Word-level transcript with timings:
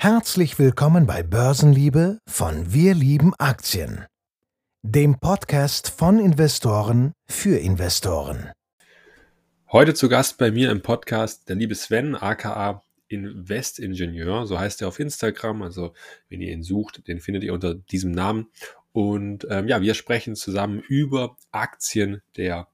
Herzlich 0.00 0.60
willkommen 0.60 1.08
bei 1.08 1.24
Börsenliebe 1.24 2.20
von 2.24 2.72
Wir 2.72 2.94
lieben 2.94 3.34
Aktien, 3.36 4.06
dem 4.82 5.18
Podcast 5.18 5.90
von 5.90 6.20
Investoren 6.20 7.14
für 7.28 7.58
Investoren. 7.58 8.52
Heute 9.72 9.94
zu 9.94 10.08
Gast 10.08 10.38
bei 10.38 10.52
mir 10.52 10.70
im 10.70 10.82
Podcast 10.82 11.48
der 11.48 11.56
liebe 11.56 11.74
Sven, 11.74 12.14
aka 12.14 12.84
Investingenieur, 13.08 14.46
so 14.46 14.60
heißt 14.60 14.82
er 14.82 14.88
auf 14.88 15.00
Instagram. 15.00 15.62
Also 15.62 15.94
wenn 16.28 16.42
ihr 16.42 16.52
ihn 16.52 16.62
sucht, 16.62 17.08
den 17.08 17.18
findet 17.18 17.42
ihr 17.42 17.52
unter 17.52 17.74
diesem 17.74 18.12
Namen. 18.12 18.52
Und 18.92 19.48
ähm, 19.50 19.66
ja, 19.66 19.82
wir 19.82 19.94
sprechen 19.94 20.36
zusammen 20.36 20.78
über 20.78 21.36
Aktien 21.50 22.22
der 22.36 22.68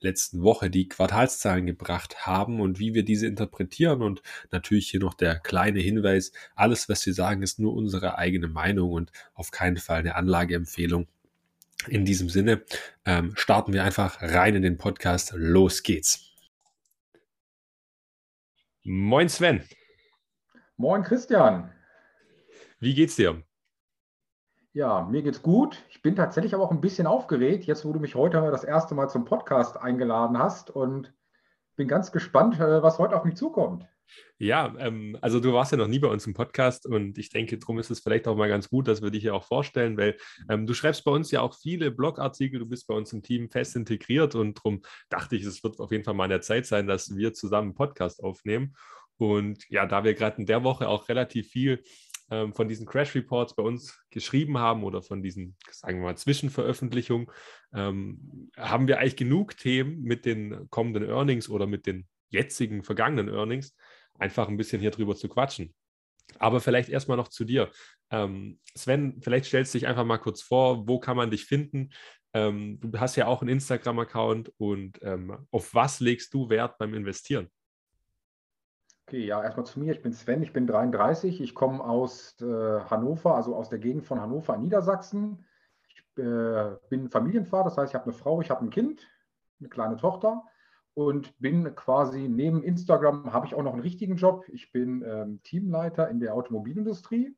letzten 0.00 0.42
Woche 0.42 0.70
die 0.70 0.88
Quartalszahlen 0.88 1.66
gebracht 1.66 2.26
haben 2.26 2.60
und 2.60 2.78
wie 2.78 2.94
wir 2.94 3.04
diese 3.04 3.26
interpretieren. 3.26 4.02
Und 4.02 4.22
natürlich 4.50 4.88
hier 4.90 5.00
noch 5.00 5.14
der 5.14 5.38
kleine 5.38 5.80
Hinweis, 5.80 6.32
alles, 6.54 6.88
was 6.88 7.04
wir 7.06 7.14
sagen, 7.14 7.42
ist 7.42 7.58
nur 7.58 7.74
unsere 7.74 8.18
eigene 8.18 8.48
Meinung 8.48 8.92
und 8.92 9.12
auf 9.34 9.50
keinen 9.50 9.76
Fall 9.76 10.00
eine 10.00 10.14
Anlageempfehlung. 10.14 11.08
In 11.86 12.04
diesem 12.04 12.28
Sinne 12.28 12.62
ähm, 13.04 13.32
starten 13.36 13.72
wir 13.72 13.84
einfach 13.84 14.20
rein 14.20 14.56
in 14.56 14.62
den 14.62 14.78
Podcast. 14.78 15.32
Los 15.36 15.82
geht's. 15.82 16.28
Moin 18.82 19.28
Sven. 19.28 19.64
Moin 20.76 21.02
Christian. 21.02 21.72
Wie 22.80 22.94
geht's 22.94 23.16
dir? 23.16 23.42
Ja, 24.78 25.02
mir 25.02 25.22
geht's 25.22 25.42
gut. 25.42 25.84
Ich 25.90 26.02
bin 26.02 26.14
tatsächlich 26.14 26.54
aber 26.54 26.62
auch 26.62 26.70
ein 26.70 26.80
bisschen 26.80 27.08
aufgeregt, 27.08 27.64
jetzt 27.64 27.84
wo 27.84 27.92
du 27.92 27.98
mich 27.98 28.14
heute 28.14 28.40
das 28.52 28.62
erste 28.62 28.94
Mal 28.94 29.08
zum 29.08 29.24
Podcast 29.24 29.76
eingeladen 29.76 30.38
hast 30.38 30.70
und 30.70 31.12
bin 31.74 31.88
ganz 31.88 32.12
gespannt, 32.12 32.60
äh, 32.60 32.80
was 32.80 33.00
heute 33.00 33.16
auf 33.16 33.24
mich 33.24 33.34
zukommt. 33.34 33.88
Ja, 34.38 34.72
ähm, 34.78 35.18
also 35.20 35.40
du 35.40 35.52
warst 35.52 35.72
ja 35.72 35.78
noch 35.78 35.88
nie 35.88 35.98
bei 35.98 36.06
uns 36.06 36.28
im 36.28 36.34
Podcast 36.34 36.86
und 36.86 37.18
ich 37.18 37.28
denke, 37.28 37.58
darum 37.58 37.80
ist 37.80 37.90
es 37.90 37.98
vielleicht 37.98 38.28
auch 38.28 38.36
mal 38.36 38.48
ganz 38.48 38.70
gut, 38.70 38.86
dass 38.86 39.02
wir 39.02 39.10
dich 39.10 39.22
hier 39.22 39.34
auch 39.34 39.42
vorstellen, 39.42 39.96
weil 39.96 40.16
ähm, 40.48 40.64
du 40.64 40.74
schreibst 40.74 41.04
bei 41.04 41.10
uns 41.10 41.32
ja 41.32 41.40
auch 41.40 41.56
viele 41.60 41.90
Blogartikel, 41.90 42.60
du 42.60 42.66
bist 42.66 42.86
bei 42.86 42.94
uns 42.94 43.12
im 43.12 43.24
Team 43.24 43.50
fest 43.50 43.74
integriert 43.74 44.36
und 44.36 44.58
darum 44.58 44.82
dachte 45.08 45.34
ich, 45.34 45.42
es 45.42 45.64
wird 45.64 45.80
auf 45.80 45.90
jeden 45.90 46.04
Fall 46.04 46.14
mal 46.14 46.24
an 46.24 46.30
der 46.30 46.40
Zeit 46.40 46.66
sein, 46.66 46.86
dass 46.86 47.16
wir 47.16 47.34
zusammen 47.34 47.70
einen 47.70 47.74
Podcast 47.74 48.22
aufnehmen. 48.22 48.76
Und 49.16 49.68
ja, 49.68 49.84
da 49.84 50.04
wir 50.04 50.14
gerade 50.14 50.38
in 50.38 50.46
der 50.46 50.62
Woche 50.62 50.88
auch 50.88 51.08
relativ 51.08 51.48
viel 51.48 51.82
ähm, 52.30 52.52
von 52.52 52.68
diesen 52.68 52.86
Crash 52.86 53.14
Reports 53.14 53.54
bei 53.54 53.62
uns 53.62 53.98
geschrieben 54.10 54.58
haben 54.58 54.84
oder 54.84 55.02
von 55.02 55.22
diesen, 55.22 55.56
sagen 55.70 55.98
wir 55.98 56.04
mal, 56.04 56.16
Zwischenveröffentlichungen, 56.16 57.28
ähm, 57.74 58.50
haben 58.56 58.88
wir 58.88 58.98
eigentlich 58.98 59.16
genug 59.16 59.56
Themen 59.56 60.02
mit 60.02 60.24
den 60.24 60.68
kommenden 60.70 61.04
Earnings 61.04 61.48
oder 61.48 61.66
mit 61.66 61.86
den 61.86 62.06
jetzigen, 62.30 62.82
vergangenen 62.82 63.28
Earnings, 63.28 63.74
einfach 64.18 64.48
ein 64.48 64.56
bisschen 64.56 64.80
hier 64.80 64.90
drüber 64.90 65.16
zu 65.16 65.28
quatschen. 65.28 65.74
Aber 66.38 66.60
vielleicht 66.60 66.90
erstmal 66.90 67.16
noch 67.16 67.28
zu 67.28 67.44
dir. 67.44 67.70
Ähm, 68.10 68.60
Sven, 68.76 69.20
vielleicht 69.22 69.46
stellst 69.46 69.74
du 69.74 69.78
dich 69.78 69.88
einfach 69.88 70.04
mal 70.04 70.18
kurz 70.18 70.42
vor, 70.42 70.86
wo 70.86 70.98
kann 70.98 71.16
man 71.16 71.30
dich 71.30 71.46
finden? 71.46 71.90
Ähm, 72.34 72.78
du 72.80 72.98
hast 73.00 73.16
ja 73.16 73.26
auch 73.26 73.40
einen 73.40 73.50
Instagram-Account 73.50 74.52
und 74.58 74.98
ähm, 75.02 75.46
auf 75.50 75.74
was 75.74 76.00
legst 76.00 76.34
du 76.34 76.50
Wert 76.50 76.76
beim 76.78 76.92
Investieren? 76.92 77.50
Okay, 79.08 79.24
ja, 79.24 79.42
erstmal 79.42 79.64
zu 79.64 79.80
mir. 79.80 79.94
Ich 79.94 80.02
bin 80.02 80.12
Sven, 80.12 80.42
ich 80.42 80.52
bin 80.52 80.66
33. 80.66 81.40
Ich 81.40 81.54
komme 81.54 81.82
aus 81.82 82.38
äh, 82.42 82.44
Hannover, 82.44 83.36
also 83.36 83.56
aus 83.56 83.70
der 83.70 83.78
Gegend 83.78 84.04
von 84.04 84.20
Hannover 84.20 84.54
in 84.54 84.60
Niedersachsen. 84.60 85.46
Ich 85.88 86.22
äh, 86.22 86.76
bin 86.90 87.08
Familienvater, 87.08 87.70
das 87.70 87.78
heißt, 87.78 87.92
ich 87.92 87.94
habe 87.94 88.04
eine 88.04 88.12
Frau, 88.12 88.42
ich 88.42 88.50
habe 88.50 88.66
ein 88.66 88.68
Kind, 88.68 89.08
eine 89.60 89.70
kleine 89.70 89.96
Tochter 89.96 90.44
und 90.92 91.38
bin 91.38 91.74
quasi 91.74 92.28
neben 92.28 92.62
Instagram 92.62 93.32
habe 93.32 93.46
ich 93.46 93.54
auch 93.54 93.62
noch 93.62 93.72
einen 93.72 93.80
richtigen 93.80 94.16
Job. 94.16 94.44
Ich 94.48 94.72
bin 94.72 95.02
ähm, 95.02 95.40
Teamleiter 95.42 96.10
in 96.10 96.20
der 96.20 96.34
Automobilindustrie. 96.34 97.34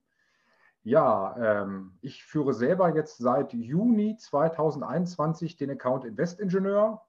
Ja, 0.82 1.36
ähm, 1.62 1.96
ich 2.00 2.24
führe 2.24 2.52
selber 2.52 2.92
jetzt 2.96 3.18
seit 3.18 3.52
Juni 3.52 4.16
2021 4.16 5.56
den 5.56 5.70
Account 5.70 6.04
Investingenieur 6.04 7.00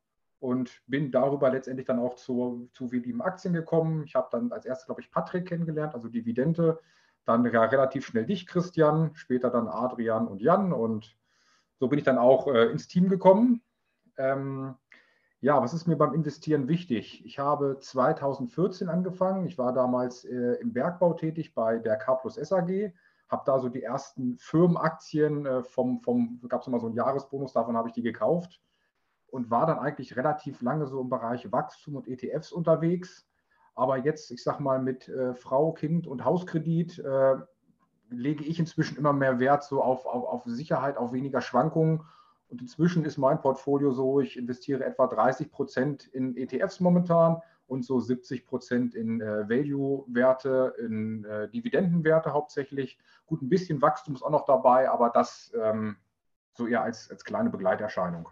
und 0.42 0.82
bin 0.88 1.12
darüber 1.12 1.52
letztendlich 1.52 1.86
dann 1.86 2.00
auch 2.00 2.16
zu, 2.16 2.68
zu 2.74 2.92
wie 2.92 2.98
lieben 2.98 3.22
Aktien 3.22 3.54
gekommen. 3.54 4.04
Ich 4.06 4.16
habe 4.16 4.28
dann 4.32 4.52
als 4.52 4.66
erstes, 4.66 4.88
glaube 4.88 5.00
ich, 5.00 5.12
Patrick 5.12 5.48
kennengelernt, 5.48 5.94
also 5.94 6.10
Dividende. 6.10 6.80
Dann 7.26 7.46
ja 7.46 7.64
relativ 7.64 8.08
schnell 8.08 8.26
dich, 8.26 8.48
Christian, 8.48 9.12
später 9.14 9.52
dann 9.52 9.68
Adrian 9.68 10.28
und 10.28 10.42
Jan. 10.42 10.74
Und 10.74 11.16
so 11.80 11.88
bin 11.88 12.00
ich 12.00 12.06
dann 12.06 12.18
auch 12.18 12.48
äh, 12.48 12.72
ins 12.72 12.88
Team 12.88 13.08
gekommen. 13.08 13.62
Ähm, 14.18 14.74
ja, 15.42 15.62
was 15.62 15.76
ist 15.76 15.86
mir 15.86 15.96
beim 15.96 16.16
Investieren 16.16 16.68
wichtig? 16.68 17.24
Ich 17.24 17.38
habe 17.38 17.78
2014 17.80 18.90
angefangen. 18.90 19.46
Ich 19.46 19.60
war 19.60 19.74
damals 19.74 20.26
äh, 20.26 20.54
im 20.56 20.74
Bergbau 20.74 21.14
tätig 21.14 21.54
bei 21.54 21.78
der 21.78 21.98
K 21.98 22.16
plus 22.16 22.34
SAG, 22.34 22.94
habe 23.30 23.44
da 23.46 23.60
so 23.60 23.70
die 23.70 23.84
ersten 23.84 24.40
Firmenaktien 24.40 25.46
äh, 25.46 25.64
vom, 25.64 26.02
vom 26.02 26.42
gab 26.50 26.62
es 26.62 26.68
immer 26.68 26.80
so 26.80 26.88
einen 26.88 26.96
Jahresbonus, 26.96 27.54
davon 27.54 27.78
habe 27.78 27.90
ich 27.90 27.94
die 27.94 28.02
gekauft 28.02 28.60
und 29.32 29.50
war 29.50 29.66
dann 29.66 29.80
eigentlich 29.80 30.16
relativ 30.16 30.62
lange 30.62 30.86
so 30.86 31.02
im 31.02 31.10
Bereich 31.10 31.52
Wachstum 31.52 31.96
und 31.96 32.08
ETFs 32.08 32.52
unterwegs. 32.52 33.28
Aber 33.74 33.98
jetzt, 33.98 34.30
ich 34.32 34.44
sag 34.44 34.60
mal, 34.60 34.80
mit 34.82 35.08
äh, 35.08 35.34
Frau, 35.34 35.72
Kind 35.72 36.06
und 36.06 36.26
Hauskredit 36.26 37.00
äh, 37.00 37.36
lege 38.10 38.44
ich 38.44 38.60
inzwischen 38.60 38.98
immer 38.98 39.14
mehr 39.14 39.40
Wert 39.40 39.64
so 39.64 39.82
auf, 39.82 40.06
auf, 40.06 40.26
auf 40.26 40.44
Sicherheit, 40.46 40.98
auf 40.98 41.14
weniger 41.14 41.42
Schwankungen. 41.42 42.04
Und 42.50 42.62
inzwischen 42.62 43.06
ist 43.06 43.18
mein 43.18 43.40
Portfolio 43.40 43.92
so, 43.92 44.20
ich 44.20 44.38
investiere 44.38 44.84
etwa 44.84 45.08
30 45.08 45.50
Prozent 45.50 46.08
in 46.08 46.36
ETFs 46.36 46.82
momentan 46.82 47.42
und 47.68 47.86
so 47.86 48.02
70 48.02 48.46
Prozent 48.46 48.94
in 48.94 49.22
äh, 49.22 49.48
Value-Werte, 49.48 50.76
in 50.78 51.24
äh, 51.24 51.48
Dividendenwerte 51.50 52.34
hauptsächlich. 52.34 53.00
Gut, 53.26 53.42
ein 53.42 53.48
bisschen 53.48 53.82
Wachstum 53.82 54.16
ist 54.16 54.24
auch 54.24 54.30
noch 54.30 54.46
dabei, 54.46 54.90
aber 54.92 55.10
das 55.10 55.54
ähm, 55.58 55.96
so 56.54 56.68
eher 56.68 56.84
als, 56.84 57.10
als 57.10 57.24
kleine 57.24 57.50
Begleiterscheinung. 57.50 58.28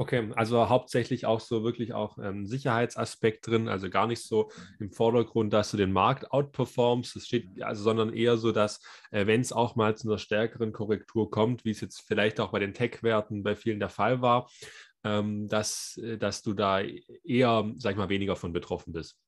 Okay, 0.00 0.30
also 0.36 0.68
hauptsächlich 0.68 1.26
auch 1.26 1.40
so 1.40 1.64
wirklich 1.64 1.92
auch 1.92 2.18
ähm, 2.18 2.46
Sicherheitsaspekt 2.46 3.48
drin, 3.48 3.66
also 3.66 3.90
gar 3.90 4.06
nicht 4.06 4.22
so 4.22 4.48
im 4.78 4.92
Vordergrund, 4.92 5.52
dass 5.52 5.72
du 5.72 5.76
den 5.76 5.90
Markt 5.90 6.30
outperformst, 6.30 7.16
es 7.16 7.26
steht 7.26 7.60
also, 7.60 7.82
sondern 7.82 8.12
eher 8.12 8.36
so, 8.36 8.52
dass 8.52 8.80
äh, 9.10 9.26
wenn 9.26 9.40
es 9.40 9.52
auch 9.52 9.74
mal 9.74 9.96
zu 9.96 10.08
einer 10.08 10.18
stärkeren 10.18 10.72
Korrektur 10.72 11.32
kommt, 11.32 11.64
wie 11.64 11.72
es 11.72 11.80
jetzt 11.80 12.02
vielleicht 12.06 12.38
auch 12.38 12.52
bei 12.52 12.60
den 12.60 12.74
Tech-Werten 12.74 13.42
bei 13.42 13.56
vielen 13.56 13.80
der 13.80 13.88
Fall 13.88 14.22
war, 14.22 14.48
ähm, 15.02 15.48
dass, 15.48 15.96
äh, 15.96 16.16
dass 16.16 16.42
du 16.42 16.54
da 16.54 16.80
eher, 16.80 17.68
sag 17.78 17.90
ich 17.90 17.98
mal, 17.98 18.08
weniger 18.08 18.36
von 18.36 18.52
betroffen 18.52 18.92
bist. 18.92 19.18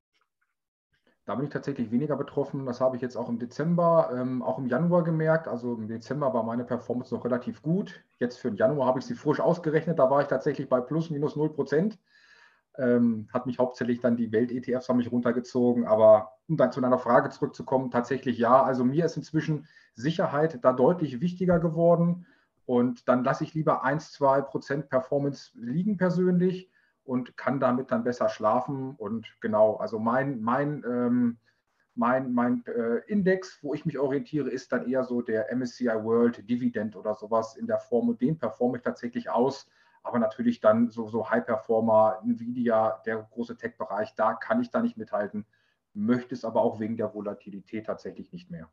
Da 1.31 1.37
bin 1.37 1.45
ich 1.45 1.53
tatsächlich 1.53 1.93
weniger 1.93 2.17
betroffen. 2.17 2.67
Das 2.67 2.81
habe 2.81 2.97
ich 2.97 3.03
jetzt 3.03 3.15
auch 3.15 3.29
im 3.29 3.39
Dezember, 3.39 4.11
ähm, 4.13 4.43
auch 4.43 4.59
im 4.59 4.67
Januar 4.67 5.05
gemerkt. 5.05 5.47
Also 5.47 5.75
im 5.75 5.87
Dezember 5.87 6.35
war 6.35 6.43
meine 6.43 6.65
Performance 6.65 7.15
noch 7.15 7.25
relativ 7.25 7.63
gut. 7.63 8.03
Jetzt 8.19 8.39
für 8.39 8.51
den 8.51 8.57
Januar 8.57 8.89
habe 8.89 8.99
ich 8.99 9.05
sie 9.05 9.15
frisch 9.15 9.39
ausgerechnet. 9.39 10.01
Da 10.01 10.11
war 10.11 10.23
ich 10.23 10.27
tatsächlich 10.27 10.69
bei 10.69 10.81
plus 10.81 11.09
minus 11.09 11.37
0 11.37 11.51
Prozent. 11.51 12.01
Ähm, 12.77 13.29
hat 13.33 13.47
mich 13.47 13.61
hauptsächlich 13.61 14.01
dann 14.01 14.17
die 14.17 14.33
Welt-ETFs 14.33 14.89
haben 14.89 14.97
mich 14.97 15.13
runtergezogen. 15.13 15.87
Aber 15.87 16.33
um 16.49 16.57
dann 16.57 16.73
zu 16.73 16.81
deiner 16.81 16.99
Frage 16.99 17.31
zurückzukommen, 17.31 17.93
tatsächlich 17.93 18.37
ja. 18.37 18.65
Also 18.65 18.83
mir 18.83 19.05
ist 19.05 19.17
inzwischen 19.17 19.69
Sicherheit 19.95 20.59
da 20.65 20.73
deutlich 20.73 21.21
wichtiger 21.21 21.61
geworden. 21.61 22.27
Und 22.67 23.09
dann 23.09 23.23
lasse 23.23 23.45
ich 23.45 23.55
lieber 23.55 23.85
1, 23.85 24.11
2 24.15 24.41
Prozent 24.41 24.89
Performance 24.89 25.53
liegen 25.55 25.97
persönlich 25.97 26.73
und 27.11 27.37
kann 27.37 27.59
damit 27.59 27.91
dann 27.91 28.05
besser 28.05 28.29
schlafen. 28.29 28.95
Und 28.95 29.27
genau, 29.41 29.75
also 29.75 29.99
mein, 29.99 30.41
mein, 30.43 30.85
ähm, 30.87 31.39
mein, 31.97 32.33
mein 32.33 32.65
äh, 32.67 32.99
Index, 33.09 33.59
wo 33.63 33.75
ich 33.75 33.85
mich 33.85 33.99
orientiere, 33.99 34.49
ist 34.49 34.71
dann 34.71 34.89
eher 34.89 35.03
so 35.03 35.21
der 35.21 35.53
MSCI 35.53 35.89
World 36.05 36.49
Dividend 36.49 36.95
oder 36.95 37.17
sowas 37.17 37.57
in 37.57 37.67
der 37.67 37.81
Form 37.81 38.11
und 38.11 38.21
den 38.21 38.39
performe 38.39 38.77
ich 38.77 38.85
tatsächlich 38.85 39.29
aus. 39.29 39.69
Aber 40.05 40.21
natürlich 40.21 40.61
dann 40.61 40.89
so, 40.89 41.09
so 41.09 41.29
High 41.29 41.45
Performer, 41.45 42.21
Nvidia, 42.23 43.03
der 43.05 43.29
große 43.33 43.57
Tech-Bereich, 43.57 44.15
da 44.15 44.35
kann 44.35 44.61
ich 44.61 44.71
da 44.71 44.81
nicht 44.81 44.97
mithalten, 44.97 45.47
möchte 45.93 46.37
es 46.37 46.45
aber 46.45 46.63
auch 46.63 46.79
wegen 46.79 46.97
der 46.97 47.13
Volatilität 47.13 47.87
tatsächlich 47.87 48.31
nicht 48.31 48.53
mehr. 48.53 48.71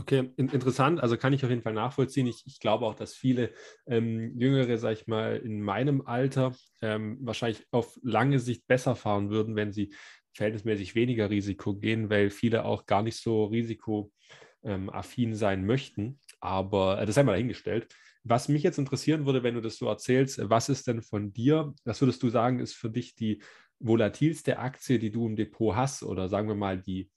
Okay, 0.00 0.30
in, 0.36 0.48
interessant. 0.48 1.00
Also 1.00 1.16
kann 1.16 1.32
ich 1.32 1.44
auf 1.44 1.50
jeden 1.50 1.62
Fall 1.62 1.72
nachvollziehen. 1.72 2.26
Ich, 2.28 2.44
ich 2.46 2.60
glaube 2.60 2.86
auch, 2.86 2.94
dass 2.94 3.14
viele 3.14 3.50
ähm, 3.86 4.38
Jüngere, 4.38 4.78
sag 4.78 4.92
ich 4.92 5.06
mal, 5.08 5.36
in 5.36 5.60
meinem 5.60 6.02
Alter 6.06 6.54
ähm, 6.80 7.18
wahrscheinlich 7.20 7.66
auf 7.72 7.98
lange 8.02 8.38
Sicht 8.38 8.68
besser 8.68 8.94
fahren 8.94 9.30
würden, 9.30 9.56
wenn 9.56 9.72
sie 9.72 9.92
verhältnismäßig 10.34 10.94
weniger 10.94 11.30
Risiko 11.30 11.74
gehen, 11.74 12.10
weil 12.10 12.30
viele 12.30 12.64
auch 12.64 12.86
gar 12.86 13.02
nicht 13.02 13.16
so 13.16 13.46
risikoaffin 13.46 15.34
sein 15.34 15.66
möchten. 15.66 16.20
Aber 16.38 17.00
äh, 17.02 17.06
das 17.06 17.18
einmal 17.18 17.34
dahingestellt. 17.34 17.92
Was 18.22 18.48
mich 18.48 18.62
jetzt 18.62 18.78
interessieren 18.78 19.26
würde, 19.26 19.42
wenn 19.42 19.54
du 19.54 19.60
das 19.60 19.78
so 19.78 19.88
erzählst, 19.88 20.38
was 20.48 20.68
ist 20.68 20.86
denn 20.86 21.02
von 21.02 21.32
dir, 21.32 21.74
was 21.84 22.00
würdest 22.00 22.22
du 22.22 22.28
sagen, 22.28 22.60
ist 22.60 22.74
für 22.74 22.90
dich 22.90 23.16
die 23.16 23.42
volatilste 23.80 24.58
Aktie, 24.60 25.00
die 25.00 25.10
du 25.10 25.26
im 25.26 25.34
Depot 25.34 25.74
hast 25.74 26.04
oder 26.04 26.28
sagen 26.28 26.46
wir 26.46 26.54
mal 26.54 26.80
die 26.80 27.10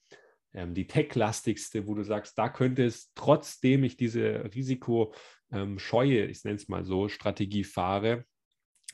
ähm, 0.54 0.74
die 0.74 0.88
tech-lastigste, 0.88 1.88
wo 1.88 1.96
du 1.96 2.04
sagst, 2.04 2.38
da 2.38 2.50
könnte 2.50 2.86
es, 2.86 3.14
trotzdem 3.14 3.84
ich 3.84 3.98
diese 3.98 4.52
Risikoscheue, 4.54 5.14
ähm, 5.52 6.30
ich 6.30 6.44
nenne 6.44 6.56
es 6.56 6.68
mal 6.68 6.84
so, 6.84 7.08
Strategie 7.08 7.64
fahre, 7.64 8.26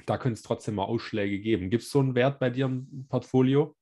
da 0.05 0.17
könnte 0.17 0.37
es 0.37 0.43
trotzdem 0.43 0.75
mal 0.75 0.85
Ausschläge 0.85 1.39
geben. 1.39 1.69
Gibt 1.69 1.83
es 1.83 1.89
so 1.89 1.99
einen 1.99 2.15
Wert 2.15 2.39
bei 2.39 2.49
dir 2.49 2.65
im 2.65 3.07
Portfolio? 3.09 3.75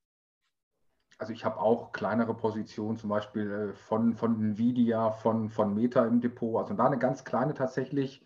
also 1.17 1.33
ich 1.33 1.45
habe 1.45 1.59
auch 1.59 1.91
kleinere 1.91 2.33
Positionen, 2.35 2.97
zum 2.97 3.09
Beispiel 3.09 3.51
äh, 3.51 3.73
von, 3.73 4.15
von 4.15 4.41
Nvidia, 4.41 5.11
von, 5.11 5.49
von 5.49 5.73
Meta 5.73 6.05
im 6.05 6.21
Depot. 6.21 6.61
Also 6.61 6.73
da 6.73 6.85
eine 6.85 6.99
ganz 6.99 7.23
kleine 7.23 7.53
tatsächlich. 7.53 8.25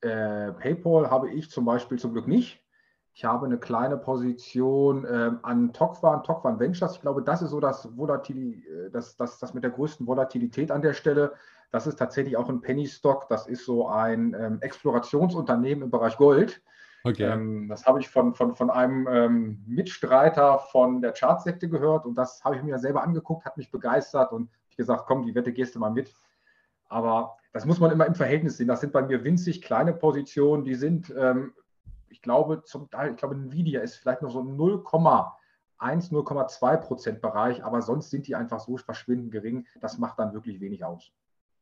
Äh, 0.00 0.52
PayPal 0.52 1.10
habe 1.10 1.30
ich 1.30 1.50
zum 1.50 1.64
Beispiel 1.64 1.98
zum 1.98 2.12
Glück 2.12 2.28
nicht. 2.28 2.62
Ich 3.18 3.24
habe 3.24 3.46
eine 3.46 3.58
kleine 3.58 3.96
Position 3.96 5.04
äh, 5.04 5.32
an 5.42 5.72
Tokwan, 5.72 6.22
Tokwan 6.22 6.60
Ventures. 6.60 6.94
Ich 6.94 7.00
glaube, 7.00 7.20
das 7.20 7.42
ist 7.42 7.50
so 7.50 7.58
das, 7.58 7.96
Volatil, 7.96 8.62
äh, 8.62 8.90
das, 8.92 9.16
das, 9.16 9.40
das 9.40 9.54
mit 9.54 9.64
der 9.64 9.72
größten 9.72 10.06
Volatilität 10.06 10.70
an 10.70 10.82
der 10.82 10.92
Stelle. 10.92 11.32
Das 11.72 11.88
ist 11.88 11.96
tatsächlich 11.96 12.36
auch 12.36 12.48
ein 12.48 12.60
Penny 12.60 12.86
Stock. 12.86 13.28
Das 13.28 13.48
ist 13.48 13.64
so 13.64 13.88
ein 13.88 14.36
ähm, 14.38 14.58
Explorationsunternehmen 14.60 15.82
im 15.82 15.90
Bereich 15.90 16.16
Gold. 16.16 16.62
Okay. 17.02 17.24
Ähm, 17.24 17.66
das 17.68 17.86
habe 17.86 17.98
ich 17.98 18.08
von, 18.08 18.36
von, 18.36 18.54
von 18.54 18.70
einem 18.70 19.08
ähm, 19.10 19.64
Mitstreiter 19.66 20.60
von 20.70 21.02
der 21.02 21.10
Chartsekte 21.10 21.68
gehört 21.68 22.06
und 22.06 22.14
das 22.14 22.44
habe 22.44 22.54
ich 22.54 22.62
mir 22.62 22.78
selber 22.78 23.02
angeguckt, 23.02 23.44
hat 23.44 23.56
mich 23.56 23.72
begeistert 23.72 24.30
und 24.30 24.48
ich 24.70 24.76
gesagt, 24.76 25.06
komm, 25.08 25.26
die 25.26 25.34
Wette 25.34 25.52
gehst 25.52 25.74
du 25.74 25.80
mal 25.80 25.90
mit. 25.90 26.14
Aber 26.88 27.36
das 27.52 27.66
muss 27.66 27.80
man 27.80 27.90
immer 27.90 28.06
im 28.06 28.14
Verhältnis 28.14 28.58
sehen. 28.58 28.68
Das 28.68 28.80
sind 28.80 28.92
bei 28.92 29.02
mir 29.02 29.24
winzig 29.24 29.60
kleine 29.60 29.92
Positionen, 29.92 30.62
die 30.62 30.76
sind, 30.76 31.12
ähm, 31.18 31.52
ich 32.10 32.22
glaube, 32.22 32.62
zum 32.64 32.90
Teil, 32.90 33.12
ich 33.12 33.16
glaube, 33.16 33.34
Nvidia 33.34 33.80
ist 33.80 33.96
vielleicht 33.96 34.22
noch 34.22 34.30
so 34.30 34.40
0,1, 34.40 35.32
0,2 36.10 36.76
Prozent 36.78 37.20
Bereich, 37.20 37.64
aber 37.64 37.82
sonst 37.82 38.10
sind 38.10 38.26
die 38.26 38.34
einfach 38.34 38.60
so 38.60 38.76
verschwindend 38.76 39.32
gering. 39.32 39.66
Das 39.80 39.98
macht 39.98 40.18
dann 40.18 40.34
wirklich 40.34 40.60
wenig 40.60 40.84
aus. 40.84 41.12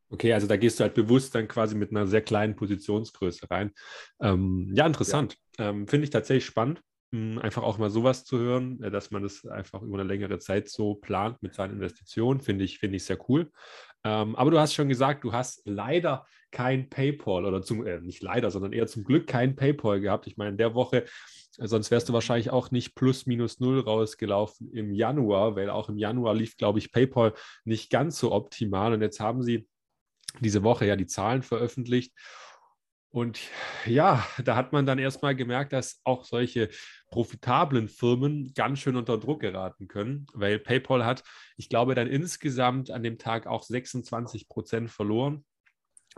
Okay, 0.08 0.32
also 0.32 0.46
da 0.46 0.56
gehst 0.56 0.78
du 0.78 0.84
halt 0.84 0.94
bewusst 0.94 1.34
dann 1.34 1.48
quasi 1.48 1.74
mit 1.74 1.90
einer 1.90 2.06
sehr 2.06 2.22
kleinen 2.22 2.54
Positionsgröße 2.54 3.50
rein. 3.50 3.72
Ähm, 4.20 4.72
ja, 4.74 4.86
interessant. 4.86 5.36
Ja. 5.58 5.70
Ähm, 5.70 5.88
Finde 5.88 6.04
ich 6.04 6.10
tatsächlich 6.10 6.46
spannend, 6.46 6.82
einfach 7.12 7.62
auch 7.62 7.78
mal 7.78 7.90
sowas 7.90 8.24
zu 8.24 8.38
hören, 8.38 8.82
äh, 8.82 8.90
dass 8.90 9.10
man 9.10 9.22
das 9.22 9.46
einfach 9.46 9.82
über 9.82 9.98
eine 9.98 10.08
längere 10.08 10.38
Zeit 10.38 10.68
so 10.68 10.94
plant 10.94 11.42
mit 11.42 11.54
seinen 11.54 11.74
Investitionen. 11.74 12.40
Finde 12.40 12.64
ich, 12.64 12.78
find 12.78 12.94
ich 12.94 13.04
sehr 13.04 13.18
cool. 13.28 13.50
Ähm, 14.04 14.36
aber 14.36 14.50
du 14.50 14.58
hast 14.58 14.74
schon 14.74 14.88
gesagt, 14.88 15.24
du 15.24 15.32
hast 15.32 15.62
leider 15.64 16.26
kein 16.50 16.88
PayPal 16.88 17.44
oder 17.44 17.62
zum, 17.62 17.86
äh, 17.86 18.00
nicht 18.00 18.22
leider, 18.22 18.50
sondern 18.50 18.72
eher 18.72 18.86
zum 18.86 19.04
Glück 19.04 19.26
kein 19.26 19.56
PayPal 19.56 20.00
gehabt. 20.00 20.26
Ich 20.26 20.36
meine, 20.36 20.50
in 20.50 20.58
der 20.58 20.74
Woche 20.74 21.04
äh, 21.58 21.66
Sonst 21.66 21.90
wärst 21.90 22.08
du 22.08 22.12
wahrscheinlich 22.12 22.50
auch 22.50 22.70
nicht 22.70 22.94
plus 22.94 23.26
minus 23.26 23.60
null 23.60 23.80
rausgelaufen 23.80 24.72
im 24.72 24.92
Januar, 24.92 25.56
weil 25.56 25.70
auch 25.70 25.88
im 25.88 25.98
Januar 25.98 26.34
lief, 26.34 26.56
glaube 26.56 26.78
ich, 26.78 26.92
PayPal 26.92 27.34
nicht 27.64 27.90
ganz 27.90 28.18
so 28.18 28.32
optimal. 28.32 28.92
Und 28.92 29.02
jetzt 29.02 29.20
haben 29.20 29.42
sie 29.42 29.68
diese 30.40 30.62
Woche 30.62 30.86
ja 30.86 30.96
die 30.96 31.06
Zahlen 31.06 31.42
veröffentlicht. 31.42 32.12
Und 33.16 33.40
ja, 33.86 34.26
da 34.44 34.56
hat 34.56 34.74
man 34.74 34.84
dann 34.84 34.98
erstmal 34.98 35.34
gemerkt, 35.34 35.72
dass 35.72 36.02
auch 36.04 36.26
solche 36.26 36.68
profitablen 37.08 37.88
Firmen 37.88 38.52
ganz 38.52 38.80
schön 38.80 38.94
unter 38.94 39.16
Druck 39.16 39.40
geraten 39.40 39.88
können, 39.88 40.26
weil 40.34 40.58
PayPal 40.58 41.02
hat, 41.06 41.24
ich 41.56 41.70
glaube, 41.70 41.94
dann 41.94 42.08
insgesamt 42.08 42.90
an 42.90 43.02
dem 43.02 43.16
Tag 43.16 43.46
auch 43.46 43.62
26 43.62 44.50
Prozent 44.50 44.90
verloren 44.90 45.46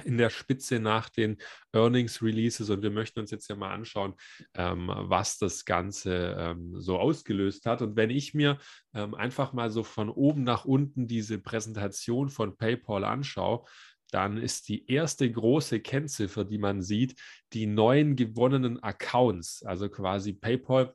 in 0.03 0.19
der 0.19 0.31
Spitze 0.31 0.81
nach 0.81 1.09
den 1.09 1.37
Earnings 1.73 2.21
Releases 2.21 2.69
und 2.69 2.83
wir 2.83 2.91
möchten 2.91 3.21
uns 3.21 3.31
jetzt 3.31 3.49
ja 3.49 3.55
mal 3.55 3.73
anschauen, 3.73 4.15
ähm, 4.55 4.91
was 4.93 5.39
das 5.39 5.65
Ganze 5.65 6.37
ähm, 6.37 6.81
so 6.81 6.99
ausgelöst 6.99 7.65
hat. 7.67 7.81
Und 7.81 7.94
wenn 7.94 8.11
ich 8.11 8.35
mir 8.35 8.59
ähm, 8.93 9.15
einfach 9.15 9.53
mal 9.53 9.71
so 9.71 9.85
von 9.85 10.09
oben 10.09 10.43
nach 10.43 10.65
unten 10.65 11.06
diese 11.06 11.39
Präsentation 11.39 12.29
von 12.29 12.56
PayPal 12.56 13.05
anschaue, 13.05 13.65
dann 14.10 14.38
ist 14.38 14.69
die 14.69 14.90
erste 14.90 15.31
große 15.31 15.81
Kennziffer, 15.81 16.44
die 16.44 16.58
man 16.58 16.82
sieht, 16.82 17.20
die 17.52 17.66
neuen 17.66 18.16
gewonnenen 18.16 18.82
Accounts. 18.82 19.62
Also 19.64 19.88
quasi 19.88 20.32
PayPal 20.32 20.94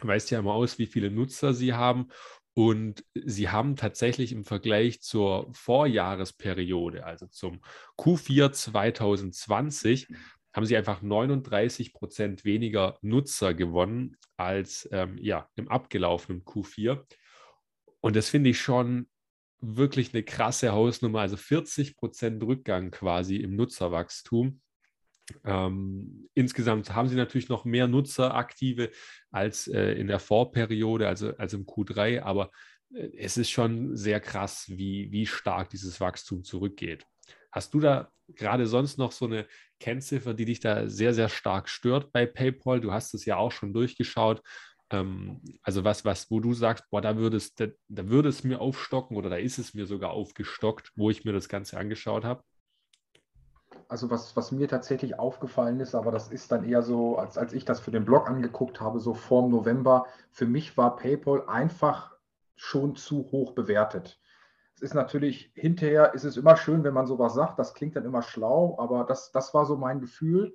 weist 0.00 0.30
ja 0.30 0.38
immer 0.38 0.54
aus, 0.54 0.78
wie 0.78 0.86
viele 0.86 1.10
Nutzer 1.10 1.54
sie 1.54 1.74
haben. 1.74 2.08
Und 2.54 3.04
sie 3.14 3.48
haben 3.48 3.76
tatsächlich 3.76 4.32
im 4.32 4.44
Vergleich 4.44 5.00
zur 5.00 5.48
Vorjahresperiode, 5.54 7.04
also 7.04 7.26
zum 7.26 7.62
Q4 7.96 8.52
2020, 8.52 10.08
haben 10.54 10.66
sie 10.66 10.76
einfach 10.76 11.00
39 11.00 11.94
Prozent 11.94 12.44
weniger 12.44 12.98
Nutzer 13.00 13.54
gewonnen 13.54 14.18
als 14.36 14.86
ähm, 14.92 15.16
ja, 15.18 15.48
im 15.56 15.68
abgelaufenen 15.68 16.44
Q4. 16.44 17.02
Und 18.00 18.16
das 18.16 18.28
finde 18.28 18.50
ich 18.50 18.60
schon 18.60 19.08
wirklich 19.62 20.12
eine 20.12 20.24
krasse 20.24 20.72
Hausnummer, 20.72 21.20
also 21.20 21.36
40 21.36 21.96
Prozent 21.96 22.42
Rückgang 22.42 22.90
quasi 22.90 23.36
im 23.36 23.56
Nutzerwachstum. 23.56 24.60
Ähm, 25.44 26.28
insgesamt 26.34 26.94
haben 26.94 27.08
sie 27.08 27.16
natürlich 27.16 27.48
noch 27.48 27.64
mehr 27.64 27.86
Nutzeraktive 27.86 28.90
als 29.30 29.68
äh, 29.68 29.92
in 29.92 30.08
der 30.08 30.18
Vorperiode, 30.18 31.06
also, 31.06 31.34
also 31.36 31.56
im 31.56 31.64
Q3, 31.64 32.22
aber 32.22 32.50
äh, 32.92 33.08
es 33.16 33.36
ist 33.36 33.50
schon 33.50 33.96
sehr 33.96 34.20
krass, 34.20 34.64
wie, 34.68 35.10
wie 35.12 35.26
stark 35.26 35.70
dieses 35.70 36.00
Wachstum 36.00 36.42
zurückgeht. 36.42 37.06
Hast 37.52 37.72
du 37.72 37.80
da 37.80 38.10
gerade 38.28 38.66
sonst 38.66 38.98
noch 38.98 39.12
so 39.12 39.26
eine 39.26 39.46
Kennziffer, 39.78 40.34
die 40.34 40.46
dich 40.46 40.60
da 40.60 40.88
sehr, 40.88 41.14
sehr 41.14 41.28
stark 41.28 41.68
stört 41.68 42.12
bei 42.12 42.26
PayPal? 42.26 42.80
Du 42.80 42.92
hast 42.92 43.14
es 43.14 43.24
ja 43.24 43.36
auch 43.36 43.52
schon 43.52 43.72
durchgeschaut. 43.72 44.42
Ähm, 44.92 45.40
also 45.62 45.84
was, 45.84 46.04
was, 46.04 46.30
wo 46.30 46.38
du 46.38 46.52
sagst, 46.52 46.88
boah, 46.90 47.00
da 47.00 47.16
würde 47.16 47.38
es, 47.38 47.54
da, 47.54 47.66
da 47.88 48.08
würde 48.08 48.28
es 48.28 48.44
mir 48.44 48.60
aufstocken 48.60 49.16
oder 49.16 49.30
da 49.30 49.36
ist 49.36 49.58
es 49.58 49.74
mir 49.74 49.86
sogar 49.86 50.10
aufgestockt, 50.10 50.92
wo 50.94 51.10
ich 51.10 51.24
mir 51.24 51.32
das 51.32 51.48
Ganze 51.48 51.78
angeschaut 51.78 52.24
habe? 52.24 52.42
Also 53.88 54.10
was, 54.10 54.36
was 54.36 54.52
mir 54.52 54.68
tatsächlich 54.68 55.18
aufgefallen 55.18 55.80
ist, 55.80 55.94
aber 55.94 56.12
das 56.12 56.30
ist 56.30 56.52
dann 56.52 56.64
eher 56.64 56.82
so, 56.82 57.16
als, 57.16 57.38
als 57.38 57.52
ich 57.52 57.64
das 57.64 57.80
für 57.80 57.90
den 57.90 58.04
Blog 58.04 58.28
angeguckt 58.28 58.80
habe, 58.80 59.00
so 59.00 59.14
vorm 59.14 59.50
November, 59.50 60.06
für 60.30 60.46
mich 60.46 60.76
war 60.76 60.96
PayPal 60.96 61.46
einfach 61.46 62.14
schon 62.54 62.94
zu 62.96 63.30
hoch 63.32 63.52
bewertet. 63.52 64.20
Es 64.74 64.82
ist 64.82 64.94
natürlich, 64.94 65.52
hinterher 65.54 66.14
ist 66.14 66.24
es 66.24 66.36
immer 66.36 66.56
schön, 66.56 66.84
wenn 66.84 66.94
man 66.94 67.06
sowas 67.06 67.34
sagt, 67.34 67.58
das 67.58 67.74
klingt 67.74 67.96
dann 67.96 68.04
immer 68.04 68.22
schlau, 68.22 68.76
aber 68.78 69.04
das, 69.04 69.32
das 69.32 69.54
war 69.54 69.64
so 69.64 69.76
mein 69.76 70.00
Gefühl 70.00 70.54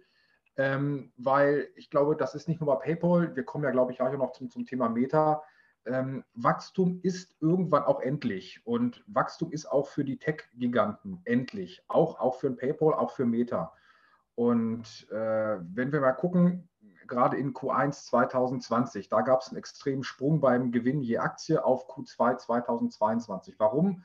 ähm, 0.58 1.12
weil 1.18 1.70
ich 1.76 1.90
glaube, 1.90 2.16
das 2.16 2.36
ist 2.36 2.48
nicht 2.48 2.60
nur 2.60 2.76
bei 2.76 2.84
PayPal, 2.84 3.36
wir 3.36 3.44
kommen 3.44 3.64
ja, 3.64 3.72
glaube 3.72 3.92
ich, 3.92 4.00
gleich 4.00 4.18
noch 4.18 4.32
zum, 4.32 4.50
zum 4.50 4.66
Thema 4.66 4.90
Meta. 4.90 5.44
Ähm, 5.86 6.24
Wachstum 6.34 7.00
ist 7.04 7.36
irgendwann 7.40 7.84
auch 7.84 8.02
endlich 8.02 8.60
und 8.66 9.04
Wachstum 9.08 9.52
ist 9.52 9.68
auch 9.68 9.88
für 9.88 10.04
die 10.04 10.18
Tech-Giganten 10.18 11.22
endlich, 11.24 11.84
auch, 11.88 12.20
auch 12.20 12.36
für 12.36 12.48
ein 12.48 12.58
PayPal, 12.58 12.94
auch 12.94 13.12
für 13.12 13.26
Meta. 13.26 13.74
Und 14.36 15.08
äh, 15.12 15.58
wenn 15.74 15.92
wir 15.92 16.02
mal 16.02 16.14
gucken, 16.14 16.68
gerade 17.08 17.38
in 17.38 17.54
Q1 17.54 18.06
2020, 18.08 19.10
da 19.10 19.22
gab 19.22 19.42
es 19.42 19.50
einen 19.50 19.58
extremen 19.58 20.04
Sprung 20.04 20.42
beim 20.42 20.72
Gewinn 20.72 21.02
je 21.02 21.20
Aktie 21.20 21.64
auf 21.64 21.90
Q2 21.90 22.38
2022. 22.38 23.56
Warum? 23.60 24.04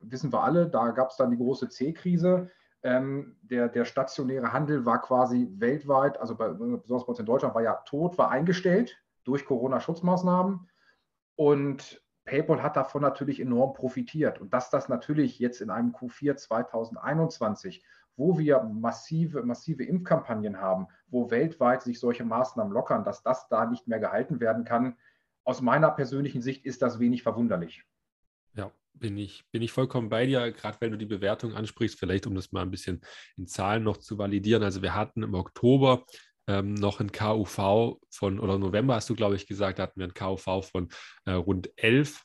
Wissen 0.00 0.32
wir 0.32 0.42
alle, 0.42 0.68
da 0.68 0.90
gab 0.90 1.10
es 1.10 1.16
dann 1.16 1.30
die 1.30 1.36
große 1.36 1.68
C-Krise. 1.68 2.50
Ähm, 2.82 3.36
der, 3.42 3.68
der 3.68 3.84
stationäre 3.84 4.52
Handel 4.52 4.84
war 4.84 5.00
quasi 5.02 5.48
weltweit, 5.56 6.18
also 6.18 6.36
bei, 6.36 6.48
besonders 6.48 7.04
bei 7.04 7.10
uns 7.10 7.18
in 7.18 7.26
Deutschland, 7.26 7.54
war 7.54 7.62
ja 7.62 7.74
tot, 7.86 8.18
war 8.18 8.30
eingestellt 8.30 8.96
durch 9.24 9.44
Corona-Schutzmaßnahmen. 9.44 10.68
Und 11.36 12.02
PayPal 12.24 12.62
hat 12.62 12.76
davon 12.76 13.02
natürlich 13.02 13.40
enorm 13.40 13.72
profitiert. 13.72 14.40
Und 14.40 14.52
dass 14.52 14.70
das 14.70 14.88
natürlich 14.88 15.38
jetzt 15.38 15.60
in 15.60 15.70
einem 15.70 15.92
Q4 15.92 16.36
2021, 16.36 17.84
wo 18.16 18.38
wir 18.38 18.62
massive, 18.62 19.42
massive 19.42 19.84
Impfkampagnen 19.84 20.60
haben, 20.60 20.88
wo 21.08 21.30
weltweit 21.30 21.82
sich 21.82 21.98
solche 21.98 22.24
Maßnahmen 22.24 22.72
lockern, 22.72 23.04
dass 23.04 23.22
das 23.22 23.48
da 23.48 23.66
nicht 23.66 23.88
mehr 23.88 24.00
gehalten 24.00 24.40
werden 24.40 24.64
kann, 24.64 24.96
aus 25.44 25.62
meiner 25.62 25.90
persönlichen 25.90 26.42
Sicht 26.42 26.66
ist 26.66 26.82
das 26.82 26.98
wenig 26.98 27.22
verwunderlich. 27.22 27.84
Ja, 28.54 28.70
bin 28.98 29.16
ich, 29.16 29.44
bin 29.50 29.62
ich 29.62 29.72
vollkommen 29.72 30.08
bei 30.08 30.26
dir, 30.26 30.52
gerade 30.52 30.78
wenn 30.80 30.92
du 30.92 30.98
die 30.98 31.06
Bewertung 31.06 31.54
ansprichst, 31.54 31.98
vielleicht 31.98 32.26
um 32.26 32.34
das 32.34 32.52
mal 32.52 32.62
ein 32.62 32.70
bisschen 32.70 33.00
in 33.36 33.46
Zahlen 33.46 33.84
noch 33.84 33.96
zu 33.98 34.18
validieren. 34.18 34.62
Also 34.62 34.82
wir 34.82 34.94
hatten 34.94 35.22
im 35.22 35.34
Oktober 35.34 36.04
ähm, 36.48 36.74
noch 36.74 37.00
ein 37.00 37.12
KUV 37.12 37.98
von, 38.10 38.40
oder 38.40 38.58
November 38.58 38.94
hast 38.94 39.10
du, 39.10 39.14
glaube 39.14 39.36
ich, 39.36 39.46
gesagt, 39.46 39.78
hatten 39.78 40.00
wir 40.00 40.06
ein 40.06 40.14
KUV 40.14 40.64
von 40.66 40.88
äh, 41.26 41.32
rund 41.32 41.70
11. 41.76 42.22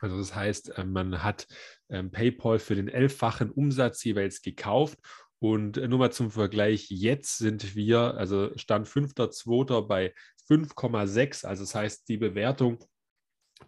Also 0.00 0.18
das 0.18 0.34
heißt, 0.34 0.78
äh, 0.78 0.84
man 0.84 1.22
hat 1.22 1.46
ähm, 1.88 2.10
PayPal 2.10 2.58
für 2.58 2.74
den 2.74 2.88
elffachen 2.88 3.50
Umsatz 3.50 4.04
jeweils 4.04 4.42
gekauft. 4.42 4.98
Und 5.38 5.76
äh, 5.76 5.88
nur 5.88 5.98
mal 5.98 6.12
zum 6.12 6.30
Vergleich, 6.30 6.88
jetzt 6.90 7.38
sind 7.38 7.74
wir, 7.74 8.14
also 8.14 8.56
Stand 8.56 8.86
5.2. 8.86 9.86
bei 9.86 10.14
5,6. 10.48 11.46
Also 11.46 11.62
das 11.64 11.74
heißt, 11.74 12.08
die 12.08 12.18
Bewertung, 12.18 12.84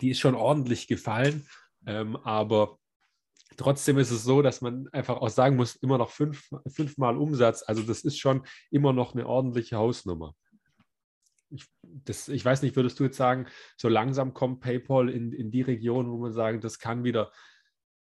die 0.01 0.11
ist 0.11 0.21
schon 0.21 0.35
ordentlich 0.35 0.87
gefallen. 0.87 1.47
Ähm, 1.87 2.17
aber 2.17 2.79
trotzdem 3.57 3.99
ist 3.99 4.11
es 4.11 4.25
so, 4.25 4.43
dass 4.43 4.61
man 4.61 4.89
einfach 4.89 5.17
auch 5.17 5.29
sagen 5.29 5.57
muss, 5.57 5.77
immer 5.77 5.99
noch 5.99 6.11
fünf, 6.11 6.51
fünfmal 6.67 7.17
Umsatz. 7.17 7.63
Also 7.67 7.83
das 7.83 8.03
ist 8.03 8.19
schon 8.19 8.45
immer 8.71 8.93
noch 8.93 9.15
eine 9.15 9.27
ordentliche 9.27 9.77
Hausnummer. 9.77 10.35
Ich, 11.51 11.67
das, 11.83 12.29
ich 12.29 12.45
weiß 12.45 12.63
nicht, 12.63 12.75
würdest 12.77 12.99
du 12.99 13.05
jetzt 13.05 13.17
sagen, 13.17 13.47
so 13.77 13.89
langsam 13.89 14.35
kommt 14.35 14.61
PayPal 14.61 15.09
in, 15.09 15.33
in 15.33 15.51
die 15.51 15.63
Region, 15.63 16.11
wo 16.11 16.19
man 16.19 16.33
sagen, 16.33 16.61
das 16.61 16.79
kann 16.79 17.05
wieder 17.05 17.31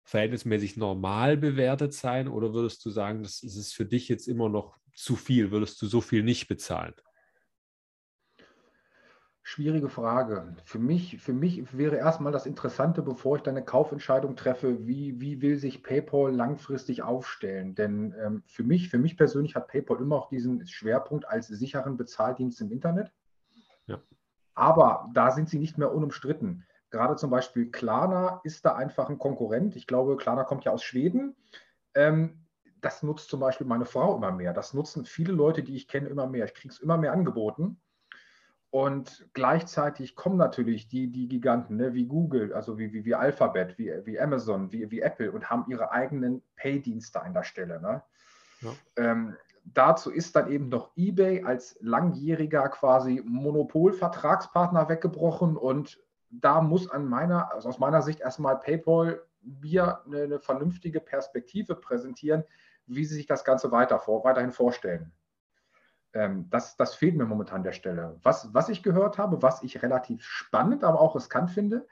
verhältnismäßig 0.05 0.77
normal 0.77 1.37
bewertet 1.37 1.95
sein? 1.95 2.29
Oder 2.29 2.53
würdest 2.53 2.85
du 2.85 2.91
sagen, 2.91 3.23
das 3.23 3.43
ist 3.43 3.75
für 3.75 3.87
dich 3.87 4.09
jetzt 4.09 4.29
immer 4.29 4.49
noch 4.49 4.77
zu 4.95 5.17
viel? 5.17 5.51
Würdest 5.51 5.81
du 5.81 5.87
so 5.87 6.01
viel 6.01 6.23
nicht 6.23 6.49
bezahlen? 6.49 6.95
Schwierige 9.47 9.91
Frage. 9.91 10.57
Für 10.65 10.79
mich, 10.79 11.21
für 11.21 11.35
mich 11.35 11.77
wäre 11.77 11.97
erstmal 11.97 12.33
das 12.33 12.47
Interessante, 12.47 13.03
bevor 13.03 13.37
ich 13.37 13.43
dann 13.43 13.55
eine 13.55 13.65
Kaufentscheidung 13.65 14.37
treffe, 14.37 14.87
wie, 14.87 15.21
wie 15.21 15.43
will 15.43 15.59
sich 15.59 15.83
PayPal 15.83 16.35
langfristig 16.35 17.03
aufstellen? 17.03 17.75
Denn 17.75 18.15
ähm, 18.19 18.43
für 18.47 18.65
mich, 18.65 18.89
für 18.89 18.97
mich 18.97 19.19
persönlich 19.19 19.55
hat 19.55 19.69
PayPal 19.69 20.01
immer 20.01 20.17
auch 20.17 20.29
diesen 20.31 20.67
Schwerpunkt 20.67 21.29
als 21.29 21.49
sicheren 21.49 21.99
Bezahldienst 21.99 22.63
im 22.63 22.73
Internet. 22.73 23.13
Ja. 23.87 24.01
Aber 24.55 25.11
da 25.13 25.31
sind 25.31 25.51
sie 25.51 25.59
nicht 25.59 25.77
mehr 25.77 25.95
unumstritten. 25.95 26.65
Gerade 26.89 27.17
zum 27.17 27.29
Beispiel 27.29 27.71
Klarna 27.71 28.41
ist 28.45 28.65
da 28.65 28.75
einfach 28.77 29.11
ein 29.11 29.19
Konkurrent. 29.19 29.77
Ich 29.77 29.87
glaube, 29.87 30.17
Klarna 30.17 30.45
kommt 30.45 30.65
ja 30.65 30.73
aus 30.73 30.83
Schweden. 30.83 31.37
Ähm, 31.95 32.47
das 32.81 33.03
nutzt 33.03 33.29
zum 33.29 33.41
Beispiel 33.41 33.67
meine 33.67 33.85
Frau 33.85 34.17
immer 34.17 34.33
mehr. 34.33 34.55
Das 34.55 34.73
nutzen 34.73 35.05
viele 35.05 35.35
Leute, 35.35 35.63
die 35.63 35.77
ich 35.77 35.87
kenne, 35.87 36.09
immer 36.09 36.27
mehr. 36.27 36.47
Ich 36.47 36.55
kriege 36.55 36.73
es 36.73 36.81
immer 36.81 36.97
mehr 36.97 37.13
angeboten. 37.13 37.79
Und 38.75 39.25
gleichzeitig 39.35 40.17
kommen 40.17 40.37
natürlich 40.37 40.89
die, 40.89 41.07
die 41.07 41.29
Giganten 41.29 41.77
ne, 41.77 41.95
wie 41.95 42.07
Google, 42.07 42.53
also 42.53 42.77
wie, 42.77 42.93
wie, 42.93 43.05
wie 43.05 43.15
Alphabet, 43.15 43.79
wie, 43.79 43.93
wie 44.05 44.19
Amazon, 44.19 44.73
wie, 44.73 44.91
wie 44.91 45.01
Apple 45.01 45.31
und 45.31 45.49
haben 45.49 45.71
ihre 45.71 45.93
eigenen 45.93 46.43
Pay-Dienste 46.57 47.23
an 47.23 47.35
der 47.35 47.45
Stelle. 47.45 47.81
Ne? 47.81 48.03
Ja. 48.63 48.71
Ähm, 48.97 49.37
dazu 49.63 50.11
ist 50.11 50.35
dann 50.35 50.51
eben 50.51 50.71
noch 50.71 50.91
eBay 50.97 51.45
als 51.45 51.79
langjähriger 51.83 52.69
quasi 52.69 53.23
Monopolvertragspartner 53.25 54.89
weggebrochen 54.89 55.57
und 55.57 56.03
da 56.33 56.61
muss 56.61 56.91
an 56.91 57.07
meiner, 57.07 57.53
also 57.53 57.69
aus 57.69 57.79
meiner 57.79 58.03
Sicht 58.03 58.23
erstmal 58.23 58.59
PayPal 58.59 59.23
mir 59.41 60.05
eine, 60.05 60.23
eine 60.23 60.41
vernünftige 60.41 60.99
Perspektive 60.99 61.77
präsentieren, 61.77 62.43
wie 62.89 63.05
sie 63.05 63.15
sich 63.15 63.27
das 63.27 63.45
Ganze 63.45 63.71
weiter 63.71 64.01
vor, 64.01 64.25
weiterhin 64.25 64.51
vorstellen. 64.51 65.13
Ähm, 66.15 66.49
das, 66.49 66.77
das 66.77 66.95
fehlt 66.95 67.17
mir 67.17 67.27
momentan 67.27 67.57
an 67.57 67.65
der 67.65 67.73
Stelle. 67.73 68.19
Was, 68.23 68.55
was 68.55 68.69
ich 68.69 68.83
gehört 68.83 69.19
habe, 69.19 69.43
was 69.43 69.63
ich 69.63 69.83
relativ 69.83 70.23
spannend, 70.23 70.85
aber 70.85 71.01
auch 71.01 71.17
riskant 71.17 71.51
finde, 71.51 71.87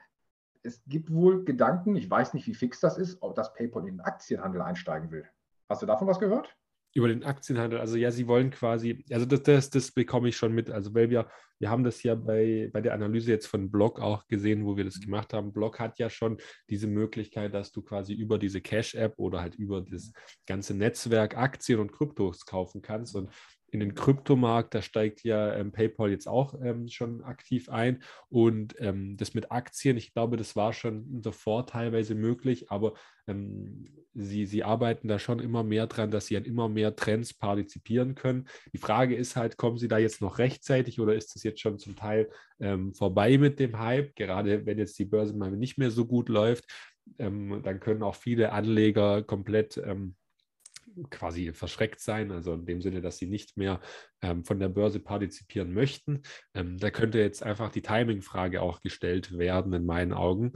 es 0.63 0.81
gibt 0.87 1.11
wohl 1.11 1.43
Gedanken, 1.43 1.95
ich 1.97 2.09
weiß 2.09 2.33
nicht, 2.33 2.47
wie 2.47 2.53
fix 2.53 2.79
das 2.79 2.97
ist, 2.97 3.21
ob 3.21 3.35
das 3.35 3.53
PayPal 3.53 3.81
in 3.85 3.97
den 3.97 3.99
Aktienhandel 3.99 4.61
einsteigen 4.61 5.11
will. 5.11 5.25
Hast 5.67 5.81
du 5.81 5.85
davon 5.85 6.07
was 6.07 6.19
gehört? 6.19 6.55
Über 6.95 7.07
den 7.07 7.23
Aktienhandel, 7.23 7.79
also 7.79 7.97
ja, 7.97 8.11
sie 8.11 8.27
wollen 8.27 8.51
quasi, 8.51 9.03
also 9.11 9.25
das, 9.25 9.43
das, 9.43 9.69
das 9.71 9.91
bekomme 9.91 10.29
ich 10.29 10.37
schon 10.37 10.53
mit. 10.53 10.69
Also 10.69 10.93
weil 10.93 11.09
wir, 11.09 11.27
wir 11.59 11.69
haben 11.69 11.83
das 11.83 12.03
ja 12.03 12.15
bei, 12.15 12.69
bei 12.71 12.81
der 12.81 12.93
Analyse 12.93 13.31
jetzt 13.31 13.47
von 13.47 13.71
Block 13.71 13.99
auch 13.99 14.27
gesehen, 14.27 14.63
wo 14.63 14.77
wir 14.77 14.83
das 14.85 15.01
gemacht 15.01 15.33
haben. 15.33 15.51
Block 15.51 15.79
hat 15.79 15.97
ja 15.97 16.09
schon 16.09 16.37
diese 16.69 16.87
Möglichkeit, 16.87 17.53
dass 17.53 17.71
du 17.71 17.81
quasi 17.81 18.13
über 18.13 18.37
diese 18.37 18.61
Cash-App 18.61 19.15
oder 19.17 19.41
halt 19.41 19.55
über 19.55 19.81
das 19.81 20.13
ganze 20.45 20.75
Netzwerk 20.75 21.35
Aktien 21.35 21.79
und 21.79 21.91
Kryptos 21.91 22.45
kaufen 22.45 22.81
kannst. 22.81 23.15
Und 23.15 23.31
in 23.73 23.79
den 23.79 23.95
Kryptomarkt, 23.95 24.75
da 24.75 24.81
steigt 24.81 25.23
ja 25.23 25.55
ähm, 25.55 25.71
PayPal 25.71 26.11
jetzt 26.11 26.27
auch 26.27 26.53
ähm, 26.61 26.87
schon 26.87 27.23
aktiv 27.23 27.69
ein. 27.69 28.03
Und 28.29 28.75
ähm, 28.79 29.17
das 29.17 29.33
mit 29.33 29.51
Aktien, 29.51 29.97
ich 29.97 30.13
glaube, 30.13 30.37
das 30.37 30.55
war 30.55 30.73
schon 30.73 31.21
davor 31.21 31.65
teilweise 31.65 32.13
möglich, 32.13 32.69
aber 32.69 32.93
ähm, 33.27 33.85
sie, 34.13 34.45
sie 34.45 34.63
arbeiten 34.63 35.07
da 35.07 35.17
schon 35.17 35.39
immer 35.39 35.63
mehr 35.63 35.87
dran, 35.87 36.11
dass 36.11 36.27
sie 36.27 36.37
an 36.37 36.45
immer 36.45 36.69
mehr 36.69 36.95
Trends 36.95 37.33
partizipieren 37.33 38.13
können. 38.13 38.47
Die 38.73 38.77
Frage 38.77 39.15
ist 39.15 39.35
halt, 39.35 39.57
kommen 39.57 39.77
sie 39.77 39.87
da 39.87 39.97
jetzt 39.97 40.21
noch 40.21 40.37
rechtzeitig 40.37 40.99
oder 40.99 41.15
ist 41.15 41.33
das 41.33 41.43
jetzt 41.43 41.59
schon 41.59 41.79
zum 41.79 41.95
Teil 41.95 42.29
ähm, 42.59 42.93
vorbei 42.93 43.37
mit 43.37 43.59
dem 43.59 43.79
Hype? 43.79 44.15
Gerade 44.15 44.65
wenn 44.65 44.77
jetzt 44.77 44.99
die 44.99 45.05
Börse 45.05 45.35
mal 45.35 45.51
nicht 45.51 45.77
mehr 45.77 45.89
so 45.89 46.05
gut 46.05 46.29
läuft, 46.29 46.65
ähm, 47.17 47.61
dann 47.63 47.79
können 47.79 48.03
auch 48.03 48.15
viele 48.15 48.51
Anleger 48.51 49.23
komplett 49.23 49.81
quasi 51.09 51.53
verschreckt 51.53 51.99
sein, 51.99 52.31
also 52.31 52.53
in 52.53 52.65
dem 52.65 52.81
Sinne, 52.81 53.01
dass 53.01 53.17
sie 53.17 53.27
nicht 53.27 53.57
mehr 53.57 53.81
ähm, 54.21 54.43
von 54.43 54.59
der 54.59 54.69
Börse 54.69 54.99
partizipieren 54.99 55.73
möchten. 55.73 56.21
Ähm, 56.53 56.77
da 56.77 56.91
könnte 56.91 57.19
jetzt 57.19 57.43
einfach 57.43 57.71
die 57.71 57.81
Timing-Frage 57.81 58.61
auch 58.61 58.81
gestellt 58.81 59.37
werden, 59.37 59.73
in 59.73 59.85
meinen 59.85 60.13
Augen. 60.13 60.53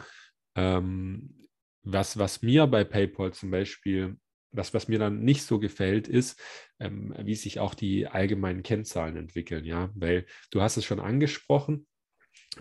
Ähm, 0.55 1.47
was, 1.83 2.17
was 2.17 2.41
mir 2.41 2.67
bei 2.67 2.83
PayPal 2.83 3.33
zum 3.33 3.51
Beispiel, 3.51 4.17
was, 4.51 4.73
was 4.73 4.87
mir 4.87 4.99
dann 4.99 5.19
nicht 5.19 5.43
so 5.43 5.59
gefällt, 5.59 6.07
ist, 6.07 6.41
ähm, 6.79 7.15
wie 7.19 7.35
sich 7.35 7.59
auch 7.59 7.73
die 7.73 8.07
allgemeinen 8.07 8.63
Kennzahlen 8.63 9.15
entwickeln, 9.17 9.65
ja, 9.65 9.89
weil 9.95 10.25
du 10.51 10.61
hast 10.61 10.77
es 10.77 10.85
schon 10.85 10.99
angesprochen, 10.99 11.87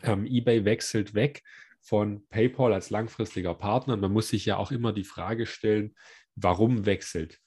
ähm, 0.03 0.27
eBay 0.27 0.65
wechselt 0.65 1.15
weg 1.15 1.43
von 1.81 2.27
PayPal 2.29 2.73
als 2.73 2.91
langfristiger 2.91 3.55
Partner. 3.55 3.97
Man 3.97 4.13
muss 4.13 4.29
sich 4.29 4.45
ja 4.45 4.57
auch 4.57 4.73
immer 4.73 4.93
die 4.93 5.05
Frage 5.05 5.47
stellen, 5.47 5.95
warum 6.35 6.85
wechselt 6.85 7.41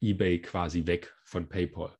eBay 0.00 0.40
quasi 0.40 0.86
weg 0.86 1.14
von 1.24 1.48
PayPal. 1.48 1.96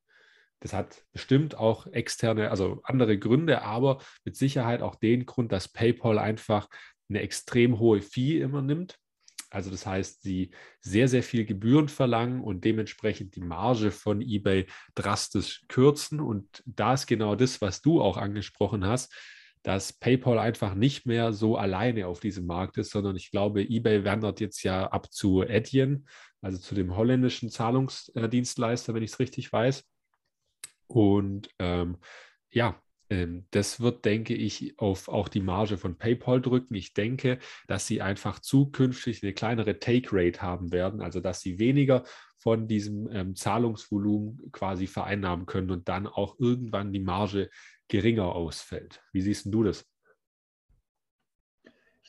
Das 0.61 0.73
hat 0.73 1.05
bestimmt 1.13 1.57
auch 1.57 1.87
externe, 1.89 2.51
also 2.51 2.81
andere 2.83 3.19
Gründe, 3.19 3.63
aber 3.63 4.01
mit 4.25 4.37
Sicherheit 4.37 4.83
auch 4.83 4.95
den 4.95 5.27
Grund, 5.27 5.53
dass 5.53 5.69
PayPal 5.69 6.19
einfach 6.19 6.69
eine 7.09 7.21
extrem 7.21 7.79
hohe 7.79 8.01
Fee 8.01 8.41
immer 8.41 8.63
nimmt. 8.63 8.99
Also 9.51 9.71
das 9.71 9.87
heißt, 9.87 10.23
sie 10.23 10.51
sehr, 10.81 11.09
sehr 11.09 11.23
viel 11.23 11.45
Gebühren 11.45 11.89
verlangen 11.89 12.41
und 12.41 12.65
dementsprechend 12.65 13.37
die 13.37 13.43
Marge 13.43 13.91
von 13.91 14.21
eBay 14.21 14.67
drastisch 14.95 15.65
kürzen. 15.69 16.21
Und 16.21 16.63
da 16.67 16.95
ist 16.95 17.07
genau 17.07 17.37
das, 17.37 17.61
was 17.61 17.81
du 17.81 18.01
auch 18.01 18.17
angesprochen 18.17 18.85
hast, 18.85 19.15
dass 19.63 19.93
PayPal 19.93 20.39
einfach 20.39 20.75
nicht 20.75 21.07
mehr 21.07 21.33
so 21.33 21.57
alleine 21.57 22.07
auf 22.07 22.21
diesem 22.21 22.47
Markt 22.47 22.79
ist, 22.79 22.91
sondern 22.91 23.17
ich 23.17 23.31
glaube, 23.31 23.63
eBay 23.63 24.05
wandert 24.05 24.41
jetzt 24.41 24.63
ja 24.63 24.87
ab 24.89 25.13
zu 25.13 25.43
Adyen, 25.43 26.07
also 26.47 26.59
zu 26.59 26.77
dem 26.77 26.97
holländischen 26.97 27.51
Zahlungsdienstleister, 27.51 28.95
wenn 28.95 29.03
ich 29.03 29.11
es 29.11 29.19
richtig 29.19 29.53
weiß. 29.53 29.85
Und 30.87 31.51
ähm, 31.59 31.97
ja, 32.53 32.81
ähm, 33.11 33.47
das 33.51 33.81
wird, 33.81 34.05
denke 34.05 34.35
ich, 34.35 34.79
auf 34.79 35.09
auch 35.09 35.29
die 35.29 35.41
Marge 35.41 35.77
von 35.77 35.99
PayPal 35.99 36.41
drücken. 36.41 36.77
Ich 36.77 36.95
denke, 36.95 37.41
dass 37.67 37.89
sie 37.89 38.01
einfach 38.01 38.39
zukünftig 38.39 39.25
eine 39.25 39.33
kleinere 39.33 39.81
Take-Rate 39.81 40.41
haben 40.41 40.71
werden, 40.71 41.01
also 41.01 41.19
dass 41.19 41.41
sie 41.41 41.59
weniger 41.59 42.05
von 42.39 42.69
diesem 42.69 43.11
ähm, 43.11 43.35
Zahlungsvolumen 43.35 44.53
quasi 44.53 44.87
vereinnahmen 44.87 45.47
können 45.47 45.73
und 45.73 45.89
dann 45.89 46.07
auch 46.07 46.39
irgendwann 46.39 46.93
die 46.93 47.01
Marge 47.01 47.51
geringer 47.89 48.37
ausfällt. 48.37 49.03
Wie 49.13 49.21
siehst 49.21 49.47
du 49.47 49.65
das? 49.65 49.85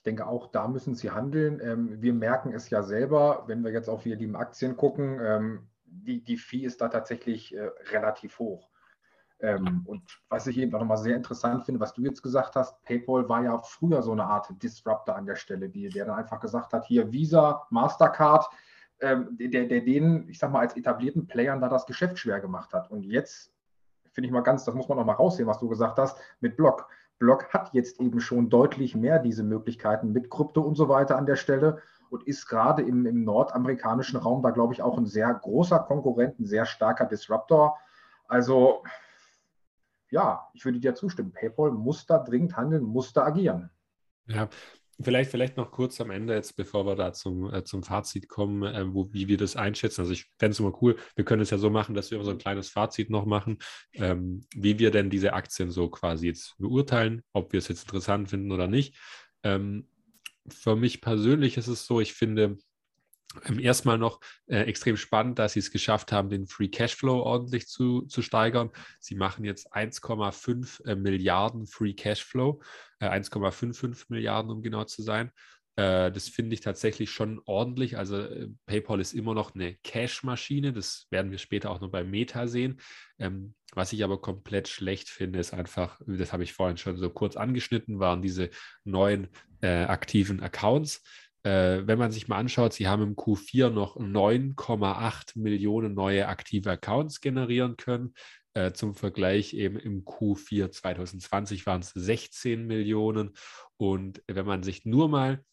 Denke, 0.07 0.25
auch 0.25 0.47
da 0.47 0.69
müssen 0.69 0.95
sie 0.95 1.11
handeln. 1.11 1.59
Ähm, 1.61 2.01
wir 2.01 2.13
merken 2.13 2.53
es 2.53 2.69
ja 2.69 2.81
selber, 2.81 3.43
wenn 3.47 3.63
wir 3.63 3.71
jetzt 3.71 3.89
auf 3.89 4.03
die 4.03 4.35
Aktien 4.35 4.77
gucken, 4.77 5.19
ähm, 5.21 5.67
die, 5.85 6.23
die 6.23 6.37
Fee 6.37 6.63
ist 6.63 6.79
da 6.79 6.87
tatsächlich 6.87 7.53
äh, 7.53 7.69
relativ 7.91 8.39
hoch. 8.39 8.69
Ähm, 9.39 9.83
und 9.85 10.01
was 10.29 10.47
ich 10.47 10.57
eben 10.57 10.73
auch 10.73 10.79
nochmal 10.79 10.97
sehr 10.97 11.17
interessant 11.17 11.65
finde, 11.65 11.81
was 11.81 11.93
du 11.93 12.01
jetzt 12.03 12.23
gesagt 12.23 12.55
hast, 12.55 12.81
PayPal 12.83 13.27
war 13.27 13.43
ja 13.43 13.57
früher 13.57 14.01
so 14.01 14.13
eine 14.13 14.23
Art 14.23 14.47
Disruptor 14.63 15.15
an 15.15 15.25
der 15.25 15.35
Stelle, 15.35 15.69
die, 15.69 15.89
der 15.89 16.05
dann 16.05 16.17
einfach 16.17 16.39
gesagt 16.39 16.71
hat, 16.71 16.85
hier 16.85 17.11
Visa, 17.11 17.67
Mastercard, 17.69 18.47
ähm, 19.01 19.37
der, 19.37 19.65
der 19.65 19.81
denen, 19.81 20.27
ich 20.29 20.39
sag 20.39 20.51
mal, 20.51 20.61
als 20.61 20.75
etablierten 20.75 21.27
Playern 21.27 21.59
da 21.59 21.67
das 21.67 21.85
Geschäft 21.85 22.17
schwer 22.17 22.39
gemacht 22.39 22.73
hat. 22.73 22.89
Und 22.89 23.03
jetzt 23.03 23.53
finde 24.13 24.27
ich 24.27 24.33
mal 24.33 24.41
ganz, 24.41 24.63
das 24.63 24.73
muss 24.73 24.87
man 24.87 24.97
noch 24.97 25.05
mal 25.05 25.13
raussehen, 25.13 25.47
was 25.47 25.59
du 25.59 25.67
gesagt 25.67 25.99
hast, 25.99 26.17
mit 26.39 26.55
Block. 26.55 26.87
Block 27.19 27.53
hat 27.53 27.73
jetzt 27.73 27.99
eben 27.99 28.19
schon 28.19 28.49
deutlich 28.49 28.95
mehr 28.95 29.19
diese 29.19 29.43
Möglichkeiten 29.43 30.11
mit 30.11 30.29
Krypto 30.29 30.61
und 30.61 30.75
so 30.75 30.87
weiter 30.89 31.17
an 31.17 31.25
der 31.25 31.35
Stelle 31.35 31.81
und 32.09 32.23
ist 32.27 32.47
gerade 32.47 32.83
im, 32.83 33.05
im 33.05 33.23
nordamerikanischen 33.23 34.19
Raum 34.19 34.41
da, 34.41 34.51
glaube 34.51 34.73
ich, 34.73 34.81
auch 34.81 34.97
ein 34.97 35.05
sehr 35.05 35.33
großer 35.33 35.79
Konkurrent, 35.79 36.39
ein 36.39 36.45
sehr 36.45 36.65
starker 36.65 37.05
Disruptor. 37.05 37.77
Also 38.27 38.83
ja, 40.09 40.47
ich 40.53 40.63
würde 40.63 40.79
dir 40.79 40.95
zustimmen. 40.95 41.33
PayPal 41.33 41.71
muss 41.71 42.05
da 42.05 42.19
dringend 42.19 42.55
handeln, 42.55 42.83
muss 42.83 43.13
da 43.13 43.25
agieren. 43.25 43.69
Ja, 44.27 44.47
Vielleicht, 44.99 45.29
vielleicht 45.29 45.57
noch 45.57 45.71
kurz 45.71 46.01
am 46.01 46.09
Ende, 46.09 46.33
jetzt 46.33 46.55
bevor 46.55 46.87
wir 46.87 46.95
da 46.95 47.13
zum, 47.13 47.53
äh, 47.53 47.63
zum 47.63 47.83
Fazit 47.83 48.27
kommen, 48.27 48.63
äh, 48.63 48.91
wo, 48.91 49.13
wie 49.13 49.27
wir 49.27 49.37
das 49.37 49.55
einschätzen. 49.55 50.01
Also 50.01 50.13
ich 50.13 50.25
fände 50.39 50.53
es 50.53 50.59
immer 50.59 50.73
cool, 50.81 50.97
wir 51.15 51.23
können 51.23 51.43
es 51.43 51.51
ja 51.51 51.59
so 51.59 51.69
machen, 51.69 51.93
dass 51.93 52.09
wir 52.09 52.23
so 52.23 52.31
ein 52.31 52.39
kleines 52.39 52.69
Fazit 52.69 53.11
noch 53.11 53.25
machen, 53.25 53.59
ähm, 53.93 54.45
wie 54.55 54.79
wir 54.79 54.89
denn 54.89 55.11
diese 55.11 55.33
Aktien 55.33 55.69
so 55.69 55.89
quasi 55.89 56.27
jetzt 56.27 56.55
beurteilen, 56.57 57.21
ob 57.31 57.53
wir 57.53 57.59
es 57.59 57.67
jetzt 57.67 57.83
interessant 57.83 58.29
finden 58.29 58.51
oder 58.51 58.67
nicht. 58.67 58.97
Ähm, 59.43 59.87
für 60.49 60.75
mich 60.75 60.99
persönlich 61.01 61.57
ist 61.57 61.67
es 61.67 61.85
so, 61.85 62.01
ich 62.01 62.13
finde, 62.13 62.57
erstmal 63.59 63.97
noch 63.97 64.19
äh, 64.47 64.61
extrem 64.61 64.97
spannend, 64.97 65.39
dass 65.39 65.53
sie 65.53 65.59
es 65.59 65.71
geschafft 65.71 66.11
haben, 66.11 66.29
den 66.29 66.47
Free 66.47 66.69
Cashflow 66.69 67.21
ordentlich 67.21 67.67
zu, 67.67 68.01
zu 68.03 68.21
steigern. 68.21 68.71
Sie 68.99 69.15
machen 69.15 69.45
jetzt 69.45 69.73
1,5 69.73 70.85
äh, 70.85 70.95
Milliarden 70.95 71.67
Free 71.67 71.93
Cashflow, 71.93 72.61
äh, 72.99 73.07
1,55 73.07 74.05
Milliarden, 74.09 74.51
um 74.51 74.61
genau 74.61 74.85
zu 74.85 75.01
sein. 75.01 75.31
Äh, 75.77 76.11
das 76.11 76.27
finde 76.27 76.55
ich 76.55 76.61
tatsächlich 76.61 77.11
schon 77.11 77.39
ordentlich. 77.45 77.97
Also 77.97 78.17
äh, 78.17 78.49
PayPal 78.65 78.99
ist 78.99 79.13
immer 79.13 79.33
noch 79.33 79.53
eine 79.53 79.75
Cash-Maschine. 79.75 80.73
Das 80.73 81.07
werden 81.11 81.31
wir 81.31 81.37
später 81.37 81.69
auch 81.69 81.79
noch 81.79 81.91
bei 81.91 82.03
Meta 82.03 82.47
sehen. 82.47 82.81
Ähm, 83.19 83.53
was 83.73 83.93
ich 83.93 84.03
aber 84.03 84.19
komplett 84.19 84.67
schlecht 84.67 85.09
finde, 85.09 85.39
ist 85.39 85.53
einfach, 85.53 86.01
das 86.05 86.33
habe 86.33 86.43
ich 86.43 86.53
vorhin 86.53 86.77
schon 86.77 86.97
so 86.97 87.09
kurz 87.09 87.37
angeschnitten, 87.37 87.99
waren 87.99 88.21
diese 88.21 88.49
neuen 88.85 89.27
äh, 89.61 89.83
aktiven 89.83 90.41
Accounts 90.41 91.03
äh, 91.43 91.85
wenn 91.85 91.99
man 91.99 92.11
sich 92.11 92.27
mal 92.27 92.37
anschaut, 92.37 92.73
sie 92.73 92.87
haben 92.87 93.03
im 93.03 93.15
Q4 93.15 93.69
noch 93.69 93.97
9,8 93.97 95.39
Millionen 95.39 95.93
neue 95.93 96.27
aktive 96.27 96.71
Accounts 96.71 97.21
generieren 97.21 97.77
können. 97.77 98.13
Äh, 98.53 98.73
zum 98.73 98.95
Vergleich 98.95 99.53
eben 99.53 99.77
im 99.77 100.03
Q4 100.03 100.71
2020 100.71 101.65
waren 101.65 101.81
es 101.81 101.91
16 101.91 102.65
Millionen. 102.65 103.35
Und 103.77 104.23
wenn 104.27 104.45
man 104.45 104.63
sich 104.63 104.85
nur 104.85 105.09
mal 105.09 105.43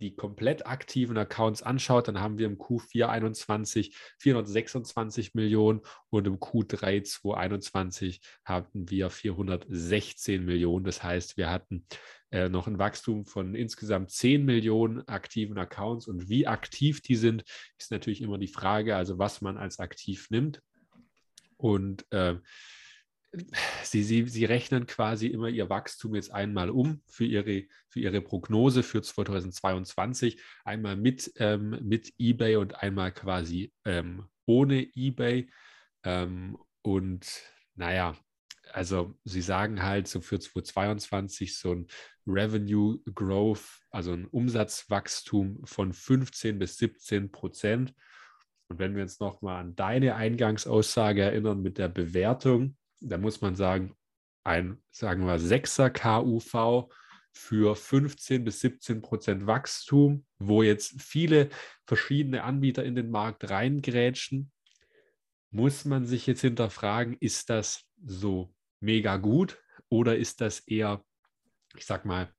die 0.00 0.14
komplett 0.14 0.66
aktiven 0.66 1.16
Accounts 1.16 1.62
anschaut, 1.62 2.08
dann 2.08 2.20
haben 2.20 2.38
wir 2.38 2.46
im 2.46 2.58
Q4 2.58 3.06
21 3.06 3.96
426 4.18 5.34
Millionen 5.34 5.80
und 6.10 6.26
im 6.26 6.38
Q3 6.38 7.04
2021 7.04 8.20
hatten 8.44 8.90
wir 8.90 9.10
416 9.10 10.44
Millionen. 10.44 10.84
Das 10.84 11.02
heißt, 11.02 11.36
wir 11.36 11.50
hatten 11.50 11.86
äh, 12.30 12.48
noch 12.48 12.66
ein 12.66 12.78
Wachstum 12.78 13.24
von 13.26 13.54
insgesamt 13.54 14.10
10 14.10 14.44
Millionen 14.44 15.06
aktiven 15.06 15.56
Accounts. 15.56 16.08
Und 16.08 16.28
wie 16.28 16.46
aktiv 16.46 17.00
die 17.00 17.16
sind, 17.16 17.44
ist 17.78 17.92
natürlich 17.92 18.22
immer 18.22 18.38
die 18.38 18.48
Frage, 18.48 18.96
also 18.96 19.18
was 19.18 19.40
man 19.40 19.56
als 19.56 19.78
aktiv 19.78 20.28
nimmt. 20.30 20.60
Und 21.56 22.04
äh, 22.10 22.34
sie, 23.82 24.02
sie, 24.02 24.26
sie 24.28 24.44
rechnen 24.44 24.86
quasi 24.86 25.28
immer 25.28 25.48
ihr 25.48 25.68
Wachstum 25.70 26.14
jetzt 26.14 26.32
einmal 26.32 26.70
um 26.70 27.02
für 27.06 27.24
ihre, 27.24 27.64
für 27.88 28.00
ihre 28.00 28.20
Prognose 28.20 28.82
für 28.82 29.02
2022, 29.02 30.40
einmal 30.64 30.96
mit, 30.96 31.32
ähm, 31.36 31.78
mit 31.82 32.12
eBay 32.18 32.56
und 32.56 32.82
einmal 32.82 33.12
quasi 33.12 33.72
ähm, 33.84 34.26
ohne 34.46 34.88
eBay. 34.94 35.48
Ähm, 36.04 36.58
und 36.82 37.26
naja, 37.74 38.16
also 38.72 39.14
sie 39.24 39.42
sagen 39.42 39.82
halt 39.82 40.08
so 40.08 40.20
für 40.20 40.38
2022 40.38 41.58
so 41.58 41.74
ein 41.74 41.86
Revenue 42.26 42.98
Growth, 43.14 43.82
also 43.90 44.12
ein 44.12 44.26
Umsatzwachstum 44.26 45.60
von 45.64 45.92
15 45.92 46.58
bis 46.58 46.78
17 46.78 47.30
Prozent. 47.30 47.94
Und 48.68 48.78
wenn 48.78 48.96
wir 48.96 49.02
uns 49.02 49.20
nochmal 49.20 49.60
an 49.60 49.76
deine 49.76 50.14
Eingangsaussage 50.14 51.22
erinnern 51.22 51.60
mit 51.60 51.76
der 51.76 51.88
Bewertung, 51.88 52.76
da 53.04 53.18
muss 53.18 53.40
man 53.40 53.54
sagen, 53.54 53.94
ein, 54.44 54.82
sagen 54.90 55.26
wir, 55.26 55.38
6er 55.38 55.90
KUV 55.90 56.90
für 57.32 57.74
15 57.74 58.44
bis 58.44 58.60
17 58.60 59.02
Prozent 59.02 59.46
Wachstum, 59.46 60.24
wo 60.38 60.62
jetzt 60.62 61.00
viele 61.02 61.48
verschiedene 61.86 62.44
Anbieter 62.44 62.84
in 62.84 62.94
den 62.94 63.10
Markt 63.10 63.50
reingrätschen, 63.50 64.52
muss 65.50 65.84
man 65.84 66.06
sich 66.06 66.26
jetzt 66.26 66.40
hinterfragen, 66.40 67.16
ist 67.20 67.50
das 67.50 67.84
so 68.04 68.54
mega 68.80 69.16
gut 69.16 69.60
oder 69.88 70.16
ist 70.16 70.40
das 70.40 70.60
eher, 70.60 71.04
ich 71.76 71.86
sag 71.86 72.04
mal, 72.04 72.32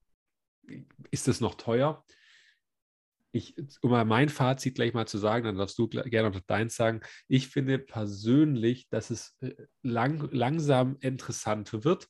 ist 1.12 1.27
das 1.27 1.41
noch 1.41 1.55
teuer? 1.55 2.03
Ich, 3.36 3.54
um 3.82 3.92
mal 3.92 4.06
mein 4.06 4.30
Fazit 4.30 4.75
gleich 4.75 4.94
mal 4.94 5.08
zu 5.08 5.18
sagen, 5.18 5.44
dann 5.44 5.58
darfst 5.58 5.77
du 5.77 5.89
gerne 5.89 6.32
noch 6.32 6.39
deins 6.39 6.77
sagen. 6.77 7.01
Ich 7.27 7.50
finde 7.50 7.80
persönlich, 7.80 8.88
dass 8.88 9.10
es 9.10 9.36
äh, 9.42 9.54
lang, 9.84 10.30
langsam 10.32 10.96
interessant 11.01 11.84
wird 11.84 12.08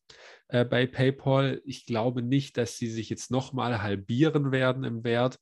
äh, 0.50 0.64
bei 0.64 0.86
PayPal. 0.86 1.62
Ich 1.66 1.88
glaube 1.88 2.22
nicht, 2.22 2.58
dass 2.58 2.78
sie 2.78 2.90
sich 2.90 3.10
jetzt 3.10 3.32
nochmal 3.32 3.82
halbieren 3.82 4.52
werden 4.52 4.84
im 4.84 5.04
Wert. 5.04 5.40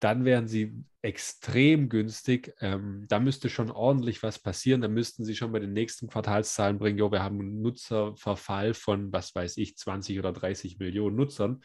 Dann 0.00 0.24
wären 0.24 0.48
sie 0.48 0.84
extrem 1.00 1.88
günstig. 1.88 2.52
Ähm, 2.60 3.06
da 3.08 3.20
müsste 3.20 3.48
schon 3.48 3.70
ordentlich 3.70 4.24
was 4.24 4.40
passieren. 4.40 4.80
Da 4.80 4.88
müssten 4.88 5.24
sie 5.24 5.36
schon 5.36 5.52
bei 5.52 5.60
den 5.60 5.74
nächsten 5.74 6.08
Quartalszahlen 6.08 6.78
bringen, 6.78 6.98
jo, 6.98 7.12
wir 7.12 7.22
haben 7.22 7.38
einen 7.38 7.62
Nutzerverfall 7.62 8.74
von, 8.74 9.12
was 9.12 9.32
weiß 9.32 9.58
ich, 9.58 9.76
20 9.76 10.18
oder 10.18 10.32
30 10.32 10.80
Millionen 10.80 11.14
Nutzern. 11.14 11.62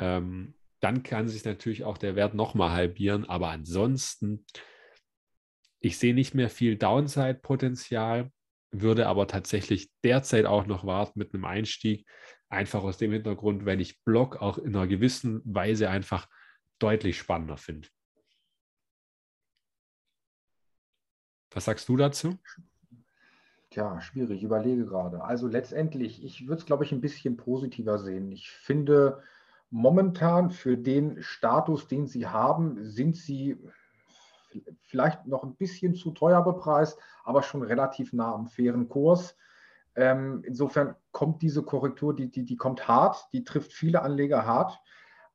Ähm, 0.00 0.54
dann 0.80 1.02
kann 1.02 1.28
sich 1.28 1.44
natürlich 1.44 1.84
auch 1.84 1.98
der 1.98 2.16
Wert 2.16 2.34
nochmal 2.34 2.70
halbieren. 2.70 3.28
Aber 3.28 3.50
ansonsten, 3.50 4.44
ich 5.80 5.98
sehe 5.98 6.14
nicht 6.14 6.34
mehr 6.34 6.50
viel 6.50 6.76
Downside-Potenzial, 6.76 8.30
würde 8.70 9.06
aber 9.06 9.26
tatsächlich 9.26 9.90
derzeit 10.04 10.46
auch 10.46 10.66
noch 10.66 10.84
warten 10.84 11.18
mit 11.18 11.34
einem 11.34 11.44
Einstieg. 11.44 12.06
Einfach 12.48 12.82
aus 12.82 12.98
dem 12.98 13.12
Hintergrund, 13.12 13.64
wenn 13.64 13.80
ich 13.80 14.02
Block 14.04 14.40
auch 14.40 14.58
in 14.58 14.74
einer 14.74 14.86
gewissen 14.86 15.42
Weise 15.44 15.90
einfach 15.90 16.28
deutlich 16.78 17.18
spannender 17.18 17.56
finde. 17.56 17.88
Was 21.50 21.64
sagst 21.64 21.88
du 21.88 21.96
dazu? 21.96 22.38
Tja, 23.70 24.00
schwierig, 24.00 24.42
überlege 24.42 24.86
gerade. 24.86 25.22
Also 25.22 25.46
letztendlich, 25.46 26.24
ich 26.24 26.46
würde 26.46 26.60
es, 26.60 26.66
glaube 26.66 26.84
ich, 26.84 26.92
ein 26.92 27.00
bisschen 27.00 27.36
positiver 27.36 27.98
sehen. 27.98 28.32
Ich 28.32 28.50
finde, 28.50 29.22
Momentan 29.70 30.50
für 30.50 30.76
den 30.76 31.22
Status, 31.22 31.88
den 31.88 32.06
Sie 32.06 32.26
haben, 32.26 32.84
sind 32.84 33.16
Sie 33.16 33.58
vielleicht 34.82 35.26
noch 35.26 35.44
ein 35.44 35.56
bisschen 35.56 35.94
zu 35.94 36.10
teuer 36.12 36.42
bepreist, 36.42 36.98
aber 37.24 37.42
schon 37.42 37.62
relativ 37.62 38.12
nah 38.12 38.32
am 38.32 38.48
fairen 38.48 38.88
Kurs. 38.88 39.36
Ähm, 39.94 40.42
insofern 40.46 40.94
kommt 41.12 41.42
diese 41.42 41.62
Korrektur, 41.62 42.14
die, 42.14 42.30
die, 42.30 42.44
die 42.44 42.56
kommt 42.56 42.88
hart, 42.88 43.28
die 43.32 43.44
trifft 43.44 43.72
viele 43.72 44.02
Anleger 44.02 44.46
hart. 44.46 44.80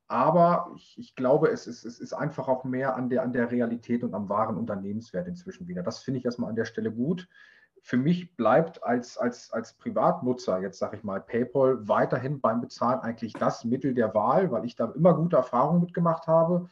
Aber 0.08 0.72
ich, 0.74 0.98
ich 0.98 1.14
glaube, 1.14 1.48
es 1.48 1.66
ist, 1.66 1.84
es 1.84 1.98
ist 2.00 2.12
einfach 2.12 2.48
auch 2.48 2.64
mehr 2.64 2.96
an 2.96 3.08
der, 3.08 3.22
an 3.22 3.32
der 3.32 3.50
Realität 3.50 4.02
und 4.02 4.14
am 4.14 4.28
wahren 4.28 4.56
Unternehmenswert 4.56 5.28
inzwischen 5.28 5.68
wieder. 5.68 5.82
Das 5.82 6.00
finde 6.00 6.18
ich 6.18 6.24
erstmal 6.24 6.50
an 6.50 6.56
der 6.56 6.66
Stelle 6.66 6.92
gut 6.92 7.28
für 7.84 7.98
mich 7.98 8.34
bleibt 8.34 8.82
als, 8.82 9.18
als, 9.18 9.52
als 9.52 9.74
Privatnutzer, 9.74 10.58
jetzt 10.62 10.78
sage 10.78 10.96
ich 10.96 11.04
mal, 11.04 11.20
PayPal 11.20 11.86
weiterhin 11.86 12.40
beim 12.40 12.62
Bezahlen 12.62 13.00
eigentlich 13.00 13.34
das 13.34 13.62
Mittel 13.66 13.92
der 13.92 14.14
Wahl, 14.14 14.50
weil 14.50 14.64
ich 14.64 14.74
da 14.74 14.86
immer 14.92 15.12
gute 15.12 15.36
Erfahrungen 15.36 15.82
mitgemacht 15.82 16.26
habe. 16.26 16.70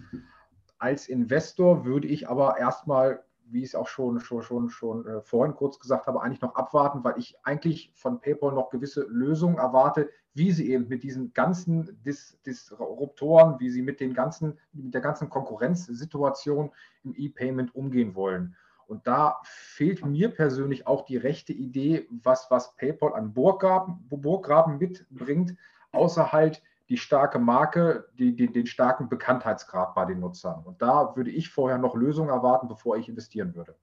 Als 0.78 1.08
Investor 1.08 1.84
würde 1.84 2.08
ich 2.08 2.30
aber 2.30 2.56
erstmal, 2.56 3.22
wie 3.44 3.58
ich 3.58 3.66
es 3.66 3.74
auch 3.74 3.88
schon, 3.88 4.20
schon, 4.20 4.40
schon, 4.40 4.70
schon 4.70 5.06
äh, 5.06 5.20
vorhin 5.20 5.54
kurz 5.54 5.78
gesagt 5.78 6.06
habe, 6.06 6.22
eigentlich 6.22 6.40
noch 6.40 6.54
abwarten, 6.54 7.04
weil 7.04 7.18
ich 7.18 7.36
eigentlich 7.42 7.92
von 7.94 8.18
PayPal 8.18 8.54
noch 8.54 8.70
gewisse 8.70 9.02
Lösungen 9.02 9.58
erwarte, 9.58 10.08
wie 10.32 10.50
sie 10.50 10.70
eben 10.70 10.88
mit 10.88 11.02
diesen 11.02 11.34
ganzen 11.34 12.02
Dis 12.06 12.40
Disruptoren, 12.46 13.60
wie 13.60 13.68
sie 13.68 13.82
mit, 13.82 14.00
den 14.00 14.14
ganzen, 14.14 14.58
mit 14.72 14.94
der 14.94 15.02
ganzen 15.02 15.28
Konkurrenzsituation 15.28 16.70
im 17.04 17.14
E-Payment 17.14 17.74
umgehen 17.74 18.14
wollen. 18.14 18.56
Und 18.92 19.06
da 19.06 19.38
fehlt 19.44 20.04
mir 20.04 20.28
persönlich 20.28 20.86
auch 20.86 21.06
die 21.06 21.16
rechte 21.16 21.54
Idee, 21.54 22.06
was, 22.10 22.50
was 22.50 22.76
PayPal 22.76 23.14
an 23.14 23.32
Burggraben, 23.32 24.06
Burggraben 24.10 24.76
mitbringt, 24.76 25.56
außer 25.92 26.30
halt 26.30 26.62
die 26.90 26.98
starke 26.98 27.38
Marke, 27.38 28.10
die, 28.18 28.36
die, 28.36 28.52
den 28.52 28.66
starken 28.66 29.08
Bekanntheitsgrad 29.08 29.94
bei 29.94 30.04
den 30.04 30.20
Nutzern. 30.20 30.62
Und 30.64 30.82
da 30.82 31.16
würde 31.16 31.30
ich 31.30 31.48
vorher 31.48 31.78
noch 31.78 31.94
Lösungen 31.94 32.28
erwarten, 32.28 32.68
bevor 32.68 32.98
ich 32.98 33.08
investieren 33.08 33.54
würde. 33.54 33.74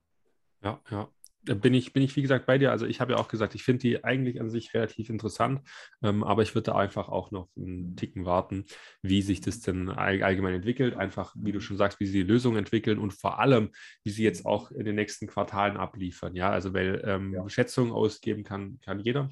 Ja, 0.62 0.80
ja 0.92 1.08
bin 1.44 1.74
ich, 1.74 1.94
bin 1.94 2.04
ich, 2.04 2.16
wie 2.16 2.22
gesagt, 2.22 2.46
bei 2.46 2.58
dir. 2.58 2.72
Also 2.72 2.86
ich 2.86 3.00
habe 3.00 3.14
ja 3.14 3.18
auch 3.18 3.28
gesagt, 3.28 3.56
ich 3.56 3.64
finde 3.64 3.80
die 3.80 4.04
eigentlich 4.04 4.42
an 4.42 4.50
sich 4.50 4.74
relativ 4.74 5.10
interessant, 5.10 5.62
ähm, 6.02 6.24
aber 6.24 6.44
ich 6.44 6.54
würde 6.54 6.72
da 6.72 6.76
einfach 6.76 7.10
auch 7.10 7.32
noch 7.32 7.50
einen 7.56 7.96
Ticken 7.96 8.26
warten, 8.26 8.66
wie 9.02 9.22
sich 9.22 9.42
das 9.42 9.62
denn 9.62 9.90
all, 9.90 10.22
allgemein 10.22 10.56
entwickelt. 10.56 10.96
Einfach, 10.96 11.34
wie 11.38 11.52
du 11.52 11.60
schon 11.60 11.78
sagst, 11.78 12.00
wie 12.00 12.06
sie 12.06 12.24
die 12.24 12.30
Lösung 12.30 12.58
entwickeln 12.58 13.00
und 13.00 13.14
vor 13.14 13.40
allem, 13.40 13.72
wie 14.04 14.10
sie 14.10 14.24
jetzt 14.24 14.46
auch 14.46 14.72
in 14.72 14.86
den 14.86 14.96
nächsten 14.96 15.28
Quartalen 15.28 15.78
abliefern. 15.78 16.36
Ja, 16.36 16.50
also 16.50 16.74
weil 16.74 17.02
ähm, 17.06 17.34
ja. 17.34 17.48
Schätzungen 17.50 17.94
ausgeben 17.94 18.44
kann, 18.44 18.80
kann 18.82 19.00
jeder. 19.00 19.30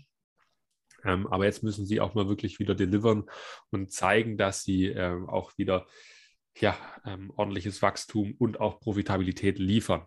Ähm, 1.03 1.27
aber 1.27 1.45
jetzt 1.45 1.63
müssen 1.63 1.85
sie 1.85 2.01
auch 2.01 2.15
mal 2.15 2.27
wirklich 2.27 2.59
wieder 2.59 2.73
delivern 2.73 3.25
und 3.69 3.91
zeigen, 3.91 4.37
dass 4.37 4.63
sie 4.63 4.87
ähm, 4.87 5.29
auch 5.29 5.57
wieder 5.57 5.87
ja, 6.59 6.75
ähm, 7.05 7.31
ordentliches 7.35 7.81
Wachstum 7.81 8.33
und 8.39 8.59
auch 8.59 8.79
Profitabilität 8.79 9.59
liefern. 9.59 10.05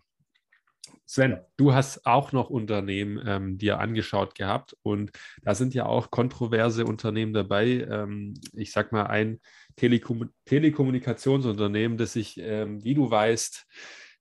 Sven, 1.05 1.39
du 1.57 1.73
hast 1.73 2.05
auch 2.05 2.31
noch 2.31 2.49
Unternehmen 2.49 3.21
ähm, 3.25 3.57
dir 3.57 3.79
angeschaut 3.79 4.33
gehabt 4.33 4.77
und 4.81 5.11
da 5.43 5.55
sind 5.55 5.73
ja 5.73 5.85
auch 5.85 6.09
kontroverse 6.09 6.85
Unternehmen 6.85 7.33
dabei. 7.33 7.85
Ähm, 7.89 8.33
ich 8.53 8.71
sag 8.71 8.91
mal 8.91 9.07
ein 9.07 9.41
Telekom 9.75 10.29
Telekommunikationsunternehmen, 10.45 11.97
das 11.97 12.15
ich, 12.15 12.39
ähm, 12.39 12.83
wie 12.83 12.93
du 12.93 13.11
weißt, 13.11 13.67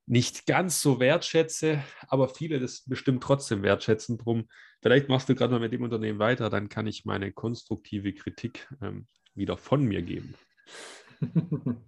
nicht 0.07 0.47
ganz 0.47 0.83
so 0.83 0.99
wertschätze, 0.99 1.85
aber 2.09 2.29
viele 2.29 2.59
das 2.59 2.83
bestimmt 2.87 3.23
trotzdem 3.23 3.63
wertschätzen. 3.63 4.19
Drum, 4.19 4.49
vielleicht 4.83 5.09
machst 5.09 5.29
du 5.29 5.37
gerade 5.37 5.53
mal 5.53 5.61
mit 5.61 5.73
dem 5.73 5.83
Unternehmen 5.83 6.19
weiter, 6.19 6.51
dann 6.51 6.69
kann 6.69 6.89
ich 6.89 7.05
meine 7.05 7.31
konstruktive 7.31 8.13
Kritik 8.13 8.69
ähm, 8.83 9.07
wieder 9.35 9.57
von 9.57 9.85
mir 9.85 10.03
geben. 10.03 10.35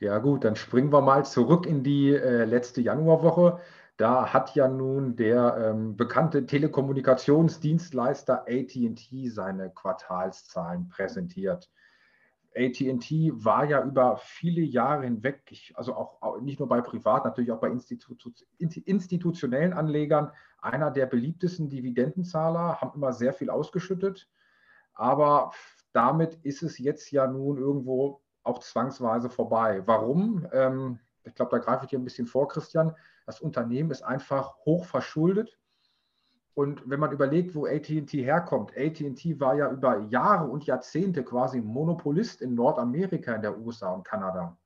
Ja 0.00 0.18
gut, 0.18 0.44
dann 0.44 0.56
springen 0.56 0.92
wir 0.92 1.00
mal 1.00 1.24
zurück 1.24 1.64
in 1.64 1.82
die 1.82 2.10
äh, 2.10 2.44
letzte 2.44 2.82
Januarwoche. 2.82 3.58
Da 3.96 4.32
hat 4.32 4.54
ja 4.54 4.68
nun 4.68 5.16
der 5.16 5.56
ähm, 5.58 5.96
bekannte 5.96 6.44
Telekommunikationsdienstleister 6.44 8.44
ATT 8.46 9.08
seine 9.28 9.70
Quartalszahlen 9.70 10.88
präsentiert. 10.88 11.70
ATT 12.54 13.10
war 13.44 13.64
ja 13.64 13.82
über 13.82 14.18
viele 14.18 14.62
Jahre 14.62 15.04
hinweg, 15.04 15.72
also 15.74 15.94
auch, 15.94 16.22
auch, 16.22 16.40
nicht 16.40 16.58
nur 16.58 16.68
bei 16.68 16.80
Privat, 16.80 17.24
natürlich 17.24 17.52
auch 17.52 17.60
bei 17.60 17.68
Institu 17.68 18.14
institutionellen 18.58 19.72
Anlegern, 19.72 20.32
einer 20.58 20.90
der 20.90 21.06
beliebtesten 21.06 21.68
Dividendenzahler, 21.68 22.80
haben 22.80 22.92
immer 22.94 23.12
sehr 23.12 23.32
viel 23.32 23.50
ausgeschüttet. 23.50 24.28
Aber 24.94 25.52
damit 25.92 26.34
ist 26.42 26.62
es 26.62 26.78
jetzt 26.78 27.10
ja 27.10 27.26
nun 27.26 27.58
irgendwo 27.58 28.22
auch 28.42 28.60
zwangsweise 28.60 29.28
vorbei. 29.28 29.82
Warum? 29.86 30.46
Ähm, 30.52 30.98
ich 31.26 31.34
glaube, 31.34 31.50
da 31.50 31.58
greife 31.58 31.84
ich 31.84 31.90
dir 31.90 31.98
ein 31.98 32.04
bisschen 32.04 32.26
vor, 32.26 32.48
Christian. 32.48 32.94
Das 33.26 33.40
Unternehmen 33.40 33.90
ist 33.90 34.02
einfach 34.02 34.56
hoch 34.64 34.84
verschuldet. 34.84 35.58
Und 36.54 36.88
wenn 36.88 37.00
man 37.00 37.12
überlegt, 37.12 37.54
wo 37.54 37.66
ATT 37.66 38.12
herkommt, 38.14 38.72
ATT 38.76 39.38
war 39.40 39.56
ja 39.56 39.70
über 39.70 39.98
Jahre 40.08 40.48
und 40.48 40.64
Jahrzehnte 40.64 41.22
quasi 41.22 41.60
Monopolist 41.60 42.40
in 42.40 42.54
Nordamerika, 42.54 43.34
in 43.34 43.42
der 43.42 43.58
USA 43.58 43.92
und 43.92 44.04
Kanada. 44.04 44.56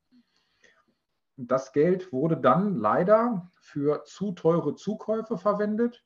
Das 1.36 1.72
Geld 1.72 2.12
wurde 2.12 2.36
dann 2.36 2.76
leider 2.76 3.50
für 3.56 4.04
zu 4.04 4.32
teure 4.32 4.74
Zukäufe 4.74 5.38
verwendet. 5.38 6.04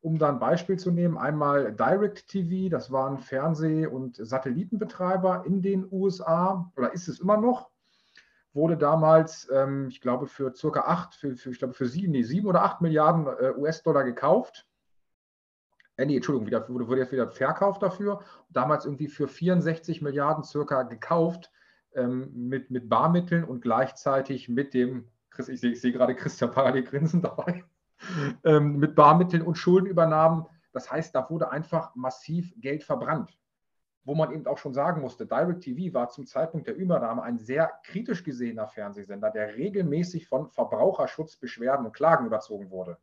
Um 0.00 0.18
da 0.18 0.30
ein 0.30 0.38
Beispiel 0.38 0.78
zu 0.78 0.90
nehmen, 0.90 1.16
einmal 1.16 1.72
DirecTV, 1.74 2.70
das 2.70 2.90
waren 2.90 3.18
Fernseh- 3.18 3.86
und 3.86 4.16
Satellitenbetreiber 4.16 5.44
in 5.46 5.62
den 5.62 5.86
USA, 5.92 6.70
oder 6.76 6.92
ist 6.92 7.08
es 7.08 7.20
immer 7.20 7.36
noch, 7.36 7.70
wurde 8.54 8.76
damals, 8.76 9.48
ähm, 9.52 9.88
ich 9.88 10.00
glaube, 10.00 10.26
für 10.26 10.54
circa 10.54 10.82
acht, 10.82 11.14
für, 11.14 11.36
für, 11.36 11.50
ich 11.50 11.58
glaube, 11.58 11.74
für 11.74 11.86
sieben, 11.86 12.12
nee, 12.12 12.22
sieben 12.22 12.46
oder 12.46 12.62
acht 12.62 12.80
Milliarden 12.80 13.26
äh, 13.26 13.52
US-Dollar 13.56 14.04
gekauft. 14.04 14.66
Äh, 15.96 16.06
nee, 16.06 16.16
Entschuldigung, 16.16 16.46
wieder, 16.46 16.68
wurde, 16.68 16.88
wurde 16.88 17.00
jetzt 17.00 17.12
wieder 17.12 17.28
verkauft 17.28 17.82
dafür. 17.82 18.20
Damals 18.50 18.84
irgendwie 18.84 19.08
für 19.08 19.28
64 19.28 20.02
Milliarden 20.02 20.44
circa 20.44 20.84
gekauft 20.84 21.50
ähm, 21.94 22.30
mit, 22.32 22.70
mit 22.70 22.88
Barmitteln 22.88 23.44
und 23.44 23.60
gleichzeitig 23.60 24.48
mit 24.48 24.72
dem, 24.72 25.08
ich 25.36 25.60
sehe, 25.60 25.72
ich 25.72 25.82
gerade 25.82 26.14
Christian 26.14 26.52
parallel 26.52 26.84
grinsen 26.84 27.22
dabei, 27.22 27.64
ähm, 28.44 28.78
mit 28.78 28.94
Barmitteln 28.94 29.42
und 29.42 29.56
Schuldenübernahmen. 29.56 30.46
Das 30.72 30.90
heißt, 30.90 31.14
da 31.14 31.28
wurde 31.28 31.50
einfach 31.50 31.94
massiv 31.96 32.52
Geld 32.56 32.84
verbrannt 32.84 33.36
wo 34.04 34.14
man 34.14 34.32
eben 34.32 34.46
auch 34.46 34.58
schon 34.58 34.74
sagen 34.74 35.00
musste, 35.00 35.26
DirecTV 35.26 35.94
war 35.94 36.10
zum 36.10 36.26
Zeitpunkt 36.26 36.66
der 36.66 36.76
Übernahme 36.76 37.22
ein 37.22 37.38
sehr 37.38 37.72
kritisch 37.84 38.22
gesehener 38.22 38.66
Fernsehsender, 38.66 39.30
der 39.30 39.56
regelmäßig 39.56 40.28
von 40.28 40.50
Verbraucherschutzbeschwerden 40.50 41.86
und 41.86 41.92
Klagen 41.92 42.26
überzogen 42.26 42.70
wurde. 42.70 42.98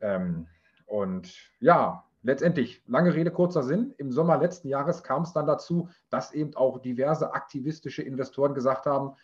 Ähm, 0.00 0.46
und 0.86 1.34
ja, 1.60 2.04
letztendlich, 2.22 2.82
lange 2.86 3.14
Rede, 3.14 3.30
kurzer 3.30 3.62
Sinn, 3.62 3.94
im 3.96 4.12
Sommer 4.12 4.36
letzten 4.36 4.68
Jahres 4.68 5.02
kam 5.02 5.22
es 5.22 5.32
dann 5.32 5.46
dazu, 5.46 5.88
dass 6.10 6.32
eben 6.32 6.54
auch 6.56 6.78
diverse 6.78 7.32
aktivistische 7.32 8.02
Investoren 8.02 8.54
gesagt 8.54 8.84
haben, 8.84 9.16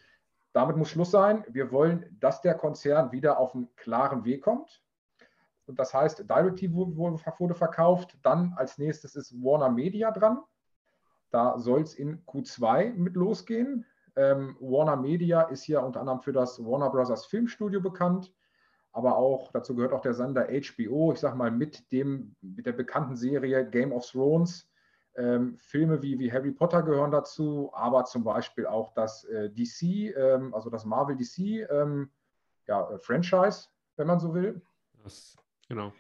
damit 0.53 0.77
muss 0.77 0.89
Schluss 0.89 1.11
sein. 1.11 1.45
Wir 1.49 1.71
wollen, 1.71 2.17
dass 2.21 2.41
der 2.41 2.55
Konzern 2.55 3.13
wieder 3.13 3.39
auf 3.39 3.55
einen 3.55 3.75
klaren 3.77 4.25
Weg 4.25 4.43
kommt. 4.43 4.83
Und 5.67 5.79
das 5.79 5.93
heißt, 5.93 6.31
DirecTV 6.31 6.97
wurde 6.97 7.55
verkauft. 7.55 8.17
Dann 8.23 8.55
als 8.57 8.79
nächstes 8.79 9.15
ist 9.15 9.35
Warner 9.35 9.69
Media 9.69 10.11
dran. 10.11 10.39
Da 11.31 11.59
soll 11.59 11.83
es 11.83 11.95
in 11.95 12.25
Q2 12.27 12.95
mit 12.95 13.15
losgehen. 13.15 13.85
Ähm, 14.17 14.57
Warner 14.61 14.97
Media 14.97 15.43
ist 15.43 15.63
hier 15.63 15.83
unter 15.83 16.01
anderem 16.01 16.21
für 16.21 16.33
das 16.33 16.59
Warner 16.65 16.91
Brothers 16.91 17.27
Filmstudio 17.27 17.81
bekannt, 17.81 18.35
aber 18.93 19.17
auch 19.17 19.53
dazu 19.53 19.77
gehört 19.77 19.93
auch 19.93 20.01
der 20.01 20.15
Sender 20.15 20.49
HBO, 20.49 21.13
ich 21.13 21.21
sage 21.21 21.37
mal 21.37 21.51
mit 21.51 21.93
dem 21.93 22.35
mit 22.41 22.67
der 22.67 22.73
bekannten 22.73 23.17
Serie 23.17 23.69
Game 23.69 23.93
of 23.93 24.05
Thrones. 24.11 24.69
Ähm, 25.17 25.59
Filme 25.59 26.01
wie, 26.03 26.19
wie 26.19 26.33
Harry 26.33 26.53
Potter 26.53 26.83
gehören 26.83 27.11
dazu, 27.11 27.71
aber 27.75 28.05
zum 28.05 28.23
Beispiel 28.23 28.67
auch 28.67 28.93
das 28.95 29.25
äh, 29.25 29.51
DC, 29.51 30.17
ähm, 30.17 30.55
also 30.55 30.71
das 30.71 30.85
Marvel 30.85 31.17
DC 31.17 31.69
ähm, 31.71 32.11
ja, 32.67 32.89
äh, 32.91 32.99
Franchise, 32.99 33.69
wenn 33.97 34.07
man 34.07 34.21
so 34.21 34.33
will. 34.33 34.63
Das, 35.03 35.37
genau. 35.69 35.93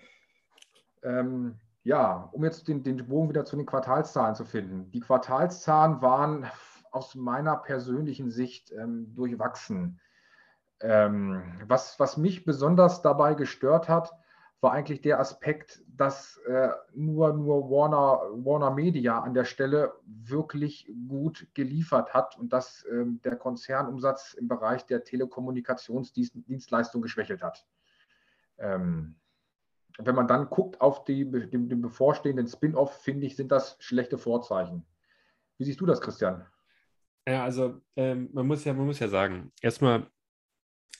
Ähm, 1.02 1.58
ja, 1.84 2.28
um 2.32 2.44
jetzt 2.44 2.68
den, 2.68 2.82
den 2.82 3.06
Bogen 3.06 3.28
wieder 3.28 3.44
zu 3.44 3.56
den 3.56 3.66
Quartalszahlen 3.66 4.34
zu 4.34 4.44
finden. 4.44 4.90
Die 4.90 5.00
Quartalszahlen 5.00 6.02
waren 6.02 6.46
aus 6.90 7.14
meiner 7.14 7.56
persönlichen 7.56 8.30
Sicht 8.30 8.72
ähm, 8.72 9.14
durchwachsen. 9.14 10.00
Ähm, 10.80 11.42
was, 11.66 11.98
was 11.98 12.16
mich 12.16 12.44
besonders 12.44 13.02
dabei 13.02 13.34
gestört 13.34 13.88
hat, 13.88 14.12
war 14.60 14.72
eigentlich 14.72 15.00
der 15.02 15.20
Aspekt, 15.20 15.82
dass 15.86 16.36
äh, 16.48 16.70
nur, 16.92 17.32
nur 17.32 17.70
Warner, 17.70 18.22
Warner 18.44 18.72
Media 18.72 19.20
an 19.20 19.34
der 19.34 19.44
Stelle 19.44 19.92
wirklich 20.04 20.92
gut 21.08 21.46
geliefert 21.54 22.12
hat 22.12 22.36
und 22.36 22.52
dass 22.52 22.82
äh, 22.84 23.04
der 23.24 23.36
Konzernumsatz 23.36 24.34
im 24.34 24.48
Bereich 24.48 24.84
der 24.86 25.04
Telekommunikationsdienstleistung 25.04 27.02
geschwächelt 27.02 27.42
hat. 27.42 27.64
Ähm, 28.58 29.14
wenn 29.98 30.14
man 30.14 30.28
dann 30.28 30.48
guckt 30.48 30.80
auf 30.80 31.04
die, 31.04 31.28
den, 31.28 31.68
den 31.68 31.82
bevorstehenden 31.82 32.46
Spin-off, 32.46 33.02
finde 33.02 33.26
ich, 33.26 33.36
sind 33.36 33.50
das 33.50 33.76
schlechte 33.80 34.16
Vorzeichen. 34.16 34.86
Wie 35.58 35.64
siehst 35.64 35.80
du 35.80 35.86
das, 35.86 36.00
Christian? 36.00 36.46
Ja, 37.28 37.44
also 37.44 37.80
ähm, 37.96 38.30
man, 38.32 38.46
muss 38.46 38.64
ja, 38.64 38.72
man 38.72 38.86
muss 38.86 39.00
ja 39.00 39.08
sagen, 39.08 39.52
erstmal 39.60 40.08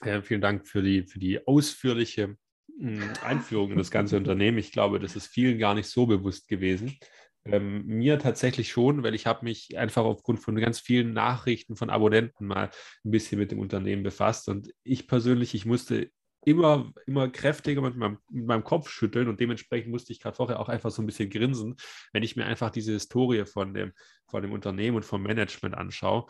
äh, 0.01 0.21
vielen 0.21 0.41
Dank 0.41 0.67
für 0.67 0.83
die, 0.83 1.03
für 1.03 1.17
die 1.17 1.47
ausführliche 1.47 2.37
hm, 2.77 3.09
Einführung 3.23 3.71
in 3.71 3.77
das 3.77 3.89
ganze 3.89 4.17
Unternehmen. 4.17 4.57
Ich 4.57 4.71
glaube, 4.71 4.99
das 4.99 5.15
ist 5.15 5.27
vielen 5.27 5.57
gar 5.57 5.73
nicht 5.73 5.89
so 5.89 6.05
bewusst 6.05 6.47
gewesen. 6.49 6.97
Ähm, 7.45 7.85
mir 7.85 8.19
tatsächlich 8.19 8.69
schon, 8.69 9.01
weil 9.01 9.15
ich 9.15 9.25
habe 9.25 9.45
mich 9.45 9.77
einfach 9.77 10.03
aufgrund 10.03 10.41
von 10.41 10.55
ganz 10.55 10.79
vielen 10.79 11.13
Nachrichten 11.13 11.77
von 11.77 11.89
Abonnenten 11.89 12.45
mal 12.45 12.69
ein 13.05 13.11
bisschen 13.11 13.39
mit 13.39 13.51
dem 13.51 13.59
Unternehmen 13.59 14.03
befasst. 14.03 14.49
Und 14.49 14.73
ich 14.83 15.07
persönlich, 15.07 15.55
ich 15.55 15.65
musste 15.65 16.11
immer, 16.49 16.91
immer 17.05 17.29
kräftiger 17.29 17.81
mit 17.81 17.95
meinem, 17.95 18.17
mit 18.29 18.45
meinem 18.45 18.63
Kopf 18.63 18.89
schütteln 18.89 19.27
und 19.27 19.39
dementsprechend 19.39 19.91
musste 19.91 20.11
ich 20.11 20.19
gerade 20.19 20.35
vorher 20.35 20.59
auch 20.59 20.69
einfach 20.69 20.91
so 20.91 21.01
ein 21.01 21.05
bisschen 21.05 21.29
grinsen, 21.29 21.75
wenn 22.13 22.23
ich 22.23 22.35
mir 22.35 22.45
einfach 22.45 22.69
diese 22.69 22.93
Historie 22.93 23.45
von 23.45 23.73
dem, 23.73 23.93
von 24.27 24.41
dem 24.41 24.51
Unternehmen 24.51 24.97
und 24.97 25.05
vom 25.05 25.23
Management 25.23 25.75
anschaue. 25.75 26.25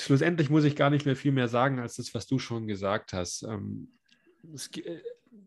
Schlussendlich 0.00 0.48
muss 0.48 0.64
ich 0.64 0.76
gar 0.76 0.90
nicht 0.90 1.06
mehr 1.06 1.16
viel 1.16 1.32
mehr 1.32 1.48
sagen 1.48 1.78
als 1.78 1.96
das, 1.96 2.14
was 2.14 2.26
du 2.26 2.38
schon 2.38 2.66
gesagt 2.66 3.12
hast. 3.12 3.42
Ähm, 3.42 3.98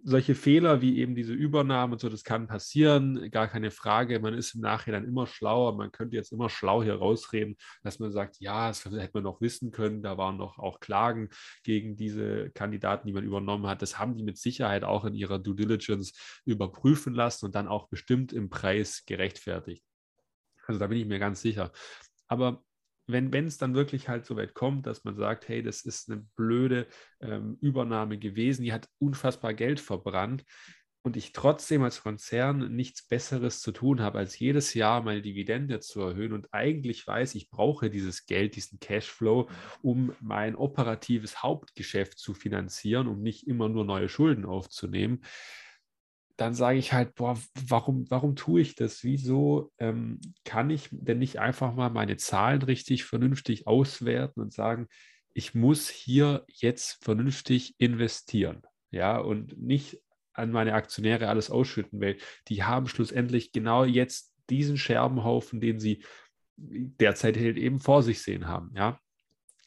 solche 0.03 0.35
Fehler 0.35 0.81
wie 0.81 0.99
eben 0.99 1.15
diese 1.15 1.33
Übernahme 1.33 1.93
und 1.93 1.99
so, 1.99 2.09
das 2.09 2.23
kann 2.23 2.47
passieren, 2.47 3.29
gar 3.31 3.47
keine 3.47 3.71
Frage. 3.71 4.19
Man 4.19 4.33
ist 4.33 4.55
im 4.55 4.61
Nachhinein 4.61 5.05
immer 5.05 5.27
schlauer. 5.27 5.75
Man 5.75 5.91
könnte 5.91 6.15
jetzt 6.15 6.31
immer 6.31 6.49
schlau 6.49 6.83
hier 6.83 6.95
rausreden, 6.95 7.55
dass 7.83 7.99
man 7.99 8.11
sagt, 8.11 8.37
ja, 8.39 8.67
das 8.69 8.85
hätte 8.85 9.11
man 9.13 9.23
noch 9.23 9.41
wissen 9.41 9.71
können. 9.71 10.01
Da 10.01 10.17
waren 10.17 10.37
noch 10.37 10.57
auch 10.57 10.79
Klagen 10.79 11.29
gegen 11.63 11.95
diese 11.95 12.49
Kandidaten, 12.51 13.07
die 13.07 13.13
man 13.13 13.23
übernommen 13.23 13.67
hat. 13.67 13.81
Das 13.81 13.99
haben 13.99 14.15
die 14.15 14.23
mit 14.23 14.37
Sicherheit 14.37 14.83
auch 14.83 15.05
in 15.05 15.15
ihrer 15.15 15.39
Due 15.39 15.55
Diligence 15.55 16.13
überprüfen 16.45 17.13
lassen 17.13 17.45
und 17.45 17.55
dann 17.55 17.67
auch 17.67 17.87
bestimmt 17.89 18.33
im 18.33 18.49
Preis 18.49 19.03
gerechtfertigt. 19.05 19.83
Also 20.65 20.79
da 20.79 20.87
bin 20.87 20.97
ich 20.97 21.05
mir 21.05 21.19
ganz 21.19 21.41
sicher. 21.41 21.71
Aber 22.27 22.63
wenn 23.07 23.33
es 23.47 23.57
dann 23.57 23.75
wirklich 23.75 24.09
halt 24.09 24.25
so 24.25 24.35
weit 24.35 24.53
kommt, 24.53 24.87
dass 24.87 25.03
man 25.03 25.15
sagt, 25.15 25.47
hey, 25.47 25.61
das 25.61 25.81
ist 25.81 26.09
eine 26.09 26.25
blöde 26.35 26.87
ähm, 27.19 27.57
Übernahme 27.61 28.17
gewesen, 28.17 28.63
die 28.63 28.73
hat 28.73 28.87
unfassbar 28.99 29.53
Geld 29.53 29.79
verbrannt 29.79 30.43
und 31.05 31.17
ich 31.17 31.33
trotzdem 31.33 31.83
als 31.83 32.01
Konzern 32.01 32.73
nichts 32.75 33.05
Besseres 33.05 33.59
zu 33.59 33.73
tun 33.73 33.99
habe, 33.99 34.19
als 34.19 34.39
jedes 34.39 34.73
Jahr 34.73 35.01
meine 35.01 35.21
Dividende 35.21 35.81
zu 35.81 35.99
erhöhen 36.01 36.31
und 36.31 36.47
eigentlich 36.53 37.05
weiß, 37.05 37.35
ich 37.35 37.49
brauche 37.49 37.89
dieses 37.89 38.25
Geld, 38.25 38.55
diesen 38.55 38.79
Cashflow, 38.79 39.49
um 39.81 40.15
mein 40.21 40.55
operatives 40.55 41.43
Hauptgeschäft 41.43 42.17
zu 42.17 42.33
finanzieren, 42.33 43.07
um 43.07 43.21
nicht 43.21 43.47
immer 43.47 43.67
nur 43.67 43.83
neue 43.83 44.07
Schulden 44.07 44.45
aufzunehmen, 44.45 45.21
dann 46.37 46.53
sage 46.53 46.79
ich 46.79 46.93
halt, 46.93 47.15
boah, 47.15 47.39
warum, 47.67 48.09
warum 48.09 48.35
tue 48.35 48.61
ich 48.61 48.75
das? 48.75 49.03
Wieso 49.03 49.71
ähm, 49.77 50.19
kann 50.45 50.69
ich 50.69 50.89
denn 50.91 51.19
nicht 51.19 51.39
einfach 51.39 51.73
mal 51.73 51.89
meine 51.89 52.17
Zahlen 52.17 52.61
richtig 52.61 53.03
vernünftig 53.03 53.67
auswerten 53.67 54.41
und 54.41 54.53
sagen, 54.53 54.87
ich 55.33 55.53
muss 55.53 55.89
hier 55.89 56.43
jetzt 56.47 57.03
vernünftig 57.03 57.75
investieren, 57.79 58.61
ja, 58.91 59.17
und 59.17 59.59
nicht 59.61 60.01
an 60.33 60.51
meine 60.51 60.73
Aktionäre 60.73 61.27
alles 61.27 61.51
ausschütten, 61.51 62.01
weil 62.01 62.17
die 62.47 62.63
haben 62.63 62.87
schlussendlich 62.87 63.51
genau 63.51 63.83
jetzt 63.83 64.33
diesen 64.49 64.77
Scherbenhaufen, 64.77 65.61
den 65.61 65.79
sie 65.79 66.03
derzeit 66.57 67.37
halt 67.37 67.57
eben 67.57 67.79
vor 67.79 68.03
sich 68.03 68.21
sehen 68.21 68.47
haben, 68.47 68.71
ja. 68.75 68.99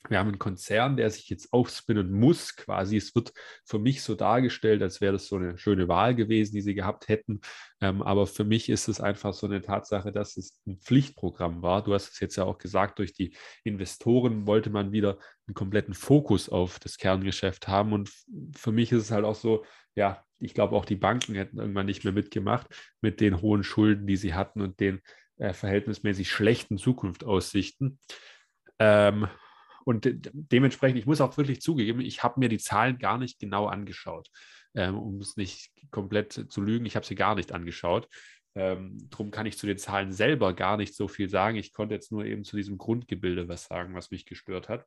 Wir 0.09 0.19
haben 0.19 0.29
einen 0.29 0.38
Konzern, 0.38 0.97
der 0.97 1.11
sich 1.11 1.29
jetzt 1.29 1.53
aufspinnen 1.53 2.11
muss, 2.12 2.57
quasi. 2.57 2.97
Es 2.97 3.14
wird 3.14 3.33
für 3.64 3.79
mich 3.79 4.03
so 4.03 4.14
dargestellt, 4.14 4.83
als 4.83 5.01
wäre 5.01 5.14
das 5.14 5.27
so 5.27 5.37
eine 5.37 5.59
schöne 5.59 5.88
Wahl 5.88 6.14
gewesen, 6.14 6.55
die 6.55 6.61
sie 6.61 6.75
gehabt 6.75 7.09
hätten. 7.09 7.40
Ähm, 7.81 8.03
aber 8.03 8.27
für 8.27 8.45
mich 8.45 8.69
ist 8.69 8.88
es 8.88 9.01
einfach 9.01 9.35
so 9.35 9.47
eine 9.47 9.62
Tatsache, 9.62 10.12
dass 10.12 10.37
es 10.37 10.61
ein 10.66 10.79
Pflichtprogramm 10.79 11.62
war. 11.62 11.83
Du 11.83 11.95
hast 11.95 12.12
es 12.12 12.21
jetzt 12.21 12.37
ja 12.37 12.45
auch 12.45 12.59
gesagt, 12.59 12.99
durch 12.99 13.12
die 13.12 13.37
Investoren 13.64 14.47
wollte 14.47 14.71
man 14.71 14.92
wieder 14.92 15.19
einen 15.47 15.55
kompletten 15.55 15.95
Fokus 15.95 16.49
auf 16.49 16.79
das 16.79 16.99
Kerngeschäft 16.99 17.69
haben. 17.69 17.92
Und 17.92 18.11
für 18.57 18.73
mich 18.73 18.92
ist 18.92 19.03
es 19.03 19.11
halt 19.11 19.25
auch 19.25 19.35
so, 19.35 19.64
ja, 19.95 20.25
ich 20.38 20.55
glaube 20.55 20.77
auch 20.77 20.85
die 20.85 20.97
Banken 20.97 21.35
hätten 21.35 21.59
irgendwann 21.59 21.87
nicht 21.87 22.05
mehr 22.05 22.12
mitgemacht 22.12 22.66
mit 23.01 23.21
den 23.21 23.40
hohen 23.40 23.64
Schulden, 23.64 24.07
die 24.07 24.16
sie 24.16 24.35
hatten 24.35 24.61
und 24.61 24.81
den 24.81 25.01
äh, 25.38 25.53
verhältnismäßig 25.53 26.31
schlechten 26.31 26.79
Zukunftsaussichten. 26.79 27.99
Ähm, 28.79 29.29
und 29.87 30.05
de 30.05 30.18
dementsprechend, 30.33 30.99
ich 30.99 31.07
muss 31.07 31.20
auch 31.20 31.37
wirklich 31.37 31.61
zugeben, 31.61 32.01
ich 32.01 32.25
habe 32.25 32.40
mir 32.40 32.49
die 32.49 32.59
Zahlen 32.59 32.99
gar 32.99 33.18
nicht 33.18 33.38
genau 33.38 33.66
angeschaut, 33.68 34.29
ähm, 34.75 34.99
um 34.99 35.20
es 35.20 35.37
nicht 35.37 35.70
komplett 35.92 36.33
zu 36.33 36.61
lügen. 36.61 36.87
Ich 36.87 36.96
habe 36.96 37.07
sie 37.07 37.14
gar 37.14 37.37
nicht 37.37 37.53
angeschaut. 37.53 38.09
Ähm, 38.57 38.99
drum 39.11 39.31
kann 39.31 39.46
ich 39.46 39.59
zu 39.59 39.66
den 39.66 39.79
Zahlen 39.79 40.11
selber 40.11 40.55
gar 40.55 40.77
nicht 40.77 40.96
so 40.96 41.07
viel 41.07 41.29
sagen. 41.29 41.57
Ich 41.57 41.72
konnte 41.72 41.94
jetzt 41.94 42.11
nur 42.11 42.25
eben 42.25 42.42
zu 42.42 42.57
diesem 42.57 42.79
Grundgebilde 42.79 43.49
was 43.49 43.66
sagen, 43.66 43.94
was 43.94 44.11
mich 44.11 44.27
gestört 44.27 44.68
hat. 44.68 44.85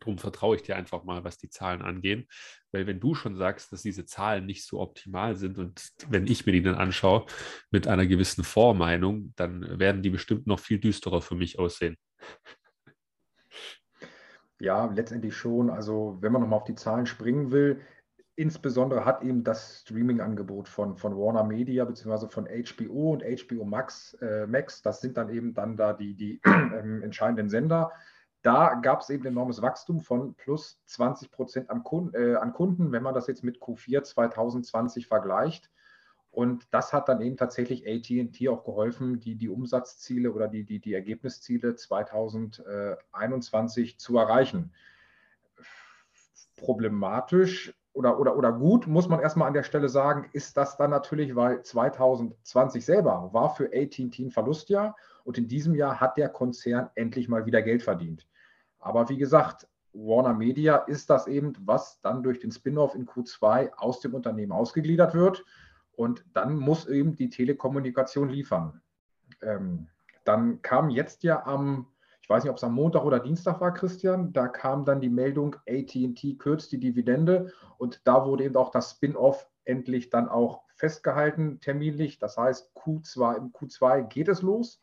Drum 0.00 0.18
vertraue 0.18 0.56
ich 0.56 0.62
dir 0.62 0.74
einfach 0.74 1.04
mal, 1.04 1.22
was 1.22 1.38
die 1.38 1.50
Zahlen 1.50 1.80
angehen. 1.80 2.26
Weil 2.72 2.88
wenn 2.88 2.98
du 2.98 3.14
schon 3.14 3.36
sagst, 3.36 3.70
dass 3.70 3.82
diese 3.82 4.06
Zahlen 4.06 4.44
nicht 4.44 4.66
so 4.66 4.80
optimal 4.80 5.36
sind 5.36 5.56
und 5.58 5.88
wenn 6.08 6.26
ich 6.26 6.46
mir 6.46 6.52
die 6.52 6.62
dann 6.62 6.74
anschaue 6.74 7.26
mit 7.70 7.86
einer 7.86 8.06
gewissen 8.06 8.42
Vormeinung, 8.42 9.34
dann 9.36 9.78
werden 9.78 10.02
die 10.02 10.10
bestimmt 10.10 10.48
noch 10.48 10.58
viel 10.58 10.80
düsterer 10.80 11.22
für 11.22 11.36
mich 11.36 11.60
aussehen. 11.60 11.96
Ja, 14.60 14.86
letztendlich 14.94 15.34
schon. 15.36 15.70
Also 15.70 16.18
wenn 16.20 16.32
man 16.32 16.42
nochmal 16.42 16.58
auf 16.58 16.64
die 16.64 16.74
Zahlen 16.74 17.06
springen 17.06 17.50
will, 17.50 17.80
insbesondere 18.36 19.04
hat 19.04 19.22
eben 19.22 19.42
das 19.42 19.80
Streaming-Angebot 19.80 20.68
von, 20.68 20.96
von 20.96 21.16
Warner 21.16 21.44
Media 21.44 21.84
bzw. 21.84 22.28
von 22.28 22.46
HBO 22.46 23.12
und 23.12 23.22
HBO 23.22 23.64
Max, 23.64 24.14
äh, 24.20 24.46
Max, 24.46 24.82
das 24.82 25.00
sind 25.00 25.16
dann 25.16 25.30
eben 25.30 25.54
dann 25.54 25.76
da 25.76 25.94
die, 25.94 26.14
die 26.14 26.40
äh, 26.44 27.02
entscheidenden 27.02 27.48
Sender. 27.48 27.90
Da 28.42 28.74
gab 28.74 29.00
es 29.00 29.10
eben 29.10 29.26
enormes 29.26 29.60
Wachstum 29.62 30.00
von 30.00 30.34
plus 30.34 30.78
20 30.86 31.30
Prozent 31.30 31.70
an, 31.70 31.82
äh, 32.14 32.34
an 32.36 32.52
Kunden, 32.52 32.92
wenn 32.92 33.02
man 33.02 33.14
das 33.14 33.26
jetzt 33.26 33.44
mit 33.44 33.58
Q4 33.60 34.02
2020 34.02 35.06
vergleicht. 35.06 35.70
Und 36.40 36.66
das 36.70 36.94
hat 36.94 37.10
dann 37.10 37.20
eben 37.20 37.36
tatsächlich 37.36 37.86
ATT 37.86 38.48
auch 38.48 38.64
geholfen, 38.64 39.20
die, 39.20 39.34
die 39.34 39.50
Umsatzziele 39.50 40.32
oder 40.32 40.48
die, 40.48 40.64
die, 40.64 40.78
die 40.78 40.94
Ergebnisziele 40.94 41.74
2021 41.74 43.98
zu 43.98 44.16
erreichen. 44.16 44.72
Problematisch 46.56 47.74
oder, 47.92 48.18
oder, 48.18 48.38
oder 48.38 48.52
gut, 48.52 48.86
muss 48.86 49.06
man 49.06 49.20
erstmal 49.20 49.48
an 49.48 49.52
der 49.52 49.64
Stelle 49.64 49.90
sagen, 49.90 50.30
ist 50.32 50.56
das 50.56 50.78
dann 50.78 50.88
natürlich, 50.88 51.36
weil 51.36 51.62
2020 51.62 52.86
selber 52.86 53.28
war 53.34 53.54
für 53.54 53.66
AT&T 53.66 54.24
ein 54.24 54.30
Verlustjahr 54.30 54.96
und 55.24 55.36
in 55.36 55.46
diesem 55.46 55.74
Jahr 55.74 56.00
hat 56.00 56.16
der 56.16 56.30
Konzern 56.30 56.88
endlich 56.94 57.28
mal 57.28 57.44
wieder 57.44 57.60
Geld 57.60 57.82
verdient. 57.82 58.26
Aber 58.78 59.10
wie 59.10 59.18
gesagt, 59.18 59.68
Warner 59.92 60.32
Media 60.32 60.76
ist 60.76 61.10
das 61.10 61.26
eben, 61.26 61.52
was 61.66 62.00
dann 62.00 62.22
durch 62.22 62.40
den 62.40 62.50
Spin-off 62.50 62.94
in 62.94 63.04
Q2 63.04 63.72
aus 63.76 64.00
dem 64.00 64.14
Unternehmen 64.14 64.52
ausgegliedert 64.52 65.12
wird 65.12 65.44
und 65.92 66.24
dann 66.32 66.56
muss 66.56 66.86
eben 66.86 67.16
die 67.16 67.30
Telekommunikation 67.30 68.28
liefern. 68.28 68.80
Ähm, 69.42 69.88
dann 70.24 70.62
kam 70.62 70.90
jetzt 70.90 71.22
ja 71.22 71.46
am 71.46 71.86
weiß 72.30 72.44
nicht, 72.44 72.50
ob 72.50 72.58
es 72.58 72.64
am 72.64 72.74
Montag 72.74 73.04
oder 73.04 73.18
Dienstag 73.18 73.60
war, 73.60 73.74
Christian, 73.74 74.32
da 74.32 74.46
kam 74.46 74.84
dann 74.84 75.00
die 75.00 75.08
Meldung, 75.08 75.56
ATT 75.68 76.38
kürzt 76.38 76.70
die 76.70 76.78
Dividende 76.78 77.52
und 77.76 78.00
da 78.06 78.24
wurde 78.24 78.44
eben 78.44 78.56
auch 78.56 78.70
das 78.70 78.92
Spin-off 78.92 79.50
endlich 79.64 80.10
dann 80.10 80.28
auch 80.28 80.62
festgehalten, 80.76 81.60
terminlich. 81.60 82.18
Das 82.20 82.36
heißt, 82.36 82.70
Q2, 82.76 83.36
im 83.36 83.52
Q2 83.52 84.04
geht 84.04 84.28
es 84.28 84.42
los. 84.42 84.80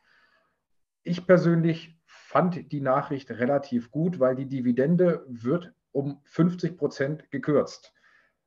Ich 1.04 1.26
persönlich 1.26 1.98
fand 2.06 2.72
die 2.72 2.82
Nachricht 2.82 3.32
relativ 3.32 3.92
gut, 3.92 4.20
weil 4.20 4.36
die 4.36 4.48
Dividende 4.48 5.26
wird 5.28 5.74
um 5.94 6.20
50 6.26 6.78
Prozent 6.78 7.32
gekürzt. 7.32 7.94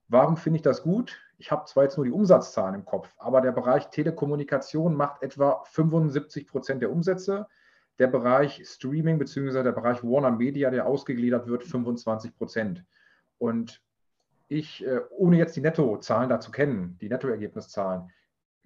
Warum 0.09 0.37
finde 0.37 0.59
ich 0.59 0.62
das 0.62 0.83
gut? 0.83 1.18
Ich 1.40 1.50
habe 1.50 1.64
zwar 1.64 1.85
jetzt 1.85 1.96
nur 1.96 2.05
die 2.05 2.12
Umsatzzahlen 2.12 2.74
im 2.74 2.85
Kopf, 2.85 3.14
aber 3.16 3.40
der 3.40 3.53
Bereich 3.53 3.88
Telekommunikation 3.88 4.94
macht 4.94 5.22
etwa 5.22 5.62
75 5.64 6.46
Prozent 6.46 6.83
der 6.83 6.92
Umsätze 6.92 7.48
der 7.98 8.09
Bereich 8.09 8.62
Streaming 8.66 9.18
bzw. 9.18 9.62
der 9.62 9.72
Bereich 9.72 10.05
Warner 10.05 10.33
Media, 10.33 10.70
der 10.70 10.85
ausgegliedert 10.85 11.46
wird, 11.46 11.64
25 11.64 12.37
Prozent. 12.37 12.85
Und 13.38 13.83
ich, 14.48 14.87
äh, 14.87 15.00
ohne 15.09 15.38
jetzt 15.38 15.57
die 15.57 15.62
Nettozahlen 15.62 16.29
dazu 16.29 16.50
kennen, 16.50 16.98
die 17.00 17.09
Nettoergebniszahlen, 17.09 18.11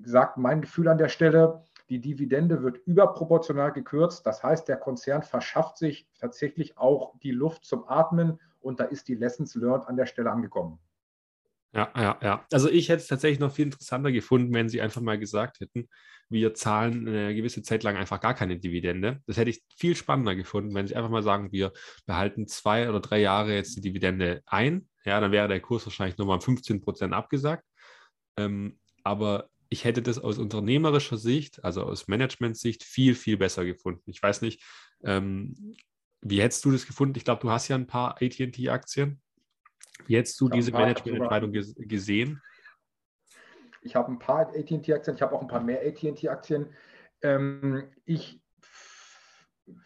sagt 0.02 0.36
mein 0.36 0.60
Gefühl 0.60 0.88
an 0.88 0.98
der 0.98 1.08
Stelle, 1.08 1.62
die 1.90 2.00
Dividende 2.00 2.64
wird 2.64 2.78
überproportional 2.86 3.70
gekürzt. 3.70 4.26
Das 4.26 4.42
heißt, 4.42 4.66
der 4.66 4.78
Konzern 4.78 5.22
verschafft 5.22 5.78
sich 5.78 6.08
tatsächlich 6.18 6.76
auch 6.76 7.14
die 7.22 7.30
Luft 7.30 7.64
zum 7.64 7.88
Atmen 7.88 8.40
und 8.60 8.80
da 8.80 8.84
ist 8.84 9.06
die 9.06 9.14
Lessons 9.14 9.54
learned 9.54 9.86
an 9.86 9.96
der 9.96 10.06
Stelle 10.06 10.32
angekommen. 10.32 10.80
Ja, 11.74 11.92
ja, 11.96 12.18
ja. 12.22 12.46
Also 12.52 12.70
ich 12.70 12.88
hätte 12.88 13.02
es 13.02 13.08
tatsächlich 13.08 13.40
noch 13.40 13.52
viel 13.52 13.64
interessanter 13.66 14.12
gefunden, 14.12 14.54
wenn 14.54 14.68
sie 14.68 14.80
einfach 14.80 15.00
mal 15.00 15.18
gesagt 15.18 15.58
hätten, 15.60 15.88
wir 16.28 16.54
zahlen 16.54 17.06
eine 17.08 17.34
gewisse 17.34 17.62
Zeit 17.62 17.82
lang 17.82 17.96
einfach 17.96 18.20
gar 18.20 18.34
keine 18.34 18.58
Dividende. 18.58 19.20
Das 19.26 19.36
hätte 19.36 19.50
ich 19.50 19.62
viel 19.76 19.96
spannender 19.96 20.36
gefunden, 20.36 20.74
wenn 20.74 20.86
sie 20.86 20.94
einfach 20.96 21.10
mal 21.10 21.22
sagen, 21.22 21.50
wir 21.52 21.72
behalten 22.06 22.46
zwei 22.46 22.88
oder 22.88 23.00
drei 23.00 23.20
Jahre 23.20 23.54
jetzt 23.54 23.76
die 23.76 23.80
Dividende 23.80 24.42
ein. 24.46 24.88
Ja, 25.04 25.20
dann 25.20 25.32
wäre 25.32 25.48
der 25.48 25.60
Kurs 25.60 25.84
wahrscheinlich 25.84 26.16
nochmal 26.16 26.36
um 26.36 26.42
15 26.42 26.80
Prozent 26.80 27.12
abgesagt. 27.12 27.64
Ähm, 28.36 28.78
aber 29.02 29.50
ich 29.68 29.84
hätte 29.84 30.02
das 30.02 30.18
aus 30.18 30.38
unternehmerischer 30.38 31.18
Sicht, 31.18 31.64
also 31.64 31.82
aus 31.82 32.06
Management-Sicht, 32.08 32.84
viel, 32.84 33.14
viel 33.14 33.36
besser 33.36 33.64
gefunden. 33.64 34.02
Ich 34.10 34.22
weiß 34.22 34.42
nicht, 34.42 34.62
ähm, 35.02 35.76
wie 36.22 36.40
hättest 36.40 36.64
du 36.64 36.70
das 36.70 36.86
gefunden? 36.86 37.18
Ich 37.18 37.24
glaube, 37.24 37.42
du 37.42 37.50
hast 37.50 37.68
ja 37.68 37.76
ein 37.76 37.86
paar 37.86 38.16
ATT-Aktien. 38.22 39.20
Wie 40.06 40.16
hättest 40.16 40.40
du 40.40 40.48
diese 40.48 40.72
Managemententscheidung 40.72 41.52
gesehen? 41.52 42.42
Ich 43.82 43.96
habe 43.96 44.10
ein 44.10 44.18
paar 44.18 44.48
ATT-Aktien, 44.48 45.16
ich 45.16 45.22
habe 45.22 45.34
auch 45.34 45.42
ein 45.42 45.48
paar 45.48 45.62
mehr 45.62 45.80
ATT-Aktien. 45.86 46.68
Ähm, 47.22 47.90
ich 48.04 48.42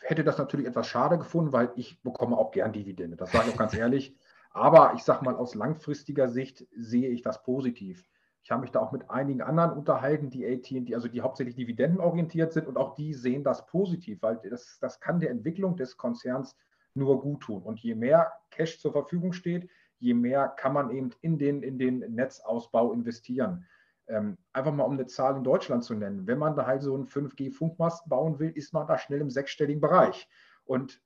hätte 0.02 0.24
das 0.24 0.38
natürlich 0.38 0.66
etwas 0.66 0.86
schade 0.86 1.18
gefunden, 1.18 1.52
weil 1.52 1.72
ich 1.76 2.02
bekomme 2.02 2.36
auch 2.36 2.50
gern 2.50 2.72
Dividende. 2.72 3.16
Das 3.16 3.32
sage 3.32 3.48
ich 3.48 3.54
auch 3.54 3.58
ganz 3.58 3.74
ehrlich. 3.76 4.16
Aber 4.50 4.94
ich 4.94 5.02
sage 5.02 5.24
mal, 5.24 5.36
aus 5.36 5.54
langfristiger 5.54 6.28
Sicht 6.28 6.66
sehe 6.74 7.08
ich 7.08 7.22
das 7.22 7.42
positiv. 7.42 8.04
Ich 8.42 8.50
habe 8.50 8.62
mich 8.62 8.70
da 8.70 8.80
auch 8.80 8.92
mit 8.92 9.10
einigen 9.10 9.42
anderen 9.42 9.72
unterhalten, 9.72 10.30
die 10.30 10.46
AT&T, 10.46 10.94
also 10.94 11.08
die 11.08 11.20
hauptsächlich 11.20 11.56
dividendenorientiert 11.56 12.52
sind 12.52 12.66
und 12.66 12.78
auch 12.78 12.94
die 12.94 13.12
sehen 13.12 13.44
das 13.44 13.66
positiv, 13.66 14.22
weil 14.22 14.40
das, 14.48 14.78
das 14.80 15.00
kann 15.00 15.20
der 15.20 15.30
Entwicklung 15.30 15.76
des 15.76 15.96
Konzerns 15.96 16.56
nur 16.94 17.20
gut 17.20 17.42
tun. 17.42 17.62
Und 17.62 17.80
je 17.80 17.94
mehr 17.94 18.32
Cash 18.50 18.80
zur 18.80 18.92
Verfügung 18.92 19.32
steht, 19.32 19.68
je 19.98 20.14
mehr 20.14 20.48
kann 20.48 20.72
man 20.72 20.90
eben 20.90 21.10
in 21.20 21.38
den, 21.38 21.62
in 21.62 21.78
den 21.78 21.98
Netzausbau 22.14 22.92
investieren. 22.92 23.66
Ähm, 24.06 24.38
einfach 24.52 24.72
mal 24.72 24.84
um 24.84 24.92
eine 24.92 25.06
Zahl 25.06 25.36
in 25.36 25.44
Deutschland 25.44 25.84
zu 25.84 25.94
nennen. 25.94 26.26
Wenn 26.26 26.38
man 26.38 26.56
da 26.56 26.66
halt 26.66 26.82
so 26.82 26.94
einen 26.94 27.06
5G-Funkmast 27.06 28.08
bauen 28.08 28.38
will, 28.38 28.50
ist 28.50 28.72
man 28.72 28.86
da 28.86 28.98
schnell 28.98 29.20
im 29.20 29.30
sechsstelligen 29.30 29.80
Bereich. 29.80 30.28
Und 30.64 31.02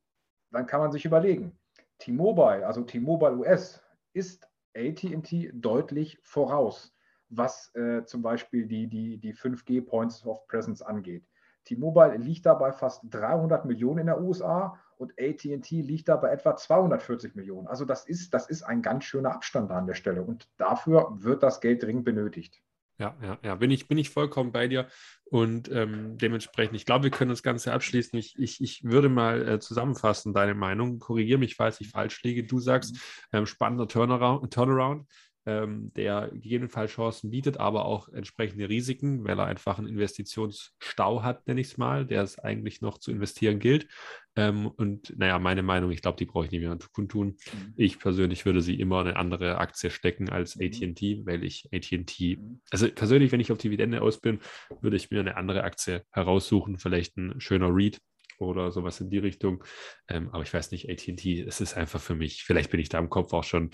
dann 0.51 0.67
kann 0.67 0.81
man 0.81 0.93
sich 0.93 1.05
überlegen, 1.05 1.59
T-Mobile, 1.99 2.67
also 2.67 2.83
T-Mobile 2.83 3.39
US, 3.39 3.83
ist 4.13 4.49
ATT 4.77 5.51
deutlich 5.53 6.19
voraus, 6.23 6.95
was 7.29 7.75
äh, 7.75 8.05
zum 8.05 8.23
Beispiel 8.23 8.67
die, 8.67 8.87
die, 8.89 9.19
die 9.19 9.35
5G 9.35 9.85
Points 9.85 10.25
of 10.25 10.47
Presence 10.47 10.83
angeht. 10.83 11.25
T-Mobile 11.65 12.17
liegt 12.17 12.47
da 12.47 12.55
bei 12.55 12.73
fast 12.73 13.03
300 13.11 13.65
Millionen 13.65 14.01
in 14.01 14.07
der 14.07 14.21
USA 14.21 14.79
und 15.03 15.13
ATT 15.21 15.71
liegt 15.71 16.09
da 16.09 16.17
bei 16.17 16.31
etwa 16.31 16.57
240 16.57 17.35
Millionen. 17.35 17.67
Also 17.67 17.85
das 17.85 18.07
ist, 18.07 18.33
das 18.33 18.49
ist 18.49 18.63
ein 18.63 18.83
ganz 18.83 19.05
schöner 19.05 19.35
Abstand 19.35 19.71
da 19.71 19.79
an 19.79 19.87
der 19.87 19.95
Stelle 19.95 20.23
und 20.23 20.49
dafür 20.57 21.09
wird 21.19 21.43
das 21.43 21.61
Geld 21.61 21.83
dringend 21.83 22.05
benötigt. 22.05 22.63
Ja, 22.99 23.17
ja, 23.21 23.39
ja, 23.43 23.55
bin 23.57 23.71
ich, 23.71 23.89
bin 23.89 23.99
ich 23.99 24.11
vollkommen 24.11 24.53
bei 24.53 24.69
dir 24.69 24.87
und 25.25 25.71
ähm, 25.73 26.19
dementsprechend, 26.19 26.77
ich 26.77 26.87
glaube, 26.87 27.05
wir 27.05 27.11
können 27.11 27.31
das 27.31 27.43
Ganze 27.43 27.73
abschließen. 27.73 28.17
Ich, 28.19 28.39
ich, 28.39 28.61
ich 28.61 28.85
würde 28.85 29.09
mal 29.09 29.49
äh, 29.49 29.59
zusammenfassen, 29.59 30.35
deine 30.35 30.55
Meinung. 30.55 30.99
Korrigiere 31.01 31.39
mich, 31.39 31.57
falls 31.57 31.81
ich 31.81 31.89
falsch 31.89 32.23
liege. 32.23 32.45
Du 32.45 32.61
sagst, 32.61 32.95
mhm. 32.95 33.39
ähm, 33.39 33.47
spannender 33.47 33.89
Turnaround. 33.89 34.53
Turnaround 34.53 35.09
ähm, 35.45 35.93
der 35.95 36.31
gegebenenfalls 36.33 36.93
Chancen 36.93 37.31
bietet, 37.31 37.59
aber 37.59 37.85
auch 37.85 38.09
entsprechende 38.09 38.69
Risiken, 38.69 39.25
weil 39.25 39.39
er 39.39 39.47
einfach 39.47 39.79
einen 39.79 39.89
Investitionsstau 39.89 41.23
hat, 41.23 41.47
nenne 41.47 41.61
ich 41.61 41.69
es 41.69 41.79
mal, 41.79 42.07
der 42.07 42.23
es 42.23 42.39
eigentlich 42.39 42.81
noch 42.81 42.99
zu 42.99 43.11
investieren 43.11 43.59
gilt. 43.59 43.89
Ähm, 44.37 44.67
und 44.67 45.17
naja, 45.19 45.39
meine 45.39 45.63
Meinung, 45.63 45.91
ich 45.91 46.01
glaube, 46.01 46.17
die 46.17 46.25
brauche 46.25 46.47
ich 46.47 46.53
nicht 46.53 46.63
mehr 46.63 46.79
kundtun. 46.93 47.29
Mhm. 47.29 47.75
Ich 47.77 47.99
persönlich 47.99 48.47
würde 48.47 48.63
sie 48.63 48.79
immer 48.79 49.01
in 49.03 49.09
eine 49.09 49.17
andere 49.17 49.59
Aktie 49.59 49.91
stecken 49.91 50.31
als 50.31 50.57
mhm. 50.57 50.67
ATT, 50.67 51.27
weil 51.27 51.45
ich 51.45 51.69
ATT, 51.73 52.39
mhm. 52.39 52.61
also 52.71 52.89
persönlich, 52.89 53.33
wenn 53.33 53.41
ich 53.41 53.53
auf 53.53 53.59
Dividende 53.59 54.01
aus 54.01 54.21
bin, 54.21 54.39
würde 54.81 54.97
ich 54.97 55.11
mir 55.11 55.21
eine 55.21 55.37
andere 55.37 55.65
Aktie 55.65 56.05
heraussuchen, 56.13 56.79
vielleicht 56.79 57.17
ein 57.17 57.41
schöner 57.41 57.75
Read 57.75 58.01
oder 58.39 58.71
sowas 58.71 59.01
in 59.01 59.11
die 59.11 59.19
Richtung. 59.19 59.65
Ähm, 60.09 60.31
aber 60.31 60.43
ich 60.43 60.55
weiß 60.55 60.71
nicht, 60.71 60.89
ATT, 60.89 61.25
es 61.47 61.61
ist 61.61 61.77
einfach 61.77 62.01
für 62.01 62.15
mich, 62.15 62.45
vielleicht 62.45 62.71
bin 62.71 62.81
ich 62.81 62.89
da 62.89 62.99
im 62.99 63.11
Kopf 63.11 63.33
auch 63.33 63.45
schon 63.45 63.71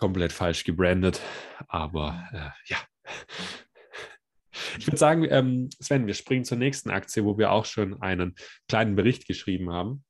komplett 0.00 0.32
falsch 0.32 0.64
gebrandet. 0.64 1.20
Aber 1.68 2.26
äh, 2.32 2.50
ja. 2.64 2.78
Ich 4.78 4.86
würde 4.86 4.96
sagen, 4.96 5.26
ähm, 5.30 5.68
Sven, 5.78 6.06
wir 6.06 6.14
springen 6.14 6.44
zur 6.44 6.58
nächsten 6.58 6.90
Aktie, 6.90 7.24
wo 7.24 7.38
wir 7.38 7.52
auch 7.52 7.66
schon 7.66 8.00
einen 8.02 8.34
kleinen 8.66 8.96
Bericht 8.96 9.26
geschrieben 9.26 9.70
haben. 9.70 10.04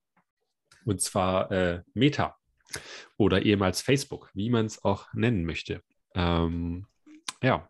Und 0.85 1.03
zwar 1.03 1.51
äh, 1.51 1.83
Meta 1.93 2.37
oder 3.17 3.43
ehemals 3.43 3.83
Facebook, 3.83 4.31
wie 4.33 4.49
man 4.49 4.67
es 4.67 4.83
auch 4.85 5.13
nennen 5.13 5.45
möchte. 5.45 5.83
Ähm, 6.15 6.87
ja, 7.43 7.69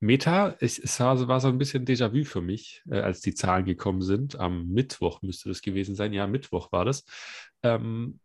Meta, 0.00 0.56
ich, 0.60 0.78
es 0.82 0.98
war, 1.00 1.26
war, 1.28 1.40
so 1.40 1.48
ein 1.48 1.58
bisschen 1.58 1.86
Déjà-vu 1.86 2.24
für 2.24 2.42
mich, 2.42 2.82
äh, 2.90 2.98
als 2.98 3.20
die 3.20 3.34
Zahlen 3.34 3.64
gekommen 3.64 4.02
sind. 4.02 4.38
Am 4.38 4.68
Mittwoch 4.68 5.22
müsste 5.22 5.48
das 5.48 5.62
gewesen 5.62 5.94
sein. 5.94 6.12
Ja, 6.12 6.26
Mittwoch 6.26 6.72
war 6.72 6.84
das. 6.84 7.04
Ähm, 7.62 8.20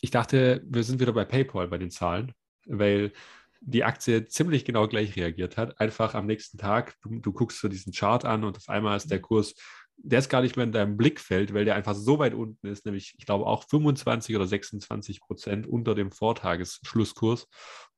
ich 0.00 0.10
dachte, 0.10 0.62
wir 0.66 0.82
sind 0.82 1.00
wieder 1.00 1.12
bei 1.12 1.24
PayPal 1.24 1.68
bei 1.68 1.78
den 1.78 1.90
Zahlen 1.90 2.32
weil 2.68 3.12
die 3.60 3.84
Aktie 3.84 4.26
ziemlich 4.26 4.64
genau 4.64 4.86
gleich 4.86 5.16
reagiert 5.16 5.56
hat. 5.56 5.80
Einfach 5.80 6.14
am 6.14 6.26
nächsten 6.26 6.58
Tag, 6.58 6.94
du, 7.02 7.18
du 7.18 7.32
guckst 7.32 7.60
so 7.60 7.68
diesen 7.68 7.92
Chart 7.92 8.24
an 8.24 8.44
und 8.44 8.56
auf 8.56 8.68
einmal 8.68 8.96
ist 8.96 9.10
der 9.10 9.20
Kurs, 9.20 9.54
der 9.96 10.20
ist 10.20 10.28
gar 10.28 10.42
nicht 10.42 10.56
mehr 10.56 10.64
in 10.64 10.72
deinem 10.72 10.96
Blickfeld, 10.96 11.52
weil 11.52 11.64
der 11.64 11.74
einfach 11.74 11.94
so 11.94 12.18
weit 12.20 12.34
unten 12.34 12.68
ist, 12.68 12.86
nämlich 12.86 13.14
ich 13.18 13.26
glaube 13.26 13.46
auch 13.46 13.64
25 13.68 14.36
oder 14.36 14.46
26 14.46 15.20
Prozent 15.20 15.66
unter 15.66 15.94
dem 15.94 16.12
Vortagesschlusskurs. 16.12 17.48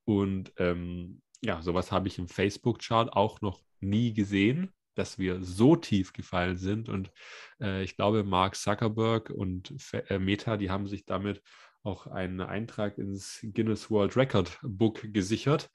Und 0.03 0.51
ähm, 0.57 1.21
ja, 1.41 1.61
sowas 1.61 1.91
habe 1.91 2.07
ich 2.07 2.17
im 2.17 2.27
Facebook-Chart 2.27 3.13
auch 3.13 3.41
noch 3.41 3.61
nie 3.79 4.13
gesehen, 4.13 4.71
dass 4.95 5.19
wir 5.19 5.43
so 5.43 5.75
tief 5.75 6.11
gefallen 6.13 6.57
sind. 6.57 6.89
Und 6.89 7.11
äh, 7.59 7.83
ich 7.83 7.95
glaube, 7.95 8.23
Mark 8.23 8.55
Zuckerberg 8.55 9.29
und 9.29 9.73
äh, 9.93 10.19
Meta, 10.19 10.57
die 10.57 10.69
haben 10.69 10.87
sich 10.87 11.05
damit 11.05 11.41
auch 11.83 12.07
einen 12.07 12.41
Eintrag 12.41 12.97
ins 12.97 13.39
Guinness 13.41 13.89
World 13.89 14.15
Record 14.15 14.59
Book 14.61 15.01
gesichert, 15.13 15.69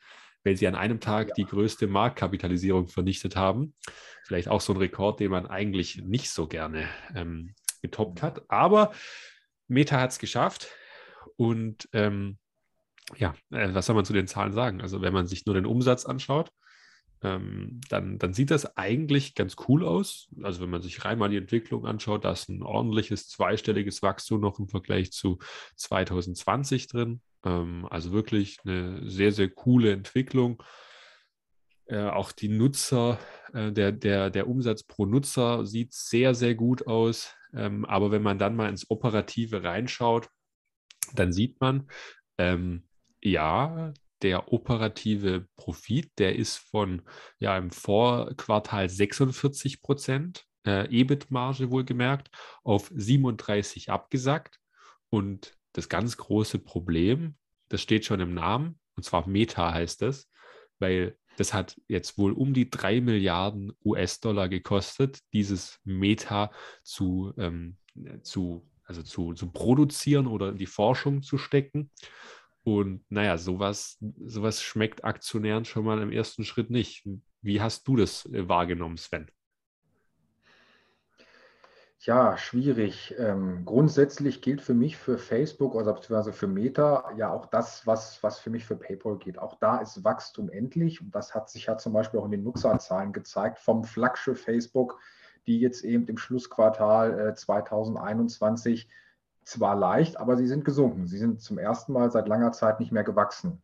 weil 0.45 0.57
sie 0.57 0.69
an 0.69 0.75
einem 0.75 1.01
Tag 1.01 1.29
ja. 1.29 1.35
die 1.35 1.45
größte 1.45 1.87
Marktkapitalisierung 1.87 2.88
vernichtet 2.88 3.37
haben. 3.37 3.75
Vielleicht 4.25 4.49
auch 4.49 4.61
so 4.61 4.73
ein 4.73 4.79
Rekord, 4.79 5.21
den 5.21 5.31
man 5.31 5.47
eigentlich 5.47 6.03
nicht 6.05 6.31
so 6.31 6.47
gerne 6.47 6.88
ähm, 7.14 7.55
getoppt 7.83 8.23
hat. 8.23 8.42
Aber 8.49 8.92
Meta 9.69 10.01
hat 10.01 10.11
es 10.11 10.19
geschafft. 10.19 10.69
Und 11.37 11.88
ähm, 11.92 12.38
ja, 13.16 13.35
äh, 13.51 13.75
was 13.75 13.87
soll 13.87 13.97
man 13.97 14.05
zu 14.05 14.12
den 14.12 14.27
Zahlen 14.27 14.53
sagen? 14.53 14.81
Also 14.81 15.03
wenn 15.03 15.12
man 15.12 15.27
sich 15.27 15.47
nur 15.47 15.55
den 15.55 15.66
Umsatz 15.66 16.05
anschaut, 16.05 16.51
ähm, 17.22 17.81
dann, 17.88 18.18
dann 18.18 18.35
sieht 18.35 18.50
das 18.50 18.76
eigentlich 18.76 19.35
ganz 19.35 19.57
cool 19.68 19.85
aus. 19.85 20.29
Also 20.42 20.61
wenn 20.61 20.70
man 20.70 20.83
sich 20.83 21.05
rein 21.05 21.18
mal 21.18 21.31
die 21.31 21.38
Entwicklung 21.38 21.87
anschaut, 21.87 22.24
da 22.24 22.33
ist 22.33 22.48
ein 22.48 22.62
ordentliches 22.62 23.29
zweistelliges 23.29 24.02
Wachstum 24.02 24.40
noch 24.40 24.59
im 24.59 24.68
Vergleich 24.68 25.12
zu 25.12 25.38
2020 25.76 26.88
drin. 26.88 27.20
Ähm, 27.44 27.87
also 27.90 28.12
wirklich 28.12 28.59
eine 28.64 29.09
sehr, 29.09 29.33
sehr 29.33 29.48
coole 29.48 29.92
Entwicklung. 29.92 30.62
Äh, 31.87 32.05
auch 32.05 32.33
die 32.33 32.48
Nutzer, 32.48 33.18
äh, 33.52 33.72
der, 33.72 33.92
der, 33.92 34.31
der 34.31 34.48
Umsatz 34.48 34.83
pro 34.83 35.07
Nutzer 35.07 35.64
sieht 35.64 35.92
sehr, 35.94 36.35
sehr 36.35 36.55
gut 36.55 36.87
aus. 36.87 37.35
Ähm, 37.55 37.85
aber 37.85 38.11
wenn 38.11 38.22
man 38.22 38.38
dann 38.38 38.57
mal 38.57 38.68
ins 38.68 38.90
Operative 38.90 39.62
reinschaut, 39.62 40.29
dann 41.14 41.33
sieht 41.33 41.61
man, 41.61 41.88
ähm, 42.38 42.87
ja, 43.22 43.94
der 44.22 44.52
operative 44.52 45.46
Profit, 45.57 46.11
der 46.18 46.37
ist 46.37 46.57
von 46.57 47.02
ja 47.38 47.57
im 47.57 47.70
Vorquartal 47.70 48.88
46 48.88 49.83
Prozent 49.83 50.44
äh, 50.66 50.88
EBIT-Marge 50.90 51.70
wohlgemerkt 51.70 52.31
auf 52.64 52.90
37 52.94 53.90
abgesackt. 53.90 54.59
Und 55.11 55.57
das 55.72 55.88
ganz 55.88 56.16
große 56.16 56.59
Problem, 56.59 57.37
das 57.68 57.83
steht 57.83 58.05
schon 58.05 58.20
im 58.20 58.35
Namen, 58.35 58.79
und 58.94 59.02
zwar 59.05 59.29
Meta 59.29 59.72
heißt 59.72 60.02
es, 60.02 60.31
weil 60.79 61.16
das 61.37 61.52
hat 61.52 61.79
jetzt 61.87 62.18
wohl 62.18 62.33
um 62.33 62.55
die 62.55 62.70
3 62.70 63.00
Milliarden 63.00 63.72
US-Dollar 63.85 64.48
gekostet, 64.48 65.20
dieses 65.33 65.79
Meta 65.85 66.50
zu, 66.83 67.33
ähm, 67.37 67.76
zu, 68.22 68.66
also 68.85 69.02
zu, 69.02 69.35
zu 69.35 69.52
produzieren 69.52 70.26
oder 70.26 70.50
in 70.50 70.57
die 70.57 70.66
Forschung 70.66 71.22
zu 71.22 71.37
stecken. 71.37 71.90
Und 72.66 73.05
naja, 73.11 73.38
sowas, 73.38 73.96
sowas 74.24 74.61
schmeckt 74.61 75.05
Aktionären 75.05 75.64
schon 75.64 75.85
mal 75.85 76.02
im 76.02 76.11
ersten 76.11 76.42
Schritt 76.42 76.68
nicht. 76.68 77.09
Wie 77.40 77.61
hast 77.61 77.87
du 77.87 77.94
das 77.94 78.26
äh, 78.26 78.48
wahrgenommen, 78.48 78.96
Sven? 78.96 79.31
Ja, 82.00 82.37
schwierig. 82.37 83.14
Ähm, 83.18 83.64
grundsätzlich 83.64 84.42
gilt 84.42 84.61
für 84.61 84.74
mich, 84.74 84.96
für 84.96 85.16
Facebook 85.16 85.76
oder 85.76 85.92
beziehungsweise 85.92 86.33
für 86.33 86.48
Meta 86.48 87.09
ja 87.16 87.33
auch 87.33 87.46
das, 87.46 87.87
was, 87.87 88.20
was 88.24 88.40
für 88.40 88.50
mich 88.50 88.64
für 88.64 88.74
PayPal 88.74 89.16
geht. 89.18 89.38
Auch 89.38 89.55
da 89.61 89.79
ist 89.79 90.02
Wachstum 90.02 90.50
endlich 90.50 91.00
und 91.00 91.14
das 91.14 91.37
hat 91.37 91.48
sich 91.48 91.66
ja 91.66 91.79
zum 91.79 91.92
Beispiel 91.92 92.18
auch 92.18 92.24
in 92.24 92.33
den 92.33 92.42
Nutzerzahlen 92.42 93.12
gezeigt 93.12 93.61
vom 93.61 93.85
Flaggschiff 93.85 94.42
Facebook, 94.42 94.98
die 95.46 95.61
jetzt 95.61 95.85
eben 95.85 96.09
im 96.09 96.18
Schlussquartal 96.18 97.29
äh, 97.29 97.35
2021 97.37 98.88
zwar 99.46 99.76
leicht, 99.76 100.18
aber 100.18 100.37
sie 100.37 100.46
sind 100.46 100.64
gesunken. 100.64 101.06
Sie 101.06 101.18
sind 101.18 101.40
zum 101.40 101.56
ersten 101.56 101.92
Mal 101.92 102.11
seit 102.11 102.26
langer 102.26 102.52
Zeit 102.52 102.80
nicht 102.80 102.90
mehr 102.90 103.04
gewachsen. 103.04 103.62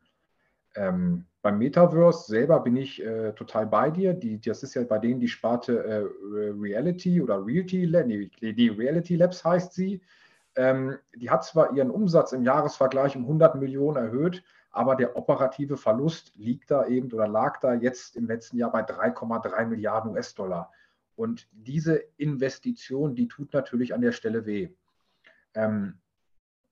Ähm, 0.74 1.26
beim 1.42 1.58
Metaverse 1.58 2.30
selber 2.30 2.60
bin 2.60 2.76
ich 2.76 3.02
äh, 3.04 3.32
total 3.32 3.66
bei 3.66 3.90
dir. 3.90 4.14
Die, 4.14 4.40
das 4.40 4.62
ist 4.62 4.74
ja 4.74 4.84
bei 4.84 4.98
denen 4.98 5.18
die 5.18 5.28
Sparte 5.28 5.84
äh, 5.84 6.04
Reality 6.56 7.20
oder 7.20 7.44
Reality, 7.44 7.86
nee, 8.06 8.52
die 8.52 8.68
Reality 8.68 9.16
Labs 9.16 9.44
heißt 9.44 9.74
sie. 9.74 10.00
Ähm, 10.54 10.98
die 11.16 11.30
hat 11.30 11.44
zwar 11.44 11.74
ihren 11.74 11.90
Umsatz 11.90 12.32
im 12.32 12.44
Jahresvergleich 12.44 13.16
um 13.16 13.22
100 13.22 13.56
Millionen 13.56 13.96
erhöht, 13.96 14.44
aber 14.70 14.94
der 14.94 15.16
operative 15.16 15.76
Verlust 15.76 16.32
liegt 16.36 16.70
da 16.70 16.86
eben 16.86 17.10
oder 17.12 17.26
lag 17.26 17.58
da 17.58 17.74
jetzt 17.74 18.16
im 18.16 18.26
letzten 18.26 18.56
Jahr 18.56 18.70
bei 18.70 18.82
3,3 18.82 19.66
Milliarden 19.66 20.12
US-Dollar. 20.12 20.70
Und 21.16 21.48
diese 21.50 21.96
Investition, 22.18 23.16
die 23.16 23.26
tut 23.26 23.52
natürlich 23.52 23.94
an 23.94 24.00
der 24.00 24.12
Stelle 24.12 24.46
weh. 24.46 24.70
Ähm, 25.54 26.00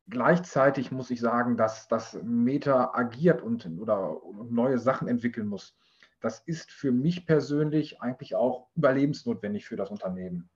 gleichzeitig 0.09 0.91
muss 0.91 1.11
ich 1.11 1.21
sagen, 1.21 1.57
dass 1.57 1.89
das 1.89 2.19
Meta 2.23 2.93
agiert 2.95 3.43
und 3.43 3.67
oder 3.79 4.23
und 4.23 4.53
neue 4.53 4.79
Sachen 4.79 5.09
entwickeln 5.09 5.47
muss. 5.47 5.77
Das 6.21 6.41
ist 6.41 6.71
für 6.71 6.93
mich 6.93 7.27
persönlich 7.27 8.03
eigentlich 8.03 8.35
auch 8.35 8.69
überlebensnotwendig 8.77 9.67
für 9.67 9.77
das 9.77 9.91
Unternehmen. 9.91 10.51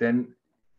Denn 0.00 0.34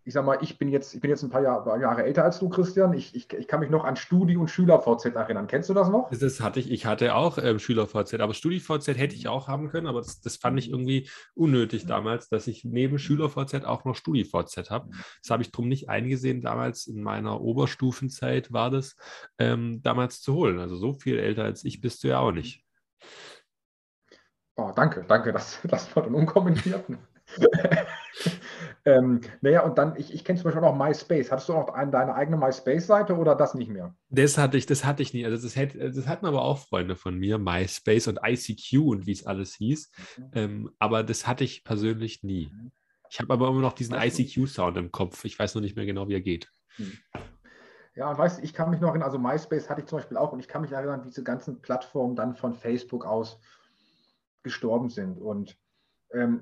ich 0.08 0.14
sag 0.14 0.24
mal, 0.24 0.38
ich 0.42 0.60
bin 0.60 0.70
jetzt, 0.70 0.94
ich 0.94 1.02
bin 1.02 1.10
jetzt 1.10 1.24
ein 1.24 1.32
paar 1.32 1.42
Jahre, 1.42 1.82
Jahre 1.82 2.04
älter 2.04 2.24
als 2.24 2.38
du, 2.38 2.48
Christian. 2.48 2.94
Ich, 2.94 3.16
ich, 3.16 3.34
ich, 3.34 3.48
kann 3.48 3.60
mich 3.60 3.72
noch 3.72 3.84
an 3.84 3.96
Studi- 3.96 4.38
und 4.38 4.50
Schüler-VZ 4.50 5.16
erinnern. 5.16 5.48
Kennst 5.48 5.68
du 5.68 5.74
das 5.74 5.90
noch? 5.90 6.12
Das 6.12 6.40
hatte 6.42 6.60
ich. 6.60 6.70
Ich 6.70 6.86
hatte 6.86 7.16
auch 7.16 7.40
ähm, 7.40 7.58
Schüler-VZ, 7.58 8.20
aber 8.20 8.36
Studi-VZ 8.36 9.00
hätte 9.00 9.16
ich 9.16 9.28
auch 9.28 9.48
haben 9.48 9.70
können, 9.70 9.88
aber 9.88 10.02
das, 10.02 10.22
das 10.22 10.38
fand 10.38 10.60
ich 10.60 10.70
irgendwie 10.70 11.10
unnötig 11.34 11.88
damals, 11.88 12.30
dass 12.30 12.46
ich 12.46 12.64
neben 12.64 13.00
Schüler-VZ 13.00 13.66
auch 13.66 13.84
noch 13.84 13.96
Studi-VZ 13.96 14.70
habe. 14.70 14.92
Das 15.24 15.32
habe 15.32 15.42
ich 15.42 15.52
drum 15.52 15.68
nicht 15.68 15.90
eingesehen. 15.90 16.42
Damals 16.42 16.86
in 16.86 17.02
meiner 17.02 17.42
Oberstufenzeit 17.42 18.54
war 18.54 18.70
das 18.70 18.96
ähm, 19.40 19.82
damals 19.82 20.22
zu 20.22 20.36
holen. 20.36 20.60
Also 20.60 20.76
so 20.76 20.94
viel 20.94 21.18
älter 21.18 21.46
als 21.46 21.66
ich 21.66 21.82
bist 21.82 22.04
du 22.04 22.10
ja 22.10 22.20
auch 22.20 22.32
nicht. 22.32 22.64
Oh, 24.56 24.72
danke, 24.76 25.04
danke, 25.08 25.34
das, 25.34 25.60
das 25.64 25.96
war 25.96 26.04
dann 26.04 26.14
unkommentiert. 26.14 26.86
Ähm, 28.86 29.22
naja, 29.42 29.64
und 29.64 29.78
dann, 29.80 29.96
ich, 29.98 30.14
ich 30.14 30.24
kenne 30.24 30.38
zum 30.38 30.46
Beispiel 30.46 30.64
auch 30.64 30.76
noch 30.76 30.86
MySpace. 30.86 31.32
Hattest 31.32 31.50
du 31.50 31.54
noch 31.54 31.70
ein, 31.70 31.92
deine 31.92 32.14
eigene 32.14 32.38
MySpace-Seite 32.38 33.18
oder 33.18 33.36
das 33.36 33.56
nicht 33.56 33.72
mehr? 33.72 33.96
Das 34.10 34.38
hatte 34.38 34.58
ich, 34.58 34.68
das 34.68 34.86
hatte 34.86 35.02
ich 35.02 35.12
nie. 35.14 35.26
Also 35.26 35.42
das, 35.42 35.56
hätte, 35.56 35.92
das 35.92 36.08
hatten 36.08 36.28
aber 36.28 36.44
auch 36.44 36.60
Freunde 36.60 36.96
von 36.96 37.18
mir, 37.18 37.40
MySpace 37.40 38.08
und 38.08 38.20
ICQ 38.24 38.80
und 38.80 39.08
wie 39.08 39.12
es 39.12 39.26
alles 39.26 39.56
hieß. 39.56 39.92
Mhm. 40.18 40.32
Ähm, 40.34 40.72
aber 40.78 41.04
das 41.04 41.26
hatte 41.26 41.44
ich 41.44 41.64
persönlich 41.64 42.22
nie. 42.22 42.52
Mhm. 42.54 42.72
Ich 43.10 43.20
habe 43.20 43.34
aber 43.34 43.48
immer 43.48 43.62
noch 43.62 43.74
diesen 43.74 43.96
ICQ-Sound 43.96 44.78
im 44.78 44.92
Kopf. 44.92 45.26
Ich 45.26 45.40
weiß 45.40 45.56
noch 45.56 45.62
nicht 45.62 45.76
mehr 45.76 45.86
genau, 45.86 46.08
wie 46.08 46.14
er 46.14 46.22
geht. 46.22 46.52
Mhm. 46.78 46.98
Ja, 47.96 48.16
weißt 48.16 48.40
du, 48.40 48.44
ich 48.44 48.54
kann 48.54 48.70
mich 48.70 48.82
noch 48.82 48.90
erinnern, 48.90 49.08
also 49.08 49.18
MySpace 49.18 49.70
hatte 49.70 49.82
ich 49.82 49.88
zum 49.88 49.98
Beispiel 49.98 50.18
auch 50.18 50.32
und 50.32 50.40
ich 50.40 50.48
kann 50.48 50.62
mich 50.62 50.74
erinnern, 50.74 51.02
wie 51.04 51.10
diese 51.10 51.24
ganzen 51.24 51.62
Plattformen 51.62 52.16
dann 52.16 52.36
von 52.36 52.54
Facebook 52.54 53.06
aus 53.06 53.40
gestorben 54.44 54.90
sind. 54.90 55.18
Und 55.18 55.58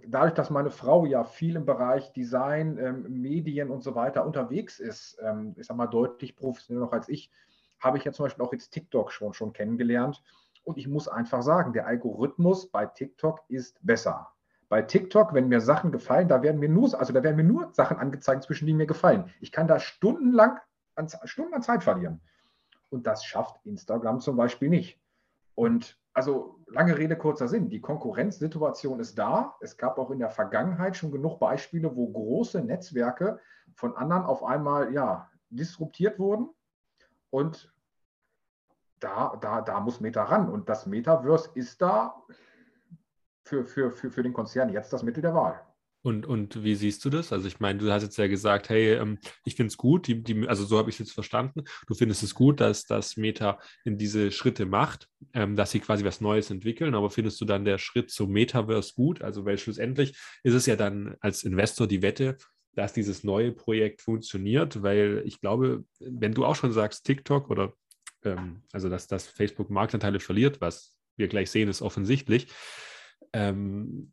dadurch, 0.08 0.34
dass 0.34 0.50
meine 0.50 0.70
Frau 0.70 1.06
ja 1.06 1.24
viel 1.24 1.56
im 1.56 1.66
Bereich 1.66 2.14
Design, 2.14 2.78
ähm, 2.78 3.22
Medien 3.22 3.70
und 3.70 3.84
so 3.84 3.96
weiter 3.96 4.26
unterwegs 4.26 4.80
ist, 4.80 5.18
ähm, 5.22 5.56
ich 5.58 5.66
sag 5.66 5.78
mal 5.78 5.88
deutlich 5.88 6.36
professioneller 6.36 6.86
noch 6.86 6.94
als 6.94 7.10
ich, 7.10 7.32
habe 7.80 7.98
ich 7.98 8.04
ja 8.04 8.12
zum 8.12 8.26
Beispiel 8.26 8.46
auch 8.46 8.54
jetzt 8.54 8.72
TikTok 8.72 9.12
schon, 9.12 9.34
schon 9.34 9.54
kennengelernt. 9.54 10.22
Und 10.64 10.78
ich 10.78 10.88
muss 10.88 11.08
einfach 11.08 11.42
sagen, 11.42 11.74
der 11.74 11.88
Algorithmus 11.88 12.70
bei 12.70 12.86
TikTok 12.86 13.42
ist 13.50 13.80
besser. 13.86 14.30
Bei 14.70 14.82
TikTok, 14.82 15.34
wenn 15.34 15.50
mir 15.50 15.60
Sachen 15.60 15.92
gefallen, 15.92 16.28
da 16.28 16.42
werden 16.42 16.60
mir 16.60 16.70
nur, 16.70 16.98
also 16.98 17.12
da 17.12 17.22
werden 17.22 17.36
mir 17.36 17.44
nur 17.44 17.74
Sachen 17.74 17.98
angezeigt, 17.98 18.44
zwischen 18.44 18.66
die 18.66 18.74
mir 18.74 18.88
gefallen. 18.88 19.30
Ich 19.42 19.52
kann 19.52 19.68
da 19.68 19.80
stundenlang 19.80 20.60
an, 20.96 21.08
Stunden 21.26 21.54
an 21.54 21.62
Zeit 21.62 21.84
verlieren. 21.84 22.22
Und 22.90 23.08
das 23.08 23.26
schafft 23.26 23.60
Instagram 23.66 24.20
zum 24.20 24.36
Beispiel 24.38 24.70
nicht. 24.70 25.00
Und 25.56 25.98
also 26.14 26.63
lange 26.74 26.98
Rede, 26.98 27.16
kurzer 27.16 27.48
Sinn. 27.48 27.70
Die 27.70 27.82
Konkurrenzsituation 27.82 29.00
ist 29.00 29.18
da. 29.18 29.56
Es 29.62 29.78
gab 29.78 29.98
auch 29.98 30.12
in 30.12 30.20
der 30.20 30.32
Vergangenheit 30.32 30.98
schon 30.98 31.12
genug 31.12 31.40
Beispiele, 31.40 31.96
wo 31.96 32.12
große 32.12 32.62
Netzwerke 32.62 33.40
von 33.76 33.96
anderen 33.96 34.24
auf 34.24 34.44
einmal 34.44 34.94
ja, 34.94 35.30
disruptiert 35.50 36.20
wurden. 36.20 36.50
Und 37.30 37.74
da, 39.00 39.38
da, 39.40 39.62
da 39.62 39.80
muss 39.80 40.00
Meta 40.00 40.24
ran. 40.24 40.50
Und 40.50 40.68
das 40.68 40.86
Metaverse 40.86 41.52
ist 41.54 41.82
da 41.82 42.22
für, 43.44 43.66
für, 43.66 43.92
für, 43.92 44.10
für 44.10 44.24
den 44.24 44.34
Konzern 44.34 44.70
jetzt 44.70 44.92
das 44.94 45.04
Mittel 45.04 45.22
der 45.22 45.36
Wahl. 45.36 45.62
Und, 46.04 46.26
und 46.26 46.64
wie 46.64 46.76
siehst 46.76 47.04
du 47.06 47.10
das? 47.10 47.32
Also 47.32 47.48
ich 47.48 47.60
meine, 47.62 47.80
du 47.80 47.92
hast 47.92 48.04
jetzt 48.04 48.18
ja 48.18 48.28
gesagt, 48.28 48.70
hey, 48.70 48.94
ähm, 48.94 49.18
ich 49.46 49.56
finde 49.56 49.70
es 49.70 49.78
gut, 49.78 50.08
die, 50.08 50.22
die, 50.22 50.48
also 50.48 50.66
so 50.66 50.78
habe 50.78 50.90
ich 50.90 50.96
es 50.96 51.00
jetzt 51.00 51.14
verstanden. 51.14 51.64
Du 51.88 51.96
findest 51.96 52.24
es 52.24 52.36
gut, 52.36 52.60
dass 52.60 52.86
das 52.86 53.16
Meta 53.16 53.60
in 53.86 53.98
diese 53.98 54.32
Schritte 54.32 54.66
macht, 54.66 55.08
ähm, 55.34 55.56
dass 55.56 55.72
sie 55.72 55.80
quasi 55.80 56.04
was 56.04 56.20
Neues 56.20 56.52
entwickeln, 56.52 56.94
aber 56.94 57.10
findest 57.10 57.40
du 57.40 57.46
dann 57.46 57.64
der 57.64 57.78
Schritt 57.78 58.12
zum 58.12 58.32
Metaverse 58.32 58.94
gut? 58.96 59.22
Also 59.22 59.46
weil 59.46 59.58
schlussendlich 59.58 60.18
ist 60.44 60.54
es 60.54 60.66
ja 60.66 60.76
dann 60.76 61.16
als 61.22 61.44
Investor 61.44 61.88
die 61.88 62.02
Wette, 62.02 62.38
dass 62.76 62.92
dieses 62.92 63.24
neue 63.24 63.54
Projekt 63.54 64.02
funktioniert, 64.02 64.84
weil 64.84 65.24
ich 65.26 65.40
glaube, 65.40 65.86
wenn 66.00 66.34
du 66.34 66.44
auch 66.44 66.56
schon 66.56 66.74
sagst, 66.74 67.06
TikTok 67.06 67.50
oder 67.50 67.74
ähm, 68.26 68.64
also 68.72 68.90
dass 68.90 69.08
das 69.08 69.28
Facebook 69.28 69.70
Marktanteile 69.70 70.20
verliert, 70.20 70.60
was 70.60 70.98
wir 71.16 71.28
gleich 71.28 71.52
sehen, 71.52 71.70
ist 71.70 71.82
offensichtlich, 71.82 72.48
ähm, 73.32 74.12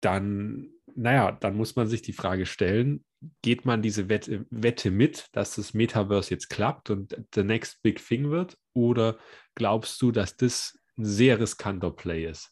dann, 0.00 0.70
naja, 0.98 1.30
dann 1.30 1.54
muss 1.54 1.76
man 1.76 1.86
sich 1.86 2.02
die 2.02 2.12
Frage 2.12 2.44
stellen, 2.44 3.04
geht 3.42 3.64
man 3.64 3.82
diese 3.82 4.08
Wette, 4.08 4.46
Wette 4.50 4.90
mit, 4.90 5.28
dass 5.32 5.54
das 5.54 5.72
Metaverse 5.72 6.30
jetzt 6.30 6.50
klappt 6.50 6.90
und 6.90 7.16
the 7.34 7.44
next 7.44 7.82
big 7.82 8.04
thing 8.04 8.30
wird? 8.30 8.58
Oder 8.74 9.16
glaubst 9.54 10.02
du, 10.02 10.10
dass 10.10 10.36
das 10.36 10.76
ein 10.96 11.04
sehr 11.04 11.38
riskanter 11.38 11.92
Play 11.92 12.24
ist? 12.24 12.50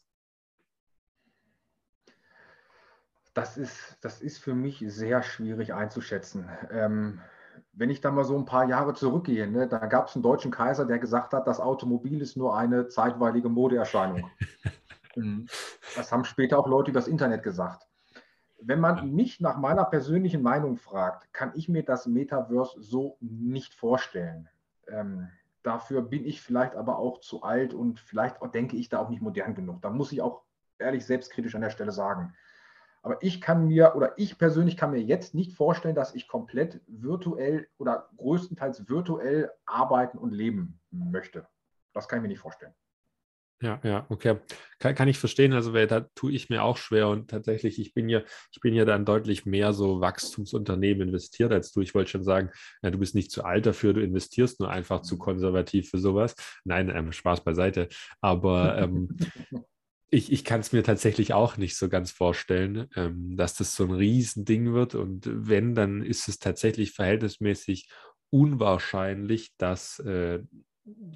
Das 3.34 3.56
ist, 3.56 3.98
das 4.00 4.22
ist 4.22 4.38
für 4.38 4.54
mich 4.54 4.82
sehr 4.86 5.24
schwierig 5.24 5.74
einzuschätzen. 5.74 6.48
Ähm, 6.70 7.20
wenn 7.72 7.90
ich 7.90 8.00
da 8.00 8.12
mal 8.12 8.24
so 8.24 8.38
ein 8.38 8.44
paar 8.44 8.68
Jahre 8.68 8.94
zurückgehe, 8.94 9.48
ne, 9.48 9.66
da 9.66 9.78
gab 9.86 10.06
es 10.06 10.14
einen 10.14 10.22
deutschen 10.22 10.52
Kaiser, 10.52 10.86
der 10.86 11.00
gesagt 11.00 11.32
hat, 11.32 11.48
das 11.48 11.58
Automobil 11.58 12.22
ist 12.22 12.36
nur 12.36 12.56
eine 12.56 12.86
zeitweilige 12.86 13.48
Modeerscheinung. 13.48 14.30
Das 15.94 16.12
haben 16.12 16.26
später 16.26 16.58
auch 16.58 16.66
Leute 16.66 16.90
über 16.90 17.00
das 17.00 17.08
Internet 17.08 17.42
gesagt. 17.42 17.86
Wenn 18.58 18.80
man 18.80 19.14
mich 19.14 19.40
nach 19.40 19.58
meiner 19.58 19.84
persönlichen 19.84 20.42
Meinung 20.42 20.76
fragt, 20.76 21.32
kann 21.32 21.52
ich 21.54 21.68
mir 21.68 21.84
das 21.84 22.06
Metaverse 22.06 22.80
so 22.80 23.16
nicht 23.20 23.74
vorstellen. 23.74 24.48
Ähm, 24.88 25.28
dafür 25.62 26.02
bin 26.02 26.24
ich 26.24 26.40
vielleicht 26.40 26.74
aber 26.74 26.98
auch 26.98 27.20
zu 27.20 27.42
alt 27.42 27.74
und 27.74 28.00
vielleicht 28.00 28.36
denke 28.54 28.76
ich 28.76 28.88
da 28.88 28.98
auch 28.98 29.08
nicht 29.10 29.22
modern 29.22 29.54
genug. 29.54 29.82
Da 29.82 29.90
muss 29.90 30.12
ich 30.12 30.22
auch 30.22 30.42
ehrlich 30.78 31.04
selbstkritisch 31.04 31.54
an 31.54 31.60
der 31.60 31.70
Stelle 31.70 31.92
sagen. 31.92 32.34
Aber 33.02 33.22
ich 33.22 33.40
kann 33.40 33.68
mir 33.68 33.94
oder 33.94 34.18
ich 34.18 34.36
persönlich 34.36 34.76
kann 34.76 34.90
mir 34.90 35.00
jetzt 35.00 35.34
nicht 35.34 35.52
vorstellen, 35.52 35.94
dass 35.94 36.14
ich 36.14 36.26
komplett 36.26 36.80
virtuell 36.86 37.68
oder 37.78 38.08
größtenteils 38.16 38.88
virtuell 38.88 39.52
arbeiten 39.64 40.18
und 40.18 40.32
leben 40.32 40.80
möchte. 40.90 41.46
Das 41.92 42.08
kann 42.08 42.18
ich 42.18 42.22
mir 42.22 42.28
nicht 42.28 42.40
vorstellen. 42.40 42.74
Ja, 43.62 43.80
ja, 43.84 44.06
okay. 44.10 44.36
Kann, 44.78 44.94
kann 44.94 45.08
ich 45.08 45.18
verstehen. 45.18 45.54
Also, 45.54 45.72
weil 45.72 45.86
da 45.86 46.00
tue 46.14 46.32
ich 46.32 46.50
mir 46.50 46.62
auch 46.62 46.76
schwer 46.76 47.08
und 47.08 47.30
tatsächlich, 47.30 47.78
ich 47.78 47.94
bin 47.94 48.08
ja, 48.10 48.22
ich 48.52 48.60
bin 48.60 48.74
ja 48.74 48.84
dann 48.84 49.06
deutlich 49.06 49.46
mehr 49.46 49.72
so 49.72 50.00
Wachstumsunternehmen 50.00 51.08
investiert 51.08 51.52
als 51.52 51.72
du. 51.72 51.80
Ich 51.80 51.94
wollte 51.94 52.10
schon 52.10 52.24
sagen, 52.24 52.50
ja, 52.82 52.90
du 52.90 52.98
bist 52.98 53.14
nicht 53.14 53.30
zu 53.30 53.44
alt 53.44 53.64
dafür, 53.64 53.94
du 53.94 54.02
investierst 54.02 54.60
nur 54.60 54.70
einfach 54.70 55.00
zu 55.00 55.16
konservativ 55.16 55.88
für 55.88 55.98
sowas. 55.98 56.34
Nein, 56.64 56.90
ähm, 56.94 57.12
Spaß 57.12 57.44
beiseite. 57.44 57.88
Aber 58.20 58.76
ähm, 58.76 59.08
ich, 60.10 60.30
ich 60.30 60.44
kann 60.44 60.60
es 60.60 60.72
mir 60.72 60.82
tatsächlich 60.82 61.32
auch 61.32 61.56
nicht 61.56 61.78
so 61.78 61.88
ganz 61.88 62.10
vorstellen, 62.10 62.88
ähm, 62.94 63.38
dass 63.38 63.54
das 63.54 63.74
so 63.74 63.84
ein 63.84 63.92
Riesending 63.92 64.74
wird. 64.74 64.94
Und 64.94 65.30
wenn, 65.32 65.74
dann 65.74 66.02
ist 66.02 66.28
es 66.28 66.38
tatsächlich 66.38 66.92
verhältnismäßig 66.92 67.88
unwahrscheinlich, 68.28 69.52
dass 69.56 69.98
äh, 70.00 70.40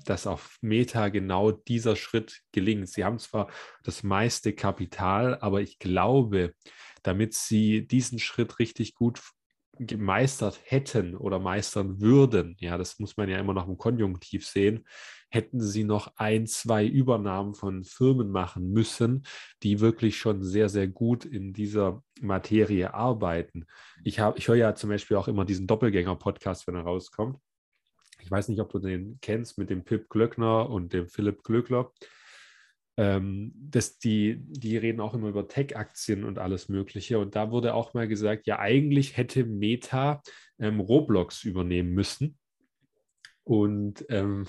dass 0.05 0.27
auf 0.27 0.59
Meta 0.61 1.09
genau 1.09 1.53
dieser 1.53 1.97
Schritt 1.97 2.41
gelingt. 2.53 2.89
Sie 2.89 3.05
haben 3.05 3.19
zwar 3.19 3.51
das 3.85 4.03
meiste 4.03 4.53
Kapital, 4.53 5.39
aber 5.41 5.61
ich 5.61 5.79
glaube, 5.79 6.55
damit 7.03 7.35
sie 7.35 7.87
diesen 7.87 8.19
Schritt 8.19 8.59
richtig 8.59 8.95
gut 8.95 9.21
gemeistert 9.79 10.61
hätten 10.65 11.17
oder 11.17 11.39
meistern 11.39 12.03
würden, 12.03 12.57
ja, 12.59 12.77
das 12.77 12.99
muss 12.99 13.17
man 13.17 13.31
ja 13.31 13.39
immer 13.39 13.55
noch 13.55 13.67
im 13.67 13.79
Konjunktiv 13.79 14.47
sehen, 14.47 14.87
hätten 15.31 15.61
sie 15.61 15.85
noch 15.85 16.17
ein, 16.17 16.47
zwei 16.47 16.85
Übernahmen 16.85 17.55
von 17.55 17.85
Firmen 17.85 18.31
machen 18.31 18.73
müssen, 18.73 19.23
die 19.63 19.81
wirklich 19.81 20.19
schon 20.19 20.43
sehr, 20.43 20.69
sehr 20.69 20.89
gut 20.89 21.25
in 21.25 21.55
dieser 21.55 22.03
Materie 22.21 22.93
arbeiten. 22.93 23.65
Ich, 24.05 24.21
ich 24.35 24.49
höre 24.49 24.57
ja 24.57 24.75
zum 24.75 24.91
Beispiel 24.91 25.17
auch 25.17 25.29
immer 25.29 25.47
diesen 25.47 25.67
Doppelgänger-Podcast, 25.67 26.67
wenn 26.67 26.75
er 26.75 26.83
rauskommt 26.83 27.39
ich 28.23 28.31
weiß 28.31 28.49
nicht, 28.49 28.61
ob 28.61 28.71
du 28.71 28.79
den 28.79 29.19
kennst 29.21 29.59
mit 29.59 29.71
dem 29.71 29.85
Pip 29.85 30.09
Glöckner 30.09 30.69
und 30.69 30.93
dem 30.93 31.09
Philipp 31.09 31.43
Glöckler. 31.43 31.93
Ähm, 32.97 33.53
das, 33.55 33.99
die, 33.99 34.39
die 34.41 34.77
reden 34.77 35.01
auch 35.01 35.15
immer 35.15 35.29
über 35.29 35.49
Tech-Aktien 35.49 36.25
und 36.25 36.39
alles 36.39 36.69
Mögliche. 36.69 37.19
Und 37.19 37.37
da 37.37 37.51
wurde 37.51 37.75
auch 37.75 37.95
mal 37.95 38.09
gesagt, 38.09 38.47
ja, 38.47 38.59
eigentlich 38.59 39.17
hätte 39.17 39.45
Meta 39.45 40.23
ähm, 40.59 40.81
Roblox 40.81 41.45
übernehmen 41.45 41.95
müssen. 41.95 42.39
Und 43.45 44.05
ähm, 44.11 44.47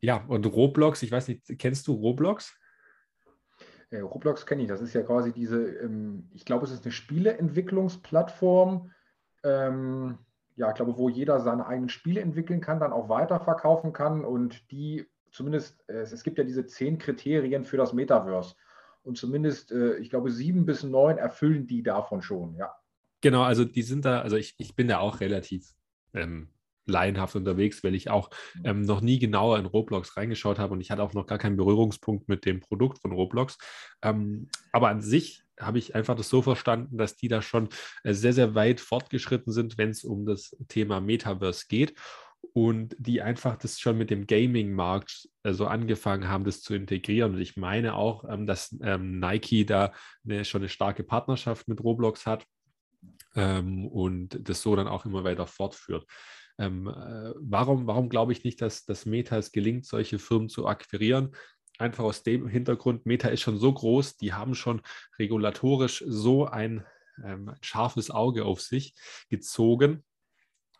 ja, 0.00 0.24
und 0.28 0.46
Roblox, 0.46 1.02
ich 1.02 1.12
weiß 1.12 1.28
nicht, 1.28 1.58
kennst 1.58 1.86
du 1.88 1.94
Roblox? 1.94 2.54
Äh, 3.90 4.00
Roblox 4.00 4.46
kenne 4.46 4.62
ich, 4.62 4.68
das 4.68 4.80
ist 4.80 4.94
ja 4.94 5.02
quasi 5.02 5.32
diese, 5.32 5.76
ähm, 5.78 6.28
ich 6.32 6.44
glaube, 6.44 6.64
es 6.64 6.72
ist 6.72 6.84
eine 6.84 6.92
Spieleentwicklungsplattform. 6.92 8.92
Ähm, 9.42 10.18
ja, 10.56 10.68
ich 10.68 10.74
glaube, 10.74 10.96
wo 10.96 11.08
jeder 11.08 11.40
seine 11.40 11.66
eigenen 11.66 11.88
Spiele 11.88 12.20
entwickeln 12.20 12.60
kann, 12.60 12.80
dann 12.80 12.92
auch 12.92 13.08
weiterverkaufen 13.08 13.92
kann 13.92 14.24
und 14.24 14.70
die 14.70 15.06
zumindest, 15.30 15.88
äh, 15.88 16.00
es 16.00 16.22
gibt 16.22 16.38
ja 16.38 16.44
diese 16.44 16.66
zehn 16.66 16.98
Kriterien 16.98 17.64
für 17.64 17.76
das 17.76 17.92
Metaverse 17.92 18.54
und 19.02 19.16
zumindest, 19.16 19.72
äh, 19.72 19.96
ich 19.96 20.10
glaube, 20.10 20.30
sieben 20.30 20.66
bis 20.66 20.82
neun 20.82 21.18
erfüllen 21.18 21.66
die 21.66 21.82
davon 21.82 22.22
schon, 22.22 22.54
ja. 22.56 22.74
Genau, 23.22 23.42
also 23.42 23.64
die 23.64 23.82
sind 23.82 24.04
da, 24.04 24.22
also 24.22 24.36
ich, 24.36 24.54
ich 24.58 24.74
bin 24.74 24.88
da 24.88 24.98
auch 24.98 25.20
relativ 25.20 25.74
ähm, 26.14 26.48
laienhaft 26.86 27.36
unterwegs, 27.36 27.84
weil 27.84 27.94
ich 27.94 28.10
auch 28.10 28.30
mhm. 28.54 28.62
ähm, 28.64 28.82
noch 28.82 29.00
nie 29.00 29.18
genauer 29.18 29.58
in 29.58 29.66
Roblox 29.66 30.16
reingeschaut 30.16 30.58
habe 30.58 30.74
und 30.74 30.80
ich 30.80 30.90
hatte 30.90 31.02
auch 31.02 31.14
noch 31.14 31.26
gar 31.26 31.38
keinen 31.38 31.56
Berührungspunkt 31.56 32.28
mit 32.28 32.44
dem 32.44 32.60
Produkt 32.60 32.98
von 32.98 33.12
Roblox. 33.12 33.58
Ähm, 34.02 34.48
aber 34.72 34.88
an 34.88 35.00
sich 35.00 35.44
habe 35.60 35.78
ich 35.78 35.94
einfach 35.94 36.16
das 36.16 36.28
so 36.28 36.42
verstanden, 36.42 36.98
dass 36.98 37.16
die 37.16 37.28
da 37.28 37.42
schon 37.42 37.68
äh, 38.04 38.14
sehr, 38.14 38.32
sehr 38.32 38.54
weit 38.54 38.80
fortgeschritten 38.80 39.52
sind, 39.52 39.78
wenn 39.78 39.90
es 39.90 40.04
um 40.04 40.26
das 40.26 40.56
Thema 40.68 41.00
Metaverse 41.00 41.66
geht 41.68 41.94
und 42.52 42.96
die 42.98 43.22
einfach 43.22 43.56
das 43.56 43.78
schon 43.78 43.98
mit 43.98 44.10
dem 44.10 44.26
Gaming-Markt 44.26 45.10
so 45.10 45.28
also 45.42 45.66
angefangen 45.66 46.28
haben, 46.28 46.44
das 46.44 46.62
zu 46.62 46.74
integrieren. 46.74 47.34
Und 47.34 47.40
ich 47.40 47.56
meine 47.56 47.94
auch, 47.94 48.24
ähm, 48.28 48.46
dass 48.46 48.76
ähm, 48.82 49.20
Nike 49.20 49.64
da 49.64 49.92
schon 50.42 50.62
eine 50.62 50.68
starke 50.68 51.04
Partnerschaft 51.04 51.68
mit 51.68 51.82
Roblox 51.82 52.26
hat 52.26 52.44
ähm, 53.34 53.86
und 53.86 54.48
das 54.48 54.62
so 54.62 54.74
dann 54.74 54.88
auch 54.88 55.06
immer 55.06 55.24
weiter 55.24 55.46
fortführt. 55.46 56.06
Äh, 56.58 56.70
warum 56.70 57.86
warum 57.86 58.08
glaube 58.08 58.32
ich 58.32 58.44
nicht, 58.44 58.60
dass 58.60 58.84
das 58.84 59.06
Meta 59.06 59.38
es 59.38 59.52
gelingt, 59.52 59.86
solche 59.86 60.18
Firmen 60.18 60.48
zu 60.48 60.66
akquirieren? 60.66 61.30
Einfach 61.80 62.04
aus 62.04 62.22
dem 62.22 62.46
Hintergrund, 62.46 63.06
Meta 63.06 63.28
ist 63.28 63.40
schon 63.40 63.58
so 63.58 63.72
groß, 63.72 64.18
die 64.18 64.34
haben 64.34 64.54
schon 64.54 64.82
regulatorisch 65.18 66.04
so 66.06 66.46
ein 66.46 66.84
ähm, 67.24 67.54
scharfes 67.62 68.10
Auge 68.10 68.44
auf 68.44 68.60
sich 68.60 68.94
gezogen, 69.30 70.04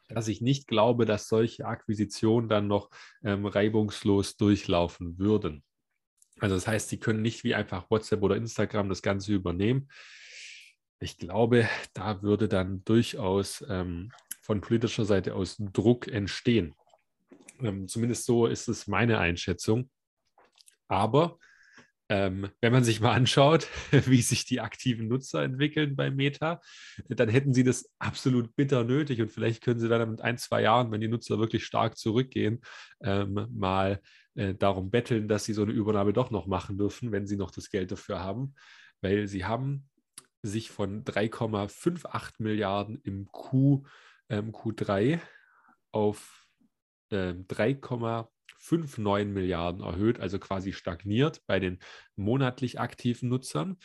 dass 0.08 0.28
ich 0.28 0.42
nicht 0.42 0.66
glaube, 0.66 1.06
dass 1.06 1.26
solche 1.26 1.64
Akquisitionen 1.64 2.50
dann 2.50 2.66
noch 2.66 2.90
ähm, 3.22 3.46
reibungslos 3.46 4.36
durchlaufen 4.36 5.18
würden. 5.18 5.64
Also 6.38 6.54
das 6.54 6.66
heißt, 6.66 6.90
sie 6.90 6.98
können 6.98 7.22
nicht 7.22 7.44
wie 7.44 7.54
einfach 7.54 7.90
WhatsApp 7.90 8.22
oder 8.22 8.36
Instagram 8.36 8.90
das 8.90 9.00
Ganze 9.00 9.32
übernehmen. 9.32 9.88
Ich 10.98 11.16
glaube, 11.16 11.66
da 11.94 12.20
würde 12.20 12.46
dann 12.46 12.84
durchaus 12.84 13.64
ähm, 13.70 14.12
von 14.42 14.60
politischer 14.60 15.06
Seite 15.06 15.34
aus 15.34 15.56
Druck 15.58 16.08
entstehen. 16.08 16.74
Ähm, 17.62 17.88
zumindest 17.88 18.26
so 18.26 18.46
ist 18.46 18.68
es 18.68 18.86
meine 18.86 19.18
Einschätzung. 19.18 19.88
Aber 20.90 21.38
ähm, 22.08 22.50
wenn 22.60 22.72
man 22.72 22.82
sich 22.82 23.00
mal 23.00 23.12
anschaut, 23.12 23.68
wie 23.92 24.20
sich 24.20 24.44
die 24.44 24.60
aktiven 24.60 25.06
Nutzer 25.06 25.44
entwickeln 25.44 25.94
bei 25.94 26.10
Meta, 26.10 26.60
dann 27.08 27.28
hätten 27.28 27.54
sie 27.54 27.62
das 27.62 27.88
absolut 28.00 28.56
bitter 28.56 28.82
nötig. 28.82 29.22
Und 29.22 29.30
vielleicht 29.30 29.62
können 29.62 29.78
sie 29.78 29.88
dann 29.88 30.10
mit 30.10 30.20
ein, 30.20 30.36
zwei 30.36 30.62
Jahren, 30.62 30.90
wenn 30.90 31.00
die 31.00 31.08
Nutzer 31.08 31.38
wirklich 31.38 31.64
stark 31.64 31.96
zurückgehen, 31.96 32.60
ähm, 33.02 33.46
mal 33.52 34.00
äh, 34.34 34.54
darum 34.54 34.90
betteln, 34.90 35.28
dass 35.28 35.44
sie 35.44 35.52
so 35.52 35.62
eine 35.62 35.72
Übernahme 35.72 36.12
doch 36.12 36.32
noch 36.32 36.48
machen 36.48 36.76
dürfen, 36.76 37.12
wenn 37.12 37.28
sie 37.28 37.36
noch 37.36 37.52
das 37.52 37.70
Geld 37.70 37.92
dafür 37.92 38.18
haben, 38.18 38.54
weil 39.00 39.28
sie 39.28 39.44
haben 39.44 39.88
sich 40.42 40.70
von 40.70 41.04
3,58 41.04 42.32
Milliarden 42.38 43.00
im 43.04 43.26
Q, 43.26 43.84
ähm, 44.28 44.50
Q3 44.50 45.20
auf 45.92 46.48
ähm, 47.12 47.46
3,58 47.46 48.26
5,9 48.60 49.26
Milliarden 49.26 49.82
erhöht, 49.82 50.20
also 50.20 50.38
quasi 50.38 50.72
stagniert 50.72 51.42
bei 51.46 51.60
den 51.60 51.78
monatlich 52.16 52.80
aktiven 52.80 53.28
Nutzern 53.28 53.78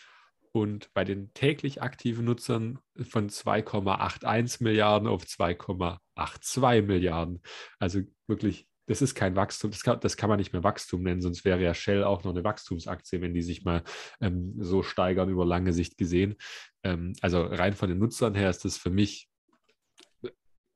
und 0.52 0.94
bei 0.94 1.04
den 1.04 1.34
täglich 1.34 1.82
aktiven 1.82 2.26
Nutzern 2.26 2.80
von 3.10 3.30
2,81 3.30 4.64
Milliarden 4.64 5.08
auf 5.08 5.24
2,82 5.24 6.82
Milliarden. 6.84 7.42
Also 7.80 8.02
wirklich, 8.28 8.68
das 8.86 9.02
ist 9.02 9.16
kein 9.16 9.36
Wachstum, 9.36 9.72
das 9.72 9.84
kann, 9.84 10.00
das 10.00 10.16
kann 10.16 10.30
man 10.30 10.40
nicht 10.40 10.54
mehr 10.54 10.64
Wachstum 10.64 11.04
nennen, 11.04 11.22
sonst 11.22 11.44
wäre 11.44 11.62
ja 11.62 11.74
Shell 11.74 12.04
auch 12.04 12.24
noch 12.24 12.32
eine 12.32 12.44
Wachstumsaktie, 12.44 13.22
wenn 13.22 13.34
die 13.34 13.42
sich 13.42 13.66
mal 13.66 13.84
ähm, 14.22 14.56
so 14.60 14.84
steigern 14.84 15.30
über 15.30 15.46
lange 15.46 15.74
Sicht 15.74 15.98
gesehen. 15.98 16.36
Ähm, 16.84 17.14
also 17.22 17.42
rein 17.42 17.74
von 17.74 17.90
den 17.90 17.98
Nutzern 17.98 18.36
her 18.36 18.50
ist 18.50 18.64
das 18.64 18.78
für 18.78 18.92
mich 18.92 19.30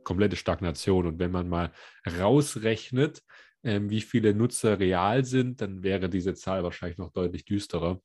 komplette 0.03 0.35
Stagnation. 0.35 1.05
Und 1.05 1.19
wenn 1.19 1.31
man 1.31 1.47
mal 1.47 1.71
rausrechnet, 2.19 3.21
ähm, 3.64 3.89
wie 3.89 4.01
viele 4.01 4.34
Nutzer 4.34 4.80
real 4.80 5.26
sind, 5.26 5.62
dann 5.62 5.84
wäre 5.84 6.10
diese 6.10 6.34
Zahl 6.34 6.64
wahrscheinlich 6.64 6.97
noch 6.97 7.12
deutlich 7.12 7.45
düsterer, 7.45 8.01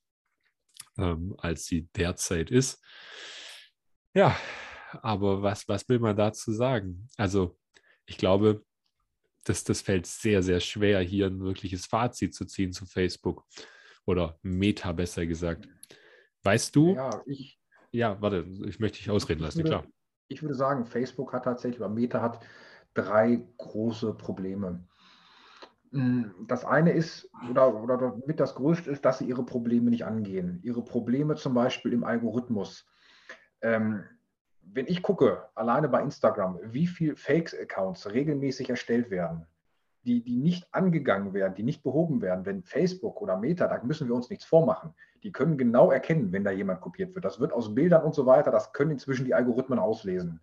ähm, 0.99 1.35
als 1.39 1.67
sie 1.67 1.89
derzeit 1.97 2.51
ist. 2.51 2.83
Ja, 4.15 4.37
aber 5.03 5.43
was, 5.43 5.69
was 5.69 5.89
will 5.89 5.99
man 5.99 6.17
dazu 6.17 6.53
sagen? 6.53 7.09
Also 7.17 7.59
ich 8.07 8.17
glaube, 8.17 8.65
das, 9.45 9.65
das 9.65 9.83
fällt 9.83 10.07
sehr, 10.07 10.43
sehr 10.43 10.61
schwer, 10.61 11.01
hier 11.01 11.27
ein 11.27 11.41
wirkliches 11.41 11.87
Fazit 11.87 12.35
zu 12.35 12.47
ziehen 12.47 12.73
zu 12.73 12.87
Facebook 12.87 13.45
oder 14.07 14.39
Meta 14.43 14.93
besser 14.93 15.27
gesagt. 15.27 15.69
Weißt 16.43 16.75
du? 16.77 16.95
Ja, 16.95 17.23
ich. 17.27 17.59
Ja, 17.91 18.21
warte, 18.21 18.45
ich 18.67 18.81
möchte 18.81 18.99
dich 18.99 19.11
ausreden 19.11 19.41
lassen, 19.43 19.59
würde, 19.59 19.71
klar. 19.71 19.87
Ich 20.29 20.43
würde 20.43 20.55
sagen, 20.55 20.85
Facebook 20.85 21.33
hat 21.33 21.45
tatsächlich, 21.45 21.81
oder 21.81 21.89
Meta 21.89 22.21
hat 22.21 22.45
drei 22.93 23.47
große 23.57 24.15
Probleme. 24.15 24.85
Hm, 25.95 26.35
das 26.49 26.65
eine 26.65 26.91
ist, 26.91 27.31
oder, 27.49 27.81
oder 27.81 28.17
mit 28.27 28.41
das 28.41 28.57
größte 28.57 28.91
ist, 28.91 29.05
dass 29.05 29.19
sie 29.19 29.27
ihre 29.27 29.45
Probleme 29.45 29.91
nicht 29.91 30.05
angehen. 30.05 30.59
Ihre 30.65 30.83
Probleme 30.83 31.37
zum 31.37 31.55
Beispiel 31.55 31.93
im 31.93 32.03
Algorithmus. 32.03 32.85
Ähm, 33.63 34.03
wenn 34.61 34.89
ich 34.89 35.03
gucke, 35.03 35.45
alleine 35.55 35.89
bei 35.89 36.03
Instagram, 36.03 36.59
wie 36.65 36.89
viele 36.89 37.15
Fakes-Accounts 37.15 38.11
regelmäßig 38.11 38.71
erstellt 38.71 39.11
werden, 39.11 39.47
die, 40.05 40.25
die 40.25 40.37
nicht 40.37 40.67
angegangen 40.75 41.33
werden, 41.33 41.55
die 41.55 41.63
nicht 41.63 41.85
behoben 41.85 42.21
werden, 42.23 42.45
wenn 42.45 42.65
Facebook 42.65 43.23
oder 43.23 43.39
Meta, 43.39 43.69
da 43.69 43.81
müssen 43.85 44.09
wir 44.09 44.17
uns 44.17 44.31
nichts 44.31 44.45
vormachen. 44.45 44.95
Die 45.23 45.31
können 45.31 45.57
genau 45.57 45.93
erkennen, 45.93 46.33
wenn 46.33 46.43
da 46.43 46.51
jemand 46.51 46.81
kopiert 46.81 47.15
wird. 47.15 47.25
Das 47.25 47.39
wird 47.39 47.53
aus 47.53 47.73
Bildern 47.73 48.03
und 48.03 48.17
so 48.17 48.27
weiter, 48.27 48.51
das 48.51 48.73
können 48.73 48.91
inzwischen 48.91 49.27
die 49.27 49.35
Algorithmen 49.35 49.79
auslesen. 49.79 50.41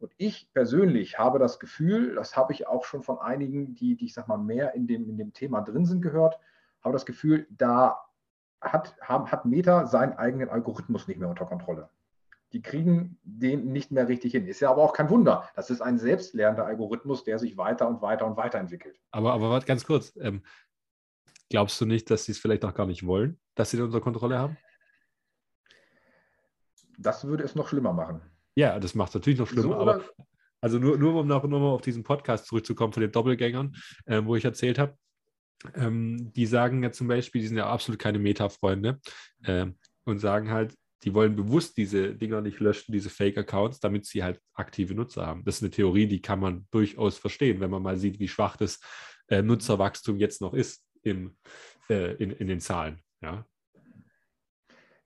Und 0.00 0.12
ich 0.16 0.52
persönlich 0.52 1.18
habe 1.18 1.38
das 1.38 1.60
Gefühl, 1.60 2.14
das 2.14 2.36
habe 2.36 2.52
ich 2.52 2.66
auch 2.66 2.84
schon 2.84 3.02
von 3.02 3.18
einigen, 3.18 3.74
die, 3.74 3.96
die 3.96 4.06
ich 4.06 4.14
sag 4.14 4.28
mal, 4.28 4.38
mehr 4.38 4.74
in 4.74 4.86
dem, 4.86 5.08
in 5.08 5.16
dem 5.16 5.32
Thema 5.32 5.60
drin 5.60 5.86
sind, 5.86 6.02
gehört, 6.02 6.38
habe 6.82 6.94
das 6.94 7.06
Gefühl, 7.06 7.46
da 7.50 8.00
hat, 8.60 8.96
hat 9.00 9.44
Meta 9.44 9.86
seinen 9.86 10.14
eigenen 10.14 10.48
Algorithmus 10.48 11.06
nicht 11.06 11.20
mehr 11.20 11.28
unter 11.28 11.46
Kontrolle 11.46 11.90
die 12.52 12.62
kriegen 12.62 13.18
den 13.22 13.72
nicht 13.72 13.92
mehr 13.92 14.08
richtig 14.08 14.32
hin. 14.32 14.46
Ist 14.46 14.60
ja 14.60 14.70
aber 14.70 14.82
auch 14.82 14.92
kein 14.92 15.08
Wunder. 15.08 15.48
Das 15.54 15.70
ist 15.70 15.80
ein 15.80 15.98
selbstlernender 15.98 16.66
Algorithmus, 16.66 17.24
der 17.24 17.38
sich 17.38 17.56
weiter 17.56 17.88
und 17.88 18.02
weiter 18.02 18.26
und 18.26 18.36
weiter 18.36 18.58
entwickelt. 18.58 18.98
Aber, 19.12 19.32
aber 19.32 19.50
warte 19.50 19.66
ganz 19.66 19.84
kurz. 19.84 20.16
Ähm, 20.16 20.42
glaubst 21.48 21.80
du 21.80 21.86
nicht, 21.86 22.10
dass 22.10 22.24
sie 22.24 22.32
es 22.32 22.38
vielleicht 22.38 22.64
auch 22.64 22.74
gar 22.74 22.86
nicht 22.86 23.06
wollen, 23.06 23.38
dass 23.54 23.70
sie 23.70 23.76
das 23.76 23.86
unter 23.86 24.00
Kontrolle 24.00 24.38
haben? 24.38 24.56
Das 26.98 27.24
würde 27.24 27.44
es 27.44 27.54
noch 27.54 27.68
schlimmer 27.68 27.92
machen. 27.92 28.20
Ja, 28.54 28.78
das 28.78 28.94
macht 28.94 29.10
es 29.10 29.14
natürlich 29.14 29.38
noch 29.38 29.48
schlimmer. 29.48 29.68
So, 29.68 29.74
aber 29.74 30.04
also 30.60 30.78
nur, 30.78 30.98
nur 30.98 31.14
um 31.14 31.26
noch, 31.26 31.42
noch 31.44 31.60
mal 31.60 31.70
auf 31.70 31.80
diesen 31.80 32.02
Podcast 32.02 32.46
zurückzukommen 32.46 32.92
von 32.92 33.00
den 33.00 33.12
Doppelgängern, 33.12 33.76
äh, 34.06 34.22
wo 34.24 34.36
ich 34.36 34.44
erzählt 34.44 34.78
habe, 34.78 34.94
ähm, 35.74 36.32
die 36.34 36.46
sagen 36.46 36.82
ja 36.82 36.92
zum 36.92 37.08
Beispiel, 37.08 37.40
die 37.40 37.48
sind 37.48 37.56
ja 37.56 37.68
absolut 37.68 37.98
keine 37.98 38.18
Meta-Freunde 38.18 39.00
äh, 39.42 39.66
und 40.04 40.18
sagen 40.18 40.50
halt, 40.50 40.74
die 41.02 41.14
wollen 41.14 41.34
bewusst 41.34 41.78
diese 41.78 42.14
Dinger 42.14 42.42
nicht 42.42 42.60
löschen, 42.60 42.92
diese 42.92 43.08
Fake-Accounts, 43.08 43.80
damit 43.80 44.04
sie 44.04 44.22
halt 44.22 44.38
aktive 44.52 44.94
Nutzer 44.94 45.26
haben. 45.26 45.44
Das 45.44 45.56
ist 45.56 45.62
eine 45.62 45.70
Theorie, 45.70 46.06
die 46.06 46.20
kann 46.20 46.40
man 46.40 46.66
durchaus 46.70 47.16
verstehen, 47.16 47.60
wenn 47.60 47.70
man 47.70 47.82
mal 47.82 47.96
sieht, 47.96 48.18
wie 48.18 48.28
schwach 48.28 48.56
das 48.56 48.80
äh, 49.28 49.40
Nutzerwachstum 49.40 50.18
jetzt 50.18 50.42
noch 50.42 50.52
ist 50.52 50.84
im, 51.02 51.36
äh, 51.88 52.14
in, 52.16 52.30
in 52.32 52.48
den 52.48 52.60
Zahlen. 52.60 53.00
Ja. 53.22 53.46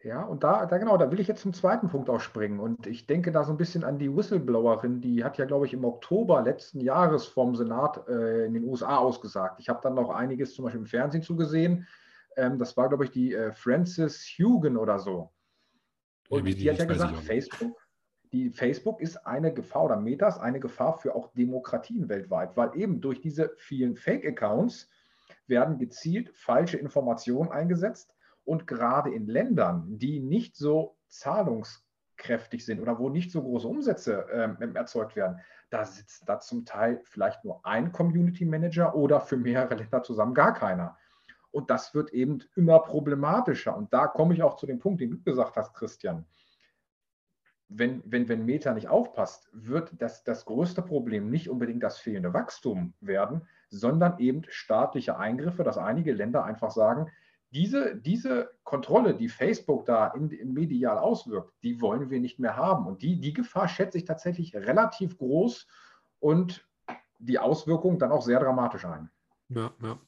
Ja, 0.04 0.22
und 0.22 0.44
da, 0.44 0.66
da 0.66 0.76
genau, 0.76 0.98
da 0.98 1.10
will 1.10 1.18
ich 1.18 1.28
jetzt 1.28 1.40
zum 1.40 1.54
zweiten 1.54 1.88
Punkt 1.88 2.10
auch 2.10 2.20
springen. 2.20 2.60
Und 2.60 2.86
ich 2.86 3.06
denke 3.06 3.32
da 3.32 3.42
so 3.42 3.52
ein 3.52 3.56
bisschen 3.56 3.84
an 3.84 3.98
die 3.98 4.14
Whistleblowerin, 4.14 5.00
die 5.00 5.24
hat 5.24 5.38
ja, 5.38 5.46
glaube 5.46 5.64
ich, 5.64 5.72
im 5.72 5.82
Oktober 5.82 6.42
letzten 6.42 6.82
Jahres 6.82 7.24
vom 7.24 7.56
Senat 7.56 8.06
äh, 8.06 8.44
in 8.44 8.52
den 8.52 8.64
USA 8.64 8.98
ausgesagt. 8.98 9.60
Ich 9.60 9.70
habe 9.70 9.80
dann 9.82 9.94
noch 9.94 10.10
einiges 10.10 10.54
zum 10.54 10.66
Beispiel 10.66 10.82
im 10.82 10.86
Fernsehen 10.86 11.22
zugesehen. 11.22 11.86
Ähm, 12.36 12.58
das 12.58 12.76
war, 12.76 12.88
glaube 12.88 13.04
ich, 13.04 13.12
die 13.12 13.32
äh, 13.32 13.50
Frances 13.52 14.26
Hugen 14.38 14.76
oder 14.76 14.98
so. 14.98 15.32
Und 16.28 16.46
ja, 16.46 16.54
die, 16.54 16.70
hat 16.70 16.78
ja 16.80 16.84
gesagt, 16.84 17.16
Facebook, 17.20 17.80
die 18.30 18.50
Facebook 18.50 19.00
ist 19.00 19.16
eine 19.26 19.54
Gefahr 19.54 19.84
oder 19.84 19.96
Meta 19.96 20.28
ist 20.28 20.38
eine 20.38 20.60
Gefahr 20.60 20.98
für 20.98 21.14
auch 21.14 21.32
Demokratien 21.32 22.10
weltweit, 22.10 22.58
weil 22.58 22.76
eben 22.76 23.00
durch 23.00 23.22
diese 23.22 23.52
vielen 23.56 23.96
Fake-Accounts 23.96 24.90
werden 25.46 25.78
gezielt 25.78 26.30
falsche 26.34 26.76
Informationen 26.76 27.50
eingesetzt 27.50 28.13
und 28.44 28.66
gerade 28.66 29.10
in 29.12 29.26
Ländern, 29.26 29.98
die 29.98 30.20
nicht 30.20 30.56
so 30.56 30.96
zahlungskräftig 31.08 32.64
sind 32.64 32.80
oder 32.80 32.98
wo 32.98 33.08
nicht 33.08 33.30
so 33.30 33.42
große 33.42 33.66
Umsätze 33.68 34.26
äh, 34.28 34.74
erzeugt 34.74 35.16
werden, 35.16 35.40
da 35.70 35.84
sitzt 35.84 36.28
da 36.28 36.38
zum 36.40 36.64
Teil 36.64 37.00
vielleicht 37.04 37.44
nur 37.44 37.64
ein 37.66 37.92
Community 37.92 38.44
Manager 38.44 38.94
oder 38.94 39.20
für 39.20 39.36
mehrere 39.36 39.74
Länder 39.74 40.02
zusammen 40.02 40.34
gar 40.34 40.54
keiner. 40.54 40.96
Und 41.50 41.70
das 41.70 41.94
wird 41.94 42.12
eben 42.12 42.40
immer 42.56 42.80
problematischer. 42.80 43.76
Und 43.76 43.92
da 43.92 44.08
komme 44.08 44.34
ich 44.34 44.42
auch 44.42 44.56
zu 44.56 44.66
dem 44.66 44.80
Punkt, 44.80 45.00
den 45.00 45.10
du 45.10 45.22
gesagt 45.22 45.56
hast, 45.56 45.72
Christian. 45.74 46.26
Wenn, 47.68 48.02
wenn, 48.04 48.28
wenn 48.28 48.44
Meta 48.44 48.74
nicht 48.74 48.88
aufpasst, 48.88 49.48
wird 49.52 49.90
das, 49.98 50.22
das 50.24 50.44
größte 50.44 50.82
Problem 50.82 51.30
nicht 51.30 51.48
unbedingt 51.48 51.82
das 51.82 51.98
fehlende 51.98 52.34
Wachstum 52.34 52.94
werden, 53.00 53.48
sondern 53.68 54.18
eben 54.18 54.42
staatliche 54.48 55.16
Eingriffe, 55.16 55.64
dass 55.64 55.78
einige 55.78 56.12
Länder 56.12 56.44
einfach 56.44 56.70
sagen, 56.70 57.10
diese, 57.54 57.94
diese 57.94 58.50
Kontrolle, 58.64 59.14
die 59.14 59.28
Facebook 59.28 59.86
da 59.86 60.08
in, 60.08 60.28
in 60.30 60.52
medial 60.52 60.98
auswirkt, 60.98 61.52
die 61.62 61.80
wollen 61.80 62.10
wir 62.10 62.18
nicht 62.18 62.40
mehr 62.40 62.56
haben. 62.56 62.86
Und 62.86 63.02
die, 63.02 63.20
die 63.20 63.32
Gefahr 63.32 63.68
schätze 63.68 63.98
ich 63.98 64.04
tatsächlich 64.04 64.56
relativ 64.56 65.16
groß 65.18 65.66
und 66.18 66.66
die 67.18 67.38
Auswirkungen 67.38 67.98
dann 67.98 68.10
auch 68.10 68.22
sehr 68.22 68.40
dramatisch 68.40 68.84
ein. 68.84 69.08
Ja, 69.50 69.72
ja. 69.82 69.98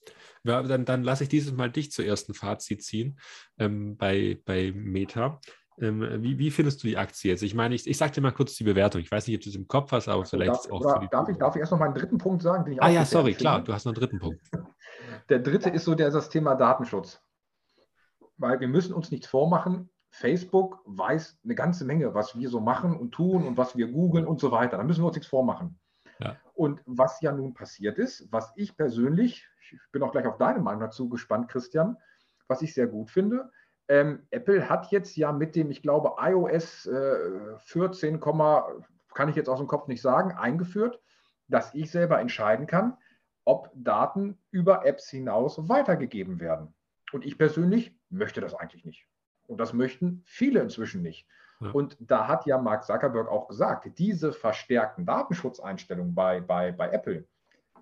ja 0.43 0.63
dann, 0.63 0.85
dann 0.85 1.05
lasse 1.05 1.23
ich 1.23 1.29
dieses 1.29 1.53
Mal 1.53 1.71
dich 1.71 1.93
zuerst 1.93 2.29
ein 2.29 2.35
Fazit 2.35 2.83
ziehen 2.83 3.19
ähm, 3.59 3.97
bei, 3.97 4.41
bei 4.45 4.73
Meta. 4.75 5.41
Ähm, 5.79 6.23
wie, 6.23 6.39
wie, 6.39 6.51
findest 6.51 6.83
du 6.83 6.89
die 6.89 6.97
Aktie 6.97 7.31
jetzt? 7.31 7.43
Ich 7.43 7.55
meine, 7.55 7.77
ich, 7.77 7.87
ich 7.87 7.99
sage 7.99 8.13
dir 8.13 8.23
mal 8.23 8.33
kurz 8.33 8.57
die 8.57 8.65
Bewertung. 8.65 9.03
Ich 9.03 9.11
weiß 9.13 9.27
nicht, 9.29 9.37
ob 9.37 9.43
du 9.43 9.51
es 9.51 9.57
im 9.57 9.69
Kopf 9.69 9.93
hast, 9.93 10.09
aber 10.09 10.21
also 10.21 10.37
vielleicht 10.37 10.51
darf, 10.51 10.71
auch. 10.71 10.81
Für 10.81 11.07
darf, 11.09 11.29
ich, 11.29 11.37
darf 11.37 11.55
ich 11.55 11.61
erst 11.61 11.71
noch 11.71 11.79
mal 11.79 11.85
einen 11.85 11.95
dritten 11.95 12.19
Punkt 12.19 12.43
sagen? 12.43 12.65
Den 12.65 12.73
ich 12.75 12.83
ah 12.83 12.89
ja, 12.89 13.05
sorry, 13.05 13.35
klar, 13.35 13.63
du 13.63 13.73
hast 13.73 13.85
noch 13.85 13.93
einen 13.93 14.01
dritten 14.01 14.19
Punkt. 14.19 14.41
Der 15.29 15.41
dritte 15.41 15.71
ist 15.71 15.85
so 15.85 15.95
der, 15.95 16.11
das 16.11 16.29
Thema 16.29 16.55
Datenschutz. 16.55 17.21
Weil 18.39 18.61
wir 18.61 18.69
müssen 18.69 18.95
uns 18.95 19.11
nichts 19.11 19.27
vormachen. 19.27 19.91
Facebook 20.11 20.81
weiß 20.85 21.39
eine 21.45 21.55
ganze 21.55 21.85
Menge, 21.85 22.15
was 22.15 22.39
wir 22.39 22.49
so 22.49 22.61
machen 22.61 22.97
und 22.97 23.13
tun 23.13 23.47
und 23.47 23.57
was 23.57 23.77
wir 23.77 23.89
googeln 23.89 24.27
und 24.27 24.41
so 24.41 24.51
weiter. 24.51 24.77
Da 24.77 24.85
müssen 24.85 25.03
wir 25.03 25.09
uns 25.09 25.17
nichts 25.17 25.29
vormachen. 25.29 25.79
Ja. 26.19 26.37
Und 26.55 26.81
was 26.87 27.21
ja 27.21 27.33
nun 27.33 27.55
passiert 27.55 27.99
ist, 27.99 28.31
was 28.33 28.53
ich 28.57 28.77
persönlich, 28.77 29.47
ich 29.61 29.79
bin 29.93 30.03
auch 30.03 30.13
gleich 30.13 30.27
auf 30.27 30.39
deine 30.39 30.61
Meinung 30.61 30.81
dazu 30.81 31.09
gespannt, 31.09 31.49
Christian, 31.49 31.97
was 32.49 32.63
ich 32.63 32.73
sehr 32.73 32.87
gut 32.87 33.11
finde, 33.11 33.51
ähm, 33.89 34.27
Apple 34.31 34.69
hat 34.69 34.91
jetzt 34.91 35.17
ja 35.17 35.33
mit 35.33 35.55
dem, 35.55 35.71
ich 35.71 35.83
glaube, 35.83 36.15
iOS 36.19 36.87
äh, 36.87 37.59
14, 37.59 38.21
kann 38.21 39.29
ich 39.29 39.37
jetzt 39.37 39.49
aus 39.49 39.59
dem 39.59 39.69
Kopf 39.69 39.87
nicht 39.87 40.03
sagen, 40.03 40.33
eingeführt, 40.33 41.01
dass 41.49 41.75
ich 41.75 41.91
selber 41.91 42.21
entscheiden 42.21 42.67
kann, 42.67 42.97
ob 43.45 43.71
Daten 43.75 44.39
über 44.51 44.85
Apps 44.85 45.09
hinaus 45.09 45.69
weitergegeben 45.69 46.41
werden. 46.41 46.75
Und 47.13 47.25
ich 47.25 47.39
persönlich 47.39 47.96
möchte 48.11 48.41
das 48.41 48.55
eigentlich 48.55 48.85
nicht. 48.85 49.07
Und 49.47 49.59
das 49.59 49.73
möchten 49.73 50.23
viele 50.25 50.61
inzwischen 50.61 51.03
nicht. 51.03 51.27
Und 51.73 51.97
da 52.01 52.29
hat 52.29 52.47
ja 52.47 52.59
Mark 52.59 52.85
Zuckerberg 52.85 53.29
auch 53.29 53.49
gesagt, 53.49 53.89
diese 53.99 54.33
verstärkten 54.33 55.07
Datenschutzeinstellungen 55.07 56.15
bei, 56.15 56.41
bei, 56.41 56.71
bei 56.73 56.91
Apple 56.91 57.25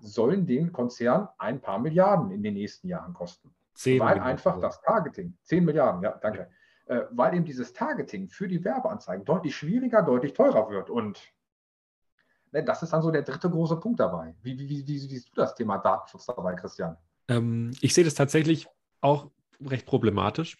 sollen 0.00 0.46
den 0.46 0.72
Konzern 0.72 1.28
ein 1.38 1.60
paar 1.60 1.78
Milliarden 1.78 2.30
in 2.30 2.42
den 2.42 2.54
nächsten 2.54 2.88
Jahren 2.88 3.14
kosten. 3.14 3.52
Zehn 3.74 3.98
weil 3.98 4.10
Milliarden. 4.10 4.30
einfach 4.30 4.60
das 4.60 4.80
Targeting, 4.80 5.36
10 5.42 5.64
Milliarden, 5.64 6.02
ja, 6.02 6.12
danke, 6.20 6.48
ja. 6.86 6.96
Äh, 6.96 7.06
weil 7.10 7.34
eben 7.34 7.44
dieses 7.44 7.72
Targeting 7.72 8.28
für 8.28 8.46
die 8.46 8.62
Werbeanzeigen 8.62 9.24
deutlich 9.24 9.56
schwieriger, 9.56 10.02
deutlich 10.02 10.34
teurer 10.34 10.68
wird. 10.70 10.90
Und 10.90 11.18
ne, 12.52 12.62
das 12.62 12.82
ist 12.82 12.92
dann 12.92 13.02
so 13.02 13.10
der 13.10 13.22
dritte 13.22 13.50
große 13.50 13.80
Punkt 13.80 13.98
dabei. 13.98 14.34
Wie, 14.42 14.56
wie, 14.58 14.68
wie, 14.68 14.86
wie 14.86 14.98
siehst 14.98 15.30
du 15.30 15.34
das 15.34 15.54
Thema 15.54 15.78
Datenschutz 15.78 16.26
dabei, 16.26 16.54
Christian? 16.54 16.96
Ähm, 17.28 17.72
ich 17.80 17.94
sehe 17.94 18.04
das 18.04 18.14
tatsächlich 18.14 18.68
auch 19.00 19.30
recht 19.60 19.86
problematisch 19.86 20.56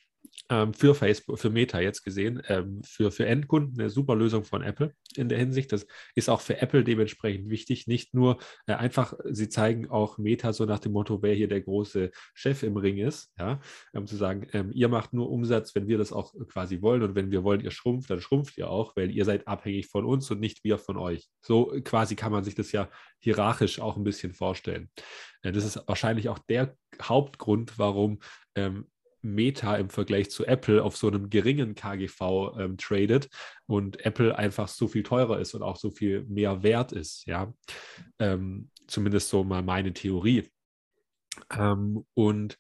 ähm, 0.51 0.75
für 0.75 0.95
Facebook, 0.95 1.39
für 1.39 1.51
Meta 1.51 1.81
jetzt 1.81 2.03
gesehen, 2.03 2.43
ähm, 2.49 2.83
für, 2.85 3.11
für 3.11 3.27
Endkunden 3.27 3.79
eine 3.81 3.91
super 3.91 4.15
Lösung 4.15 4.45
von 4.45 4.63
Apple 4.63 4.95
in 5.17 5.29
der 5.29 5.39
Hinsicht. 5.39 5.73
Das 5.73 5.87
ist 6.15 6.29
auch 6.29 6.41
für 6.41 6.61
Apple 6.61 6.85
dementsprechend 6.85 7.49
wichtig. 7.49 7.87
Nicht 7.87 8.15
nur 8.15 8.39
äh, 8.67 8.75
einfach, 8.75 9.15
sie 9.25 9.49
zeigen 9.49 9.91
auch 9.91 10.19
Meta 10.19 10.53
so 10.53 10.65
nach 10.65 10.79
dem 10.79 10.93
Motto, 10.93 11.23
wer 11.23 11.35
hier 11.35 11.49
der 11.49 11.63
große 11.63 12.11
Chef 12.35 12.63
im 12.63 12.77
Ring 12.77 12.99
ist, 12.99 13.33
ja, 13.39 13.61
um 13.93 14.07
zu 14.07 14.17
sagen, 14.17 14.47
ähm, 14.53 14.71
ihr 14.73 14.89
macht 14.89 15.13
nur 15.13 15.31
Umsatz, 15.31 15.75
wenn 15.75 15.89
wir 15.89 15.99
das 15.99 16.13
auch 16.13 16.35
quasi 16.49 16.83
wollen 16.83 17.03
und 17.03 17.15
wenn 17.15 17.31
wir 17.31 17.43
wollen, 17.43 17.61
ihr 17.61 17.71
schrumpft, 17.71 18.11
dann 18.11 18.21
schrumpft 18.21 18.59
ihr 18.59 18.69
auch, 18.69 18.97
weil 18.97 19.11
ihr 19.11 19.25
seid 19.25 19.49
abhängig 19.49 19.87
von 19.87 20.05
uns 20.05 20.31
und 20.31 20.41
nicht 20.41 20.65
wir 20.65 20.79
von 20.79 20.99
euch. 20.99 21.29
So 21.41 21.73
quasi 21.85 22.17
kann 22.17 22.33
man 22.33 22.45
sich 22.45 22.55
das 22.55 22.73
ja 22.73 22.91
hierarchisch 23.21 23.81
auch 23.81 23.97
ein 23.97 24.05
bisschen 24.05 24.35
vorstellen. 24.35 24.91
Äh, 25.43 25.53
das 25.53 25.65
ist 25.65 25.81
wahrscheinlich 25.87 26.29
auch 26.29 26.39
der 26.39 26.77
Hauptgrund, 27.01 27.79
warum 27.79 28.21
ähm, 28.55 28.87
Meta 29.25 29.77
im 29.77 29.91
Vergleich 29.91 30.31
zu 30.31 30.45
Apple 30.47 30.83
auf 30.83 30.97
so 30.97 31.09
einem 31.09 31.31
geringen 31.31 31.75
KGV 31.75 32.57
ähm, 32.59 32.77
tradet 32.77 33.29
und 33.67 34.05
Apple 34.05 34.37
einfach 34.37 34.69
so 34.69 34.87
viel 34.87 35.03
teurer 35.03 35.41
ist 35.41 35.55
und 35.55 35.63
auch 35.63 35.77
so 35.77 35.91
viel 35.91 36.25
mehr 36.25 36.63
wert 36.63 36.93
ist, 36.93 37.27
ja. 37.27 37.53
Ähm, 38.19 38.71
zumindest 38.87 39.31
so 39.31 39.45
mal 39.45 39.63
meine 39.63 39.93
Theorie. 39.93 40.49
Ähm, 41.51 42.05
und 42.15 42.59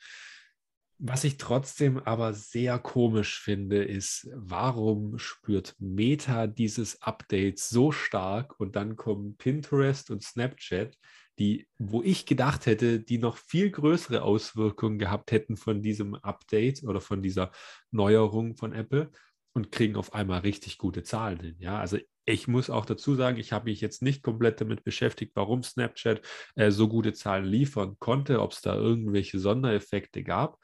was 0.98 1.24
ich 1.24 1.36
trotzdem 1.36 1.98
aber 1.98 2.32
sehr 2.32 2.78
komisch 2.78 3.40
finde, 3.40 3.84
ist, 3.84 4.28
warum 4.32 5.18
spürt 5.18 5.74
Meta 5.78 6.46
dieses 6.46 7.02
Update 7.02 7.58
so 7.58 7.92
stark 7.92 8.58
und 8.58 8.76
dann 8.76 8.96
kommen 8.96 9.36
Pinterest 9.36 10.10
und 10.10 10.22
Snapchat, 10.22 10.96
die, 11.38 11.66
wo 11.78 12.02
ich 12.02 12.26
gedacht 12.26 12.66
hätte, 12.66 13.00
die 13.00 13.18
noch 13.18 13.36
viel 13.36 13.70
größere 13.70 14.22
Auswirkungen 14.22 14.98
gehabt 14.98 15.32
hätten 15.32 15.56
von 15.56 15.82
diesem 15.82 16.14
Update 16.14 16.84
oder 16.84 17.00
von 17.00 17.22
dieser 17.22 17.50
Neuerung 17.90 18.56
von 18.56 18.72
Apple 18.72 19.10
und 19.54 19.72
kriegen 19.72 19.96
auf 19.96 20.14
einmal 20.14 20.40
richtig 20.40 20.78
gute 20.78 21.02
Zahlen 21.02 21.40
hin. 21.40 21.56
Ja, 21.58 21.78
also 21.78 21.98
ich 22.26 22.48
muss 22.48 22.70
auch 22.70 22.86
dazu 22.86 23.14
sagen, 23.14 23.38
ich 23.38 23.52
habe 23.52 23.70
mich 23.70 23.80
jetzt 23.80 24.02
nicht 24.02 24.22
komplett 24.22 24.60
damit 24.60 24.82
beschäftigt, 24.84 25.32
warum 25.34 25.62
Snapchat 25.62 26.22
äh, 26.54 26.70
so 26.70 26.88
gute 26.88 27.12
Zahlen 27.12 27.44
liefern 27.44 27.96
konnte, 27.98 28.40
ob 28.40 28.52
es 28.52 28.62
da 28.62 28.74
irgendwelche 28.74 29.38
Sondereffekte 29.38 30.22
gab. 30.22 30.58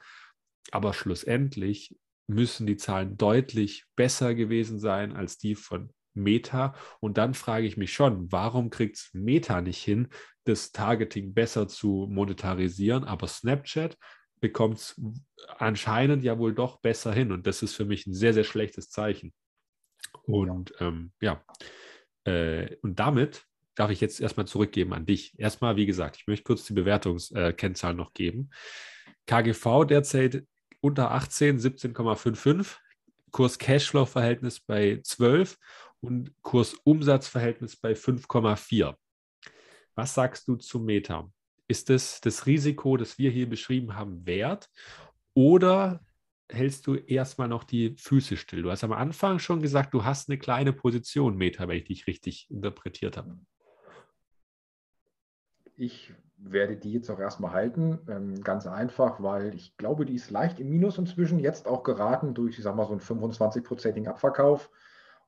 Aber 0.71 0.93
schlussendlich 0.93 1.95
müssen 2.27 2.65
die 2.65 2.77
Zahlen 2.77 3.17
deutlich 3.17 3.85
besser 3.95 4.33
gewesen 4.35 4.79
sein 4.79 5.15
als 5.15 5.37
die 5.37 5.55
von 5.55 5.93
Meta. 6.13 6.75
Und 6.99 7.17
dann 7.17 7.33
frage 7.33 7.67
ich 7.67 7.77
mich 7.77 7.93
schon, 7.93 8.31
warum 8.31 8.69
kriegt 8.69 8.97
es 8.97 9.09
Meta 9.13 9.61
nicht 9.61 9.83
hin, 9.83 10.09
das 10.43 10.71
Targeting 10.71 11.33
besser 11.33 11.67
zu 11.67 12.07
monetarisieren, 12.09 13.03
aber 13.03 13.27
Snapchat 13.27 13.97
bekommt 14.39 14.79
es 14.79 15.01
anscheinend 15.57 16.23
ja 16.23 16.39
wohl 16.39 16.53
doch 16.53 16.81
besser 16.81 17.13
hin. 17.13 17.31
Und 17.31 17.45
das 17.47 17.61
ist 17.61 17.75
für 17.75 17.85
mich 17.85 18.07
ein 18.07 18.13
sehr, 18.13 18.33
sehr 18.33 18.43
schlechtes 18.43 18.89
Zeichen. 18.89 19.33
Und 20.23 20.73
ja, 20.79 20.87
ähm, 20.87 21.11
ja. 21.21 21.43
Äh, 22.23 22.75
und 22.81 22.99
damit 22.99 23.45
darf 23.75 23.91
ich 23.91 24.01
jetzt 24.01 24.19
erstmal 24.19 24.47
zurückgeben 24.47 24.93
an 24.93 25.05
dich. 25.05 25.37
Erstmal, 25.39 25.75
wie 25.75 25.85
gesagt, 25.85 26.17
ich 26.17 26.27
möchte 26.27 26.43
kurz 26.43 26.65
die 26.65 26.73
Bewertungskennzahlen 26.73 27.97
noch 27.97 28.13
geben. 28.13 28.49
KGV 29.27 29.85
derzeit 29.85 30.45
unter 30.81 31.11
18, 31.11 31.59
17,55, 31.59 32.77
Kurs 33.31 33.57
Cashflow-Verhältnis 33.59 34.59
bei 34.59 34.99
12 35.03 35.57
und 36.01 36.33
Kurs 36.41 36.73
Umsatzverhältnis 36.83 37.75
bei 37.75 37.93
5,4. 37.93 38.95
Was 39.95 40.13
sagst 40.13 40.47
du 40.47 40.55
zu 40.55 40.79
Meta? 40.79 41.29
Ist 41.67 41.89
es 41.89 42.19
das 42.21 42.45
Risiko, 42.45 42.97
das 42.97 43.17
wir 43.17 43.31
hier 43.31 43.47
beschrieben 43.47 43.95
haben, 43.95 44.25
wert? 44.25 44.69
Oder 45.33 46.01
hältst 46.49 46.87
du 46.87 46.95
erstmal 46.95 47.47
noch 47.47 47.63
die 47.63 47.95
Füße 47.97 48.35
still? 48.35 48.63
Du 48.63 48.71
hast 48.71 48.83
am 48.83 48.91
Anfang 48.91 49.39
schon 49.39 49.61
gesagt, 49.61 49.93
du 49.93 50.03
hast 50.03 50.29
eine 50.29 50.37
kleine 50.37 50.73
Position, 50.73 51.37
Meta, 51.37 51.67
wenn 51.67 51.77
ich 51.77 51.85
dich 51.85 52.07
richtig 52.07 52.49
interpretiert 52.49 53.17
habe. 53.17 53.37
Ich 55.75 56.13
werde 56.37 56.75
die 56.75 56.91
jetzt 56.93 57.09
auch 57.09 57.19
erstmal 57.19 57.53
halten. 57.53 57.99
Ähm, 58.09 58.43
ganz 58.43 58.67
einfach, 58.67 59.21
weil 59.21 59.53
ich 59.55 59.77
glaube, 59.77 60.05
die 60.05 60.15
ist 60.15 60.31
leicht 60.31 60.59
im 60.59 60.69
Minus 60.69 60.97
inzwischen, 60.97 61.39
jetzt 61.39 61.67
auch 61.67 61.83
geraten 61.83 62.33
durch, 62.33 62.57
ich 62.57 62.63
sag 62.63 62.75
mal, 62.75 62.85
so 62.85 62.91
einen 62.91 63.01
25-prozentigen 63.01 64.07
Abverkauf. 64.07 64.69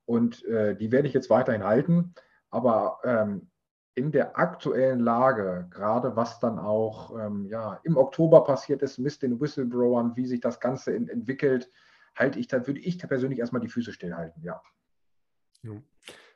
Und 0.06 0.44
äh, 0.46 0.76
die 0.76 0.92
werde 0.92 1.08
ich 1.08 1.14
jetzt 1.14 1.30
weiterhin 1.30 1.64
halten. 1.64 2.14
Aber 2.50 3.00
ähm, 3.04 3.50
in 3.96 4.12
der 4.12 4.38
aktuellen 4.38 5.00
Lage, 5.00 5.68
gerade 5.70 6.16
was 6.16 6.40
dann 6.40 6.58
auch 6.58 7.18
ähm, 7.18 7.46
ja, 7.46 7.80
im 7.84 7.98
Oktober 7.98 8.44
passiert 8.44 8.82
ist, 8.82 8.98
mit 8.98 9.22
den 9.22 9.40
Whistleblowern, 9.40 10.16
wie 10.16 10.26
sich 10.26 10.40
das 10.40 10.60
Ganze 10.60 10.94
in, 10.94 11.08
entwickelt, 11.08 11.70
halte 12.16 12.40
ich, 12.40 12.48
da 12.48 12.66
würde 12.66 12.80
ich 12.80 12.98
persönlich 12.98 13.40
erstmal 13.40 13.62
die 13.62 13.70
Füße 13.70 13.94
stillhalten, 13.94 14.44
ja. 14.44 14.62
ja. 15.64 15.82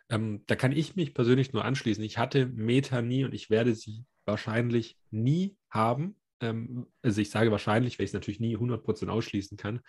Ähm, 0.10 0.44
da 0.48 0.56
kann 0.56 0.72
ich 0.72 0.96
mich 0.96 1.14
persönlich 1.14 1.52
nur 1.52 1.66
anschließen. 1.66 2.04
Ich 2.04 2.18
hatte 2.18 2.46
Meta 2.46 3.02
nie 3.02 3.26
und 3.26 3.34
ich 3.34 3.50
werde 3.50 3.76
sie 3.76 4.06
wahrscheinlich 4.26 4.98
nie 5.12 5.58
haben. 5.70 6.16
Ähm, 6.40 6.88
also 7.02 7.20
ich 7.20 7.30
sage 7.30 7.52
wahrscheinlich, 7.52 7.98
weil 7.98 8.06
ich 8.06 8.12
es 8.12 8.14
natürlich 8.14 8.40
nie 8.40 8.56
100% 8.56 9.10
ausschließen 9.10 9.58
kann. 9.58 9.82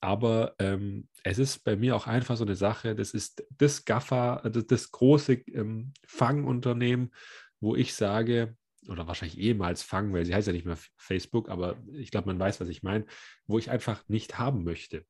Aber 0.00 0.54
ähm, 0.58 1.08
es 1.24 1.38
ist 1.38 1.64
bei 1.64 1.76
mir 1.76 1.96
auch 1.96 2.06
einfach 2.06 2.36
so 2.36 2.44
eine 2.44 2.54
Sache, 2.54 2.94
das 2.94 3.12
ist 3.12 3.44
das 3.50 3.84
GAFA, 3.84 4.48
das, 4.48 4.66
das 4.66 4.90
große 4.90 5.34
ähm, 5.52 5.92
Fangunternehmen, 6.06 7.12
wo 7.60 7.74
ich 7.74 7.94
sage, 7.94 8.56
oder 8.88 9.06
wahrscheinlich 9.06 9.38
ehemals 9.38 9.82
Fang, 9.82 10.12
weil 10.12 10.24
sie 10.24 10.34
heißt 10.34 10.46
ja 10.46 10.52
nicht 10.52 10.66
mehr 10.66 10.78
Facebook, 10.96 11.48
aber 11.48 11.76
ich 11.92 12.10
glaube, 12.10 12.28
man 12.28 12.38
weiß, 12.38 12.60
was 12.60 12.68
ich 12.68 12.82
meine, 12.82 13.06
wo 13.46 13.58
ich 13.58 13.70
einfach 13.70 14.04
nicht 14.08 14.38
haben 14.38 14.64
möchte. 14.64 15.04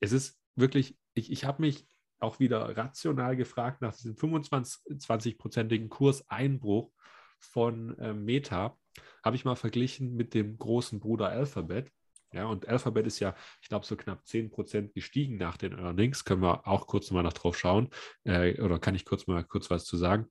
Es 0.00 0.12
ist 0.12 0.38
wirklich, 0.54 0.96
ich, 1.14 1.32
ich 1.32 1.44
habe 1.44 1.62
mich 1.62 1.88
auch 2.18 2.38
wieder 2.38 2.76
rational 2.76 3.36
gefragt 3.36 3.82
nach 3.82 3.94
diesem 3.94 4.14
25-prozentigen 4.14 5.88
Kurseinbruch 5.88 6.92
von 7.38 7.98
äh, 7.98 8.14
Meta, 8.14 8.78
habe 9.24 9.36
ich 9.36 9.44
mal 9.44 9.56
verglichen 9.56 10.14
mit 10.14 10.34
dem 10.34 10.56
großen 10.56 11.00
Bruder 11.00 11.28
Alphabet. 11.28 11.90
Ja, 12.36 12.44
und 12.44 12.68
Alphabet 12.68 13.06
ist 13.06 13.18
ja, 13.18 13.34
ich 13.62 13.68
glaube, 13.70 13.86
so 13.86 13.96
knapp 13.96 14.22
10% 14.26 14.92
gestiegen 14.92 15.38
nach 15.38 15.56
den 15.56 15.72
Earnings. 15.72 16.26
Können 16.26 16.42
wir 16.42 16.68
auch 16.68 16.86
kurz 16.86 17.10
mal 17.10 17.22
nach 17.22 17.32
drauf 17.32 17.58
schauen. 17.58 17.88
Äh, 18.24 18.60
oder 18.60 18.78
kann 18.78 18.94
ich 18.94 19.06
kurz 19.06 19.26
mal 19.26 19.42
kurz 19.42 19.70
was 19.70 19.86
zu 19.86 19.96
sagen? 19.96 20.26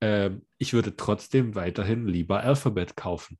Ähm, 0.00 0.46
ich 0.56 0.72
würde 0.72 0.96
trotzdem 0.96 1.54
weiterhin 1.54 2.08
lieber 2.08 2.40
Alphabet 2.40 2.96
kaufen. 2.96 3.38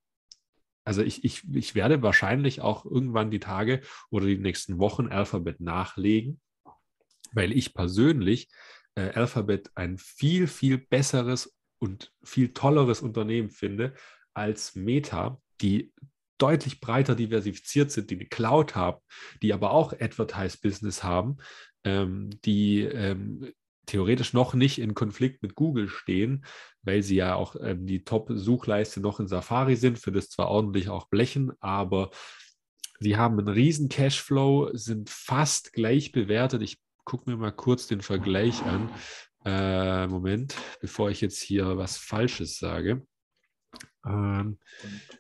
Also 0.85 1.01
ich, 1.03 1.25
ich, 1.25 1.43
ich 1.55 1.75
werde 1.75 2.03
wahrscheinlich 2.03 2.61
auch 2.61 2.85
irgendwann 2.85 3.31
die 3.31 3.41
Tage 3.41 3.81
oder 4.11 4.27
die 4.27 4.37
nächsten 4.37 4.79
Wochen 4.79 5.09
Alphabet 5.09 5.61
nachlegen, 5.61 6.39
weil 7.33 7.53
ich 7.53 7.73
persönlich 7.73 8.51
äh, 8.95 9.11
Alphabet 9.13 9.71
ein 9.75 9.97
viel, 9.97 10.49
viel 10.49 10.77
besseres 10.77 11.57
und 11.79 12.13
viel 12.23 12.53
tolleres 12.53 13.01
Unternehmen 13.01 13.49
finde 13.49 13.95
als 14.35 14.75
Meta, 14.75 15.41
die 15.63 15.93
deutlich 16.43 16.81
breiter 16.81 17.15
diversifiziert 17.15 17.91
sind, 17.93 18.11
die 18.11 18.17
eine 18.17 18.27
Cloud 18.27 18.75
haben, 18.75 19.01
die 19.43 19.53
aber 19.53 19.71
auch 19.71 19.93
Advertise-Business 19.93 21.05
haben, 21.05 21.37
ähm, 21.85 22.31
die 22.45 22.81
ähm, 22.83 23.53
theoretisch 23.87 24.33
noch 24.33 24.55
nicht 24.55 24.79
in 24.79 24.95
Konflikt 24.95 25.43
mit 25.43 25.55
Google 25.55 25.89
stehen, 25.89 26.45
weil 26.83 27.03
sie 27.03 27.17
ja 27.17 27.35
auch 27.35 27.57
ähm, 27.61 27.87
die 27.87 28.05
Top-Suchleiste 28.05 29.01
noch 29.01 29.21
in 29.21 29.29
Safari 29.29 29.77
sind, 29.77 29.99
für 29.99 30.13
das 30.13 30.29
zwar 30.29 30.49
ordentlich 30.49 30.89
auch 30.89 31.09
blechen, 31.09 31.53
aber 31.61 32.11
sie 33.01 33.17
haben 33.17 33.39
einen 33.39 33.49
riesen 33.49 33.89
Cashflow, 33.89 34.71
sind 34.73 35.11
fast 35.11 35.73
gleich 35.73 36.13
bewertet. 36.13 36.63
Ich 36.63 36.79
gucke 37.05 37.31
mir 37.31 37.37
mal 37.37 37.53
kurz 37.53 37.87
den 37.87 38.01
Vergleich 38.01 38.63
an. 38.65 38.91
Äh, 39.45 40.07
Moment, 40.07 40.55
bevor 40.81 41.11
ich 41.11 41.21
jetzt 41.21 41.43
hier 41.43 41.77
was 41.77 41.97
Falsches 41.97 42.59
sage. 42.59 43.05
Ähm, 44.07 44.59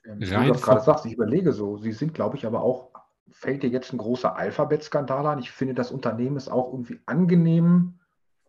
und, 0.04 0.22
ähm, 0.22 0.34
rein 0.34 0.52
du 0.52 0.60
gerade 0.60 0.82
sagst, 0.82 1.06
ich 1.06 1.14
überlege 1.14 1.52
so, 1.52 1.76
sie 1.76 1.92
sind, 1.92 2.14
glaube 2.14 2.36
ich, 2.36 2.46
aber 2.46 2.62
auch, 2.62 2.90
fällt 3.30 3.62
dir 3.62 3.70
jetzt 3.70 3.92
ein 3.92 3.98
großer 3.98 4.36
Alphabet-Skandal 4.36 5.26
an? 5.26 5.38
Ich 5.38 5.50
finde, 5.50 5.74
das 5.74 5.90
Unternehmen 5.90 6.36
ist 6.36 6.48
auch 6.48 6.72
irgendwie 6.72 7.00
angenehm 7.06 7.98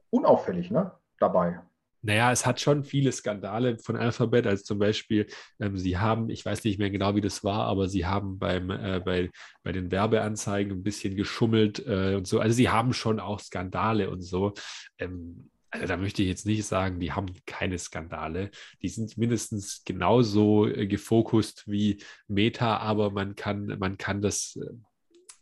unauffällig 0.09 0.69
ne, 0.71 0.91
dabei. 1.19 1.59
Naja, 2.05 2.33
es 2.33 2.45
hat 2.45 2.59
schon 2.59 2.83
viele 2.83 3.13
Skandale 3.13 3.77
von 3.77 3.95
Alphabet, 3.95 4.45
als 4.45 4.65
zum 4.65 4.77
Beispiel, 4.77 5.25
ähm, 5.59 5.77
sie 5.77 5.97
haben, 5.97 6.29
ich 6.29 6.45
weiß 6.45 6.65
nicht 6.65 6.77
mehr 6.77 6.89
genau, 6.89 7.15
wie 7.15 7.21
das 7.21 7.45
war, 7.45 7.61
aber 7.61 7.87
sie 7.87 8.05
haben 8.05 8.37
beim, 8.37 8.69
äh, 8.69 8.99
bei, 8.99 9.31
bei 9.63 9.71
den 9.71 9.89
Werbeanzeigen 9.89 10.73
ein 10.73 10.83
bisschen 10.83 11.15
geschummelt 11.15 11.81
äh, 11.87 12.15
und 12.15 12.27
so. 12.27 12.41
Also 12.41 12.55
sie 12.55 12.69
haben 12.69 12.93
schon 12.93 13.21
auch 13.21 13.39
Skandale 13.39 14.09
und 14.09 14.21
so. 14.21 14.53
Ähm, 14.97 15.49
also 15.73 15.87
da 15.87 15.97
möchte 15.97 16.21
ich 16.21 16.27
jetzt 16.27 16.45
nicht 16.45 16.65
sagen, 16.65 16.99
die 16.99 17.13
haben 17.13 17.33
keine 17.47 17.79
Skandale. 17.79 18.51
Die 18.83 18.89
sind 18.89 19.17
mindestens 19.17 19.83
genauso 19.83 20.67
äh, 20.67 20.85
gefokust 20.85 21.63
wie 21.67 22.01
Meta, 22.27 22.77
aber 22.77 23.09
man 23.09 23.35
kann, 23.35 23.65
man 23.79 23.97
kann 23.97 24.21
das, 24.21 24.55
äh, 24.55 24.73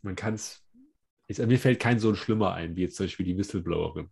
man 0.00 0.16
kann 0.16 0.34
es, 0.34 0.64
mir 1.28 1.58
fällt 1.58 1.80
kein 1.80 1.98
so 1.98 2.08
ein 2.08 2.16
schlimmer 2.16 2.54
ein, 2.54 2.76
wie 2.76 2.82
jetzt 2.82 2.96
zum 2.96 3.06
Beispiel 3.06 3.26
die 3.26 3.36
Whistleblowerin. 3.36 4.10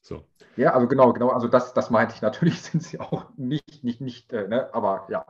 So. 0.00 0.26
Ja, 0.56 0.72
also 0.72 0.88
genau, 0.88 1.12
genau, 1.12 1.28
also 1.28 1.48
das, 1.48 1.74
das 1.74 1.90
meinte 1.90 2.14
ich. 2.14 2.22
Natürlich 2.22 2.60
sind 2.62 2.82
sie 2.82 2.98
auch 2.98 3.28
nicht, 3.36 3.84
nicht, 3.84 4.00
nicht, 4.00 4.32
äh, 4.32 4.48
ne? 4.48 4.72
aber 4.72 5.06
ja, 5.10 5.24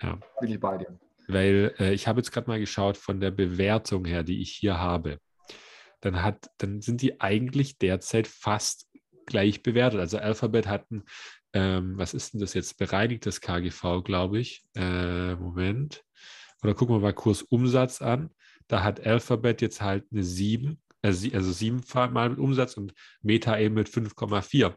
ja, 0.00 0.18
bin 0.40 0.50
ich 0.50 0.60
bei 0.60 0.78
dir. 0.78 0.96
Weil 1.26 1.74
äh, 1.78 1.92
ich 1.92 2.06
habe 2.06 2.20
jetzt 2.20 2.30
gerade 2.30 2.48
mal 2.48 2.60
geschaut 2.60 2.96
von 2.96 3.20
der 3.20 3.32
Bewertung 3.32 4.04
her, 4.04 4.22
die 4.22 4.40
ich 4.40 4.52
hier 4.52 4.78
habe. 4.78 5.18
Dann, 6.00 6.22
hat, 6.22 6.50
dann 6.58 6.80
sind 6.80 7.00
die 7.02 7.20
eigentlich 7.20 7.78
derzeit 7.78 8.26
fast 8.26 8.88
gleich 9.26 9.62
bewertet. 9.62 10.00
Also 10.00 10.18
Alphabet 10.18 10.66
hatten, 10.66 11.04
ähm, 11.52 11.98
was 11.98 12.14
ist 12.14 12.32
denn 12.32 12.40
das 12.40 12.54
jetzt? 12.54 12.78
Bereinigtes 12.78 13.40
KGV, 13.40 14.02
glaube 14.04 14.38
ich. 14.38 14.64
Äh, 14.74 15.34
Moment. 15.36 16.04
Oder 16.62 16.74
gucken 16.74 16.94
wir 16.96 17.00
mal 17.00 17.12
Kursumsatz 17.12 18.02
an. 18.02 18.30
Da 18.68 18.82
hat 18.82 19.04
Alphabet 19.04 19.60
jetzt 19.60 19.82
halt 19.82 20.04
eine 20.12 20.22
7, 20.22 20.80
also, 21.02 21.28
also 21.32 21.52
7 21.52 21.82
mal 22.12 22.30
mit 22.30 22.38
Umsatz 22.38 22.76
und 22.76 22.94
Meta 23.20 23.58
eben 23.58 23.74
mit 23.74 23.88
5,4. 23.88 24.74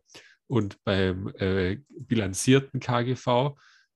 Und 0.48 0.84
beim 0.84 1.30
äh, 1.38 1.78
bilanzierten 1.89 2.80
KGV, 2.80 3.56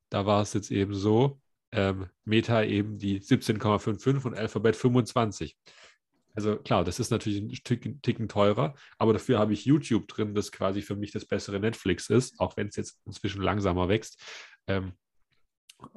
da 0.09 0.25
war 0.25 0.41
es 0.41 0.53
jetzt 0.53 0.71
eben 0.71 0.93
so, 0.93 1.41
ähm, 1.71 2.07
Meta 2.25 2.63
eben 2.63 2.97
die 2.97 3.19
17,55 3.21 4.25
und 4.25 4.35
Alphabet 4.35 4.75
25. 4.75 5.55
Also 6.39 6.55
klar, 6.55 6.85
das 6.85 7.01
ist 7.01 7.11
natürlich 7.11 7.41
ein 7.41 7.49
Ticken, 7.65 8.01
Ticken, 8.01 8.29
teurer, 8.29 8.73
aber 8.97 9.11
dafür 9.11 9.39
habe 9.39 9.51
ich 9.51 9.65
YouTube 9.65 10.07
drin, 10.07 10.33
das 10.33 10.53
quasi 10.53 10.81
für 10.81 10.95
mich 10.95 11.11
das 11.11 11.25
bessere 11.25 11.59
Netflix 11.59 12.09
ist, 12.09 12.39
auch 12.39 12.55
wenn 12.55 12.67
es 12.67 12.77
jetzt 12.77 12.97
inzwischen 13.05 13.41
langsamer 13.41 13.89
wächst. 13.89 14.23
Ähm, 14.65 14.93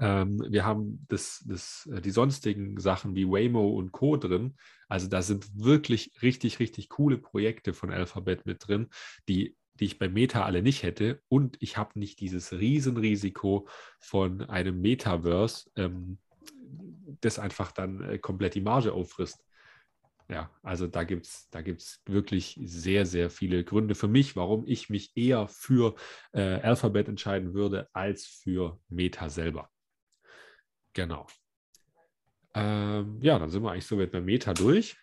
ähm, 0.00 0.44
wir 0.48 0.64
haben 0.64 1.06
das, 1.08 1.44
das, 1.46 1.88
äh, 1.92 2.00
die 2.00 2.10
sonstigen 2.10 2.80
Sachen 2.80 3.14
wie 3.14 3.28
Waymo 3.28 3.68
und 3.68 3.92
Co. 3.92 4.16
drin. 4.16 4.56
Also 4.88 5.06
da 5.06 5.22
sind 5.22 5.46
wirklich 5.54 6.10
richtig, 6.22 6.58
richtig 6.58 6.88
coole 6.88 7.18
Projekte 7.18 7.72
von 7.72 7.92
Alphabet 7.92 8.44
mit 8.44 8.66
drin, 8.66 8.88
die, 9.28 9.56
die 9.74 9.84
ich 9.84 10.00
bei 10.00 10.08
Meta 10.08 10.44
alle 10.44 10.62
nicht 10.62 10.82
hätte. 10.82 11.22
Und 11.28 11.56
ich 11.60 11.76
habe 11.76 11.96
nicht 12.00 12.18
dieses 12.18 12.52
Riesenrisiko 12.52 13.68
von 14.00 14.42
einem 14.42 14.80
Metaverse, 14.80 15.70
ähm, 15.76 16.18
das 17.20 17.38
einfach 17.38 17.70
dann 17.70 18.02
äh, 18.02 18.18
komplett 18.18 18.56
die 18.56 18.60
Marge 18.60 18.92
auffrisst. 18.92 19.44
Ja, 20.28 20.50
also 20.62 20.86
da 20.86 21.04
gibt 21.04 21.26
es 21.26 21.48
da 21.50 21.60
gibt's 21.60 22.02
wirklich 22.06 22.58
sehr, 22.62 23.06
sehr 23.06 23.28
viele 23.28 23.64
Gründe 23.64 23.94
für 23.94 24.08
mich, 24.08 24.36
warum 24.36 24.64
ich 24.66 24.88
mich 24.88 25.16
eher 25.16 25.48
für 25.48 25.94
äh, 26.32 26.60
Alphabet 26.60 27.08
entscheiden 27.08 27.54
würde 27.54 27.88
als 27.92 28.24
für 28.24 28.80
Meta 28.88 29.28
selber. 29.28 29.70
Genau. 30.94 31.26
Ähm, 32.54 33.18
ja, 33.22 33.38
dann 33.38 33.50
sind 33.50 33.62
wir 33.62 33.72
eigentlich 33.72 33.86
so 33.86 33.96
mit 33.96 34.12
bei 34.12 34.20
Meta 34.20 34.54
durch. 34.54 34.96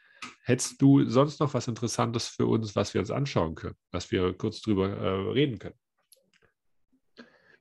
Hättest 0.43 0.82
du 0.82 1.05
sonst 1.05 1.39
noch 1.39 1.53
was 1.53 1.67
Interessantes 1.67 2.28
für 2.28 2.45
uns, 2.45 2.76
was 2.76 2.93
wir 2.93 3.01
uns 3.01 3.11
anschauen 3.11 3.55
können, 3.55 3.76
was 3.91 4.11
wir 4.11 4.34
kurz 4.38 4.61
drüber 4.61 4.89
äh, 4.89 5.32
reden 5.32 5.59
können? 5.59 5.78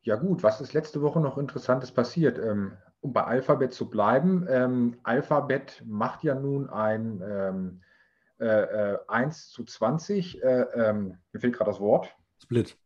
Ja 0.02 0.16
gut, 0.16 0.42
was 0.42 0.61
ist 0.61 0.72
letzte 0.72 1.02
Woche 1.02 1.20
noch 1.20 1.38
Interessantes 1.38 1.92
passiert? 1.92 2.38
Ähm, 2.38 2.76
um 3.01 3.12
bei 3.12 3.24
Alphabet 3.24 3.72
zu 3.72 3.88
bleiben, 3.88 4.46
ähm, 4.49 4.99
Alphabet 5.03 5.82
macht 5.86 6.24
ja 6.24 6.34
nun 6.34 6.68
ein 6.68 7.22
ähm, 7.24 7.80
äh, 8.40 8.92
äh, 8.92 8.99
1 9.09 9.51
zu 9.51 9.64
20, 9.64 10.42
äh, 10.42 10.61
ähm, 10.74 11.18
mir 11.32 11.40
fehlt 11.40 11.57
gerade 11.57 11.70
das 11.70 11.80
Wort. 11.80 12.14
Split. 12.40 12.76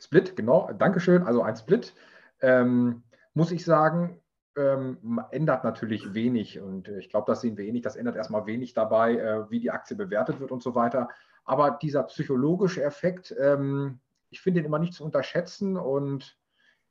Split, 0.00 0.36
genau, 0.36 0.70
Dankeschön, 0.72 1.22
also 1.24 1.42
ein 1.42 1.56
Split. 1.56 1.94
Ähm, 2.40 3.02
muss 3.34 3.52
ich 3.52 3.64
sagen, 3.64 4.20
ähm, 4.56 5.20
ändert 5.30 5.64
natürlich 5.64 6.14
wenig 6.14 6.60
und 6.60 6.88
äh, 6.88 6.98
ich 6.98 7.08
glaube, 7.08 7.30
das 7.30 7.40
sehen 7.40 7.56
wir 7.56 7.64
eh 7.64 7.72
nicht. 7.72 7.86
Das 7.86 7.96
ändert 7.96 8.16
erstmal 8.16 8.46
wenig 8.46 8.74
dabei, 8.74 9.16
äh, 9.16 9.50
wie 9.50 9.60
die 9.60 9.70
Aktie 9.70 9.96
bewertet 9.96 10.40
wird 10.40 10.52
und 10.52 10.62
so 10.62 10.74
weiter. 10.74 11.08
Aber 11.44 11.78
dieser 11.82 12.02
psychologische 12.04 12.82
Effekt, 12.82 13.34
ähm, 13.40 14.00
ich 14.30 14.40
finde 14.40 14.60
den 14.60 14.66
immer 14.66 14.78
nicht 14.78 14.94
zu 14.94 15.04
unterschätzen 15.04 15.76
und 15.76 16.38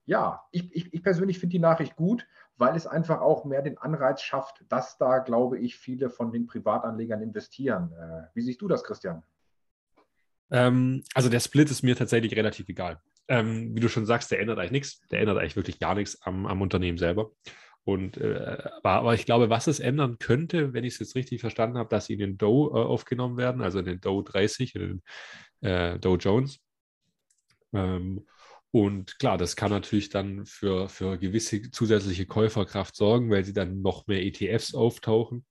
ja, 0.05 0.41
ich, 0.51 0.73
ich, 0.75 0.93
ich 0.93 1.03
persönlich 1.03 1.39
finde 1.39 1.53
die 1.53 1.59
Nachricht 1.59 1.95
gut, 1.95 2.27
weil 2.57 2.75
es 2.75 2.87
einfach 2.87 3.21
auch 3.21 3.45
mehr 3.45 3.61
den 3.61 3.77
Anreiz 3.77 4.21
schafft, 4.21 4.63
dass 4.69 4.97
da, 4.97 5.19
glaube 5.19 5.59
ich, 5.59 5.77
viele 5.77 6.09
von 6.09 6.31
den 6.31 6.47
Privatanlegern 6.47 7.21
investieren. 7.21 7.91
Äh, 7.93 8.27
wie 8.33 8.41
siehst 8.41 8.61
du 8.61 8.67
das, 8.67 8.83
Christian? 8.83 9.23
Ähm, 10.51 11.03
also 11.13 11.29
der 11.29 11.39
Split 11.39 11.71
ist 11.71 11.83
mir 11.83 11.95
tatsächlich 11.95 12.35
relativ 12.35 12.67
egal. 12.69 13.01
Ähm, 13.27 13.75
wie 13.75 13.79
du 13.79 13.87
schon 13.87 14.05
sagst, 14.05 14.31
der 14.31 14.39
ändert 14.39 14.59
eigentlich 14.59 14.71
nichts. 14.71 15.07
Der 15.09 15.21
ändert 15.21 15.37
eigentlich 15.37 15.55
wirklich 15.55 15.79
gar 15.79 15.95
nichts 15.95 16.21
am, 16.23 16.45
am 16.45 16.61
Unternehmen 16.61 16.97
selber. 16.97 17.31
Und, 17.83 18.17
äh, 18.17 18.57
aber, 18.83 19.15
ich 19.15 19.25
glaube, 19.25 19.49
was 19.49 19.67
es 19.67 19.79
ändern 19.79 20.19
könnte, 20.19 20.73
wenn 20.73 20.83
ich 20.83 20.93
es 20.93 20.99
jetzt 20.99 21.15
richtig 21.15 21.41
verstanden 21.41 21.77
habe, 21.77 21.89
dass 21.89 22.05
sie 22.05 22.13
in 22.13 22.19
den 22.19 22.37
Dow 22.37 22.69
äh, 22.69 22.77
aufgenommen 22.77 23.37
werden, 23.37 23.61
also 23.61 23.79
in 23.79 23.85
den 23.85 24.01
Dow 24.01 24.21
30, 24.21 24.75
in 24.75 24.81
den 24.81 25.67
äh, 25.67 25.97
Dow 25.97 26.15
Jones. 26.17 26.59
Ähm, 27.73 28.27
und 28.71 29.19
klar, 29.19 29.37
das 29.37 29.57
kann 29.57 29.69
natürlich 29.69 30.09
dann 30.09 30.45
für, 30.45 30.87
für 30.87 31.17
gewisse 31.17 31.71
zusätzliche 31.71 32.25
Käuferkraft 32.25 32.95
sorgen, 32.95 33.29
weil 33.29 33.43
sie 33.43 33.53
dann 33.53 33.81
noch 33.81 34.07
mehr 34.07 34.23
ETFs 34.23 34.73
auftauchen. 34.73 35.45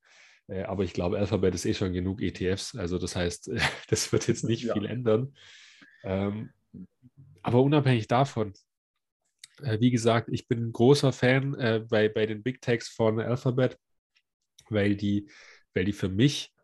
Äh, 0.49 0.63
aber 0.63 0.85
ich 0.85 0.95
glaube, 0.95 1.19
Alphabet 1.19 1.55
ist 1.55 1.67
eh 1.67 1.75
schon 1.75 1.93
genug 1.93 2.23
ETFs. 2.23 2.75
Also 2.77 2.99
das 2.99 3.17
heißt, 3.17 3.51
das 3.89 4.13
wird 4.13 4.27
jetzt 4.27 4.45
nicht 4.45 4.65
ja. 4.65 4.73
viel 4.73 4.87
ändern. 4.87 5.35
Ähm, 6.03 6.51
aber 7.43 7.63
unabhängig 7.63 8.09
davon, 8.09 8.55
äh, 9.63 9.79
wie 9.81 9.91
gesagt, 9.91 10.31
ich 10.33 10.49
bin 10.49 10.69
ein 10.69 10.73
großer 10.73 11.13
Fan 11.13 11.55
äh, 11.55 11.85
bei, 11.87 12.09
bei 12.09 12.25
den 12.25 12.43
Big 12.43 12.63
Techs 12.63 12.89
von 12.89 13.21
Alphabet, 13.21 13.79
weil 14.71 14.97
die, 14.97 15.31
weil 15.75 15.85
die 15.85 15.93
für 15.93 16.09
mich 16.09 16.55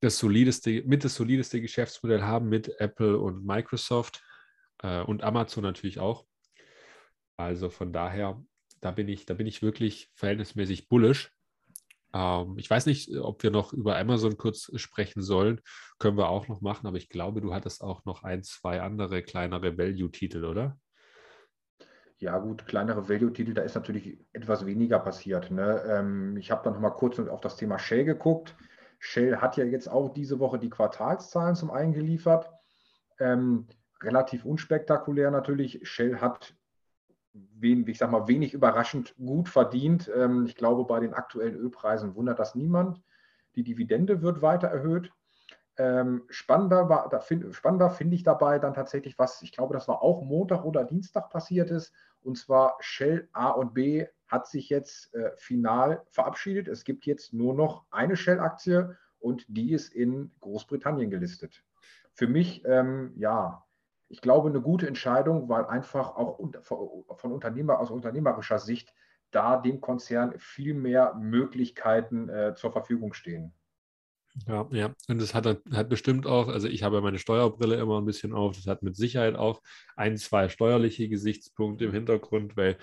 das 0.00 0.16
solideste, 0.16 0.82
mit 0.84 1.04
das 1.04 1.14
solideste 1.14 1.60
Geschäftsmodell 1.60 2.22
haben 2.22 2.48
mit 2.48 2.68
Apple 2.80 3.18
und 3.18 3.44
Microsoft 3.44 4.22
äh, 4.82 5.02
und 5.02 5.22
Amazon 5.22 5.62
natürlich 5.62 6.00
auch. 6.00 6.24
Also 7.36 7.70
von 7.70 7.92
daher, 7.92 8.42
da 8.80 8.90
bin 8.90 9.08
ich, 9.08 9.26
da 9.26 9.34
bin 9.34 9.46
ich 9.46 9.62
wirklich 9.62 10.10
verhältnismäßig 10.14 10.88
bullish. 10.88 11.32
Ähm, 12.12 12.56
ich 12.58 12.68
weiß 12.68 12.86
nicht, 12.86 13.14
ob 13.16 13.42
wir 13.42 13.50
noch 13.50 13.72
über 13.72 13.98
Amazon 13.98 14.36
kurz 14.36 14.70
sprechen 14.74 15.22
sollen. 15.22 15.60
Können 15.98 16.16
wir 16.16 16.28
auch 16.28 16.48
noch 16.48 16.60
machen, 16.60 16.86
aber 16.86 16.96
ich 16.96 17.08
glaube, 17.08 17.40
du 17.40 17.54
hattest 17.54 17.82
auch 17.82 18.04
noch 18.04 18.24
ein, 18.24 18.42
zwei 18.42 18.80
andere 18.80 19.22
kleinere 19.22 19.76
Value-Titel, 19.78 20.44
oder? 20.44 20.78
Ja, 22.18 22.36
gut, 22.38 22.66
kleinere 22.66 23.08
Value-Titel, 23.08 23.54
da 23.54 23.62
ist 23.62 23.76
natürlich 23.76 24.18
etwas 24.32 24.66
weniger 24.66 24.98
passiert. 24.98 25.52
Ne? 25.52 25.82
Ähm, 25.86 26.36
ich 26.36 26.50
habe 26.50 26.64
dann 26.64 26.72
noch 26.74 26.80
mal 26.80 26.90
kurz 26.90 27.18
auf 27.20 27.40
das 27.40 27.56
Thema 27.56 27.78
Shell 27.78 28.04
geguckt. 28.04 28.56
Shell 28.98 29.36
hat 29.36 29.56
ja 29.56 29.64
jetzt 29.64 29.88
auch 29.88 30.12
diese 30.12 30.40
Woche 30.40 30.58
die 30.58 30.70
Quartalszahlen 30.70 31.54
zum 31.54 31.70
einen 31.70 31.92
geliefert. 31.92 32.50
Ähm, 33.20 33.68
relativ 34.02 34.44
unspektakulär 34.44 35.30
natürlich. 35.30 35.80
Shell 35.88 36.20
hat 36.20 36.54
wen, 37.32 37.86
ich 37.86 37.98
sag 37.98 38.10
mal, 38.10 38.28
wenig 38.28 38.54
überraschend 38.54 39.14
gut 39.16 39.48
verdient. 39.48 40.10
Ähm, 40.14 40.46
ich 40.46 40.56
glaube, 40.56 40.84
bei 40.84 41.00
den 41.00 41.14
aktuellen 41.14 41.56
Ölpreisen 41.56 42.14
wundert 42.14 42.38
das 42.38 42.54
niemand. 42.54 43.00
Die 43.54 43.62
Dividende 43.62 44.22
wird 44.22 44.42
weiter 44.42 44.68
erhöht. 44.68 45.12
Ähm, 45.76 46.24
spannender, 46.28 46.88
war, 46.88 47.08
da 47.08 47.20
find, 47.20 47.54
finde 47.54 48.16
ich 48.16 48.24
dabei 48.24 48.58
dann 48.58 48.74
tatsächlich, 48.74 49.18
was 49.18 49.42
ich 49.42 49.52
glaube, 49.52 49.74
das 49.74 49.86
war 49.86 50.02
auch 50.02 50.22
Montag 50.22 50.64
oder 50.64 50.84
Dienstag 50.84 51.30
passiert 51.30 51.70
ist. 51.70 51.92
Und 52.20 52.36
zwar 52.36 52.76
Shell 52.80 53.28
A 53.32 53.50
und 53.50 53.74
B 53.74 54.06
hat 54.26 54.48
sich 54.48 54.68
jetzt 54.68 55.14
äh, 55.14 55.30
final 55.36 56.02
verabschiedet. 56.10 56.66
Es 56.66 56.84
gibt 56.84 57.06
jetzt 57.06 57.32
nur 57.32 57.54
noch 57.54 57.84
eine 57.90 58.16
Shell-Aktie 58.16 58.96
und 59.20 59.44
die 59.48 59.72
ist 59.72 59.94
in 59.94 60.32
Großbritannien 60.40 61.10
gelistet. 61.10 61.62
Für 62.12 62.26
mich, 62.26 62.64
ähm, 62.64 63.12
ja, 63.16 63.64
ich 64.08 64.20
glaube, 64.20 64.48
eine 64.48 64.60
gute 64.60 64.86
Entscheidung, 64.86 65.48
weil 65.48 65.66
einfach 65.66 66.16
auch 66.16 66.38
von 66.62 67.32
Unternehmer, 67.32 67.78
aus 67.78 67.90
unternehmerischer 67.90 68.58
Sicht 68.58 68.92
da 69.30 69.58
dem 69.58 69.80
Konzern 69.80 70.34
viel 70.38 70.74
mehr 70.74 71.14
Möglichkeiten 71.14 72.28
äh, 72.28 72.54
zur 72.54 72.72
Verfügung 72.72 73.12
stehen. 73.12 73.52
Ja, 74.46 74.66
ja, 74.70 74.94
und 75.08 75.20
das 75.20 75.34
hat, 75.34 75.46
hat 75.46 75.88
bestimmt 75.88 76.26
auch, 76.26 76.48
also 76.48 76.68
ich 76.68 76.82
habe 76.82 77.00
meine 77.00 77.18
Steuerbrille 77.18 77.76
immer 77.76 78.00
ein 78.00 78.04
bisschen 78.04 78.32
auf, 78.32 78.56
das 78.56 78.66
hat 78.66 78.82
mit 78.82 78.96
Sicherheit 78.96 79.36
auch 79.36 79.62
ein, 79.96 80.16
zwei 80.16 80.48
steuerliche 80.48 81.08
Gesichtspunkte 81.08 81.86
im 81.86 81.92
Hintergrund, 81.92 82.56
weil 82.56 82.78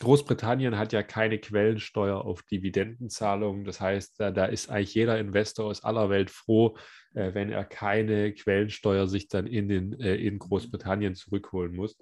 Großbritannien 0.00 0.78
hat 0.78 0.92
ja 0.92 1.02
keine 1.02 1.38
Quellensteuer 1.38 2.24
auf 2.24 2.42
Dividendenzahlungen. 2.42 3.64
Das 3.64 3.80
heißt, 3.80 4.18
da, 4.18 4.30
da 4.30 4.46
ist 4.46 4.70
eigentlich 4.70 4.94
jeder 4.94 5.18
Investor 5.18 5.66
aus 5.66 5.84
aller 5.84 6.08
Welt 6.08 6.30
froh, 6.30 6.76
äh, 7.14 7.34
wenn 7.34 7.50
er 7.50 7.64
keine 7.64 8.32
Quellensteuer 8.32 9.06
sich 9.06 9.28
dann 9.28 9.46
in, 9.46 9.68
den, 9.68 10.00
äh, 10.00 10.16
in 10.16 10.38
Großbritannien 10.38 11.14
zurückholen 11.14 11.74
muss. 11.74 11.96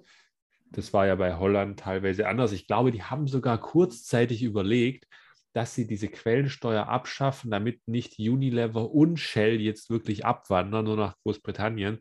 Das 0.71 0.93
war 0.93 1.07
ja 1.07 1.15
bei 1.15 1.35
Holland 1.37 1.79
teilweise 1.79 2.27
anders. 2.27 2.53
Ich 2.53 2.67
glaube, 2.67 2.91
die 2.91 3.03
haben 3.03 3.27
sogar 3.27 3.59
kurzzeitig 3.59 4.43
überlegt, 4.43 5.05
dass 5.53 5.75
sie 5.75 5.87
diese 5.87 6.07
Quellensteuer 6.07 6.87
abschaffen, 6.87 7.51
damit 7.51 7.87
nicht 7.87 8.17
Unilever 8.19 8.91
und 8.91 9.17
Shell 9.17 9.59
jetzt 9.59 9.89
wirklich 9.89 10.25
abwandern, 10.25 10.85
nur 10.85 10.95
nach 10.95 11.17
Großbritannien 11.23 11.99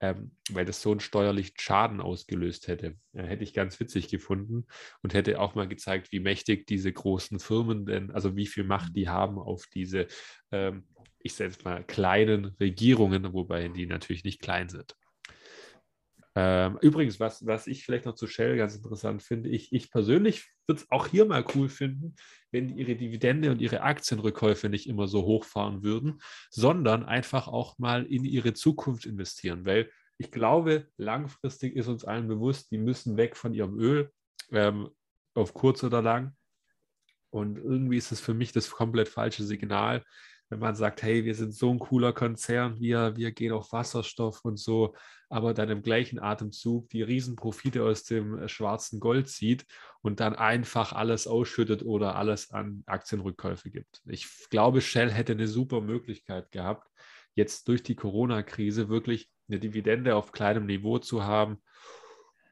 ähm, 0.00 0.32
weil 0.50 0.64
das 0.64 0.80
so 0.80 0.90
einen 0.90 1.00
steuerlichen 1.00 1.54
Schaden 1.58 2.00
ausgelöst 2.00 2.68
hätte. 2.68 2.96
Äh, 3.12 3.24
hätte 3.24 3.44
ich 3.44 3.52
ganz 3.54 3.78
witzig 3.80 4.08
gefunden 4.08 4.66
und 5.02 5.14
hätte 5.14 5.40
auch 5.40 5.54
mal 5.54 5.68
gezeigt, 5.68 6.12
wie 6.12 6.20
mächtig 6.20 6.66
diese 6.66 6.92
großen 6.92 7.38
Firmen 7.38 7.86
denn, 7.86 8.10
also 8.10 8.36
wie 8.36 8.46
viel 8.46 8.64
Macht 8.64 8.96
die 8.96 9.08
haben 9.08 9.38
auf 9.38 9.66
diese, 9.74 10.06
ähm, 10.52 10.84
ich 11.18 11.34
sage 11.34 11.54
mal, 11.64 11.84
kleinen 11.84 12.56
Regierungen, 12.60 13.32
wobei 13.32 13.68
die 13.68 13.86
natürlich 13.86 14.24
nicht 14.24 14.40
klein 14.40 14.68
sind. 14.68 14.96
Ähm, 16.36 16.78
übrigens, 16.80 17.18
was, 17.18 17.44
was 17.44 17.66
ich 17.66 17.84
vielleicht 17.84 18.04
noch 18.04 18.14
zu 18.14 18.28
Shell 18.28 18.56
ganz 18.56 18.76
interessant 18.76 19.22
finde, 19.22 19.48
ich, 19.48 19.72
ich 19.72 19.90
persönlich 19.90 20.48
würde 20.66 20.80
es 20.80 20.90
auch 20.90 21.08
hier 21.08 21.24
mal 21.24 21.44
cool 21.54 21.68
finden, 21.68 22.14
wenn 22.52 22.68
die 22.68 22.74
ihre 22.74 22.94
Dividende 22.94 23.50
und 23.50 23.60
ihre 23.60 23.80
Aktienrückkäufe 23.80 24.68
nicht 24.68 24.88
immer 24.88 25.08
so 25.08 25.24
hochfahren 25.24 25.82
würden, 25.82 26.20
sondern 26.50 27.04
einfach 27.04 27.48
auch 27.48 27.78
mal 27.78 28.06
in 28.06 28.24
ihre 28.24 28.54
Zukunft 28.54 29.06
investieren, 29.06 29.64
weil 29.66 29.90
ich 30.18 30.30
glaube, 30.30 30.86
langfristig 30.98 31.74
ist 31.74 31.88
uns 31.88 32.04
allen 32.04 32.28
bewusst, 32.28 32.70
die 32.70 32.78
müssen 32.78 33.16
weg 33.16 33.36
von 33.36 33.54
ihrem 33.54 33.78
Öl, 33.78 34.12
ähm, 34.52 34.90
auf 35.34 35.54
kurz 35.54 35.82
oder 35.82 36.02
lang. 36.02 36.36
Und 37.30 37.56
irgendwie 37.56 37.96
ist 37.96 38.12
es 38.12 38.20
für 38.20 38.34
mich 38.34 38.52
das 38.52 38.70
komplett 38.70 39.08
falsche 39.08 39.44
Signal, 39.44 40.04
wenn 40.50 40.58
man 40.58 40.74
sagt, 40.74 41.02
hey, 41.02 41.24
wir 41.24 41.34
sind 41.34 41.54
so 41.54 41.70
ein 41.70 41.78
cooler 41.78 42.12
Konzern, 42.12 42.78
wir, 42.80 43.16
wir 43.16 43.30
gehen 43.30 43.52
auf 43.52 43.72
Wasserstoff 43.72 44.44
und 44.44 44.58
so, 44.58 44.94
aber 45.28 45.54
dann 45.54 45.70
im 45.70 45.82
gleichen 45.82 46.18
Atemzug 46.18 46.88
die 46.90 47.02
Riesenprofite 47.02 47.84
aus 47.84 48.02
dem 48.02 48.36
äh, 48.36 48.48
schwarzen 48.48 48.98
Gold 48.98 49.28
zieht 49.28 49.64
und 50.02 50.18
dann 50.18 50.34
einfach 50.34 50.92
alles 50.92 51.28
ausschüttet 51.28 51.84
oder 51.84 52.16
alles 52.16 52.50
an 52.50 52.82
Aktienrückkäufe 52.86 53.70
gibt. 53.70 54.02
Ich 54.06 54.28
glaube, 54.50 54.80
Shell 54.80 55.10
hätte 55.10 55.32
eine 55.32 55.46
super 55.46 55.80
Möglichkeit 55.80 56.50
gehabt, 56.50 56.88
jetzt 57.34 57.68
durch 57.68 57.84
die 57.84 57.94
Corona-Krise 57.94 58.88
wirklich 58.88 59.30
eine 59.48 59.60
Dividende 59.60 60.16
auf 60.16 60.32
kleinem 60.32 60.66
Niveau 60.66 60.98
zu 60.98 61.22
haben 61.22 61.62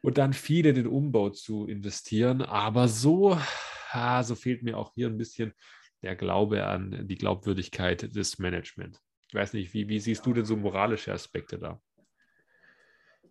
und 0.02 0.18
dann 0.18 0.32
viel 0.32 0.66
in 0.66 0.76
den 0.76 0.86
Umbau 0.86 1.30
zu 1.30 1.66
investieren. 1.66 2.42
Aber 2.42 2.86
so, 2.86 3.36
ah, 3.90 4.22
so 4.22 4.36
fehlt 4.36 4.62
mir 4.62 4.78
auch 4.78 4.92
hier 4.94 5.08
ein 5.08 5.18
bisschen 5.18 5.52
der 6.02 6.16
Glaube 6.16 6.66
an 6.66 7.06
die 7.08 7.16
Glaubwürdigkeit 7.16 8.14
des 8.14 8.38
Management. 8.38 9.00
Ich 9.28 9.34
weiß 9.34 9.52
nicht, 9.52 9.74
wie, 9.74 9.88
wie 9.88 10.00
siehst 10.00 10.24
du 10.24 10.32
denn 10.32 10.44
so 10.44 10.56
moralische 10.56 11.12
Aspekte 11.12 11.58
da? 11.58 11.80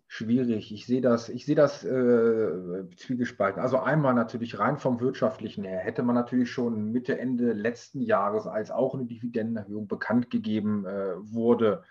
schwierig. 0.08 0.72
Ich 0.72 0.86
sehe 0.86 1.02
das, 1.02 1.28
ich 1.28 1.44
sehe 1.44 1.54
das 1.54 1.84
äh, 1.84 2.88
zwiegespalten. 2.96 3.62
Also 3.62 3.78
einmal 3.78 4.14
natürlich 4.14 4.58
rein 4.58 4.78
vom 4.78 5.00
wirtschaftlichen 5.00 5.64
her 5.64 5.80
hätte 5.80 6.02
man 6.02 6.14
natürlich 6.14 6.50
schon 6.50 6.90
Mitte, 6.90 7.18
Ende 7.18 7.52
letzten 7.52 8.00
Jahres, 8.00 8.46
als 8.46 8.70
auch 8.70 8.94
eine 8.94 9.04
Dividendenerhöhung 9.04 9.86
bekannt 9.86 10.30
gegeben 10.30 10.86
äh, 10.86 11.14
wurde, 11.18 11.84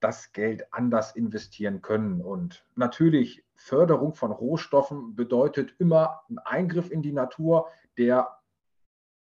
das 0.00 0.32
Geld 0.32 0.72
anders 0.72 1.14
investieren 1.14 1.82
können. 1.82 2.22
Und 2.22 2.64
natürlich 2.74 3.44
Förderung 3.54 4.14
von 4.14 4.32
Rohstoffen 4.32 5.14
bedeutet 5.14 5.74
immer 5.78 6.22
ein 6.30 6.38
Eingriff 6.38 6.90
in 6.90 7.02
die 7.02 7.12
Natur, 7.12 7.68
der 7.98 8.37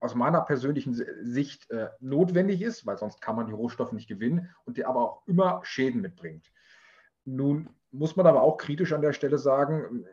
aus 0.03 0.17
meiner 0.17 0.41
persönlichen 0.41 0.95
Sicht 0.95 1.71
äh, 1.71 1.89
notwendig 2.01 2.61
ist, 2.61 2.85
weil 2.87 2.99
sonst 2.99 3.21
kann 3.21 3.37
man 3.37 3.47
die 3.47 3.53
Rohstoffe 3.53 3.93
nicht 3.93 4.09
gewinnen 4.09 4.51
und 4.65 4.77
der 4.77 4.89
aber 4.89 5.01
auch 5.01 5.27
immer 5.27 5.61
Schäden 5.63 6.01
mitbringt. 6.01 6.51
Nun 7.25 7.69
muss 7.93 8.17
man 8.17 8.27
aber 8.27 8.43
auch 8.43 8.57
kritisch 8.57 8.93
an 8.93 9.01
der 9.03 9.13
Stelle 9.13 9.39
sagen, 9.39 10.05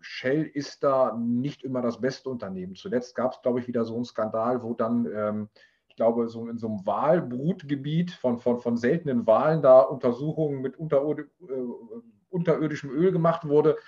Shell 0.00 0.44
ist 0.44 0.84
da 0.84 1.16
nicht 1.16 1.64
immer 1.64 1.80
das 1.80 2.00
beste 2.00 2.28
Unternehmen. 2.28 2.74
Zuletzt 2.74 3.14
gab 3.14 3.32
es, 3.32 3.42
glaube 3.42 3.60
ich, 3.60 3.66
wieder 3.66 3.84
so 3.84 3.96
einen 3.96 4.04
Skandal, 4.04 4.62
wo 4.62 4.74
dann, 4.74 5.06
ähm, 5.12 5.48
ich 5.88 5.96
glaube, 5.96 6.28
so 6.28 6.46
in 6.46 6.58
so 6.58 6.68
einem 6.68 6.86
Walbrutgebiet 6.86 8.10
von, 8.10 8.38
von, 8.38 8.60
von 8.60 8.76
seltenen 8.76 9.26
Walen 9.26 9.62
da 9.62 9.80
Untersuchungen 9.80 10.60
mit 10.60 10.76
unterirdi 10.76 11.22
äh, 11.22 12.04
unterirdischem 12.28 12.90
Öl 12.90 13.12
gemacht 13.12 13.48
wurde. 13.48 13.78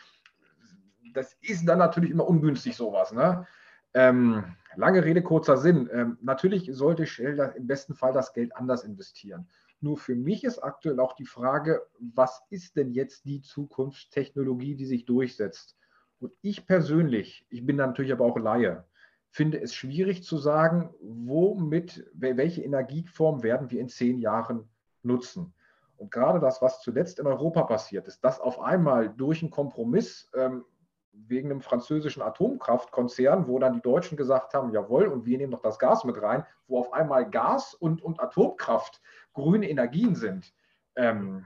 Das 1.13 1.37
ist 1.43 1.69
dann 1.69 1.79
natürlich 1.79 2.11
immer 2.11 2.27
ungünstig, 2.27 2.75
sowas. 2.75 3.13
Ne? 3.13 3.47
Ähm, 3.95 4.45
lange 4.77 5.05
Rede, 5.05 5.23
kurzer 5.23 5.57
Sinn. 5.57 5.89
Ähm, 5.93 6.19
natürlich 6.21 6.71
sollte 6.73 7.07
Shell 7.07 7.55
im 7.57 7.67
besten 7.67 7.95
Fall 7.95 8.13
das 8.13 8.33
Geld 8.33 8.57
anders 8.57 8.85
investieren. 8.85 9.49
Nur 9.81 9.97
für 9.97 10.15
mich 10.15 10.45
ist 10.45 10.59
aktuell 10.59 11.01
auch 11.01 11.15
die 11.15 11.27
Frage, 11.27 11.83
was 11.99 12.43
ist 12.51 12.77
denn 12.77 12.93
jetzt 12.93 13.25
die 13.25 13.41
Zukunftstechnologie, 13.41 14.75
die 14.75 14.85
sich 14.85 15.07
durchsetzt? 15.07 15.77
Und 16.19 16.33
ich 16.43 16.67
persönlich, 16.67 17.47
ich 17.49 17.65
bin 17.65 17.77
natürlich 17.77 18.13
aber 18.13 18.27
auch 18.27 18.39
Laie, 18.39 18.85
finde 19.31 19.61
es 19.61 19.75
schwierig 19.75 20.23
zu 20.23 20.37
sagen, 20.37 20.91
womit, 21.01 22.07
welche 22.13 22.63
Energieform 22.63 23.43
werden 23.43 23.71
wir 23.71 23.81
in 23.81 23.89
zehn 23.89 24.19
Jahren 24.19 24.69
nutzen. 25.03 25.55
Und 25.97 26.11
gerade 26.11 26.41
das, 26.41 26.61
was 26.61 26.83
zuletzt 26.83 27.19
in 27.19 27.27
Europa 27.27 27.63
passiert 27.63 28.07
ist, 28.07 28.25
dass 28.25 28.41
auf 28.41 28.61
einmal 28.61 29.09
durch 29.09 29.43
einen 29.43 29.51
Kompromiss 29.51 30.31
ähm, 30.35 30.65
wegen 31.13 31.51
einem 31.51 31.61
französischen 31.61 32.23
Atomkraftkonzern, 32.23 33.47
wo 33.47 33.59
dann 33.59 33.75
die 33.75 33.81
Deutschen 33.81 34.17
gesagt 34.17 34.55
haben, 34.55 34.73
jawohl, 34.73 35.07
und 35.07 35.27
wir 35.27 35.39
nehmen 35.39 35.53
noch 35.53 35.63
das 35.63 35.79
Gas 35.79 36.05
mit 36.05 36.21
rein, 36.21 36.45
wo 36.67 36.79
auf 36.79 36.93
einmal 36.93 37.29
Gas 37.29 37.75
und, 37.75 38.03
und 38.03 38.21
Atomkraft 38.21 39.01
grüne 39.33 39.69
Energien 39.69 40.15
sind. 40.15 40.53
Ähm, 40.97 41.45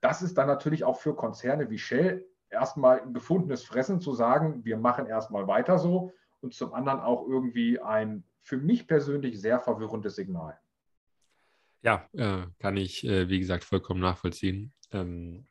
das 0.00 0.22
ist 0.22 0.38
dann 0.38 0.46
natürlich 0.46 0.84
auch 0.84 0.98
für 0.98 1.14
Konzerne 1.14 1.70
wie 1.70 1.78
Shell 1.78 2.26
erstmal 2.50 3.00
ein 3.00 3.12
gefundenes 3.12 3.64
Fressen 3.64 4.00
zu 4.00 4.14
sagen, 4.14 4.64
wir 4.64 4.76
machen 4.76 5.06
erstmal 5.06 5.46
weiter 5.46 5.78
so 5.78 6.12
und 6.40 6.54
zum 6.54 6.72
anderen 6.72 7.00
auch 7.00 7.26
irgendwie 7.26 7.80
ein 7.80 8.24
für 8.42 8.56
mich 8.56 8.86
persönlich 8.86 9.40
sehr 9.40 9.58
verwirrendes 9.58 10.14
Signal. 10.14 10.58
Ja, 11.82 12.08
äh, 12.12 12.46
kann 12.58 12.76
ich, 12.76 13.04
äh, 13.04 13.28
wie 13.28 13.38
gesagt, 13.38 13.64
vollkommen 13.64 14.00
nachvollziehen. 14.00 14.72
Ähm, 14.92 15.46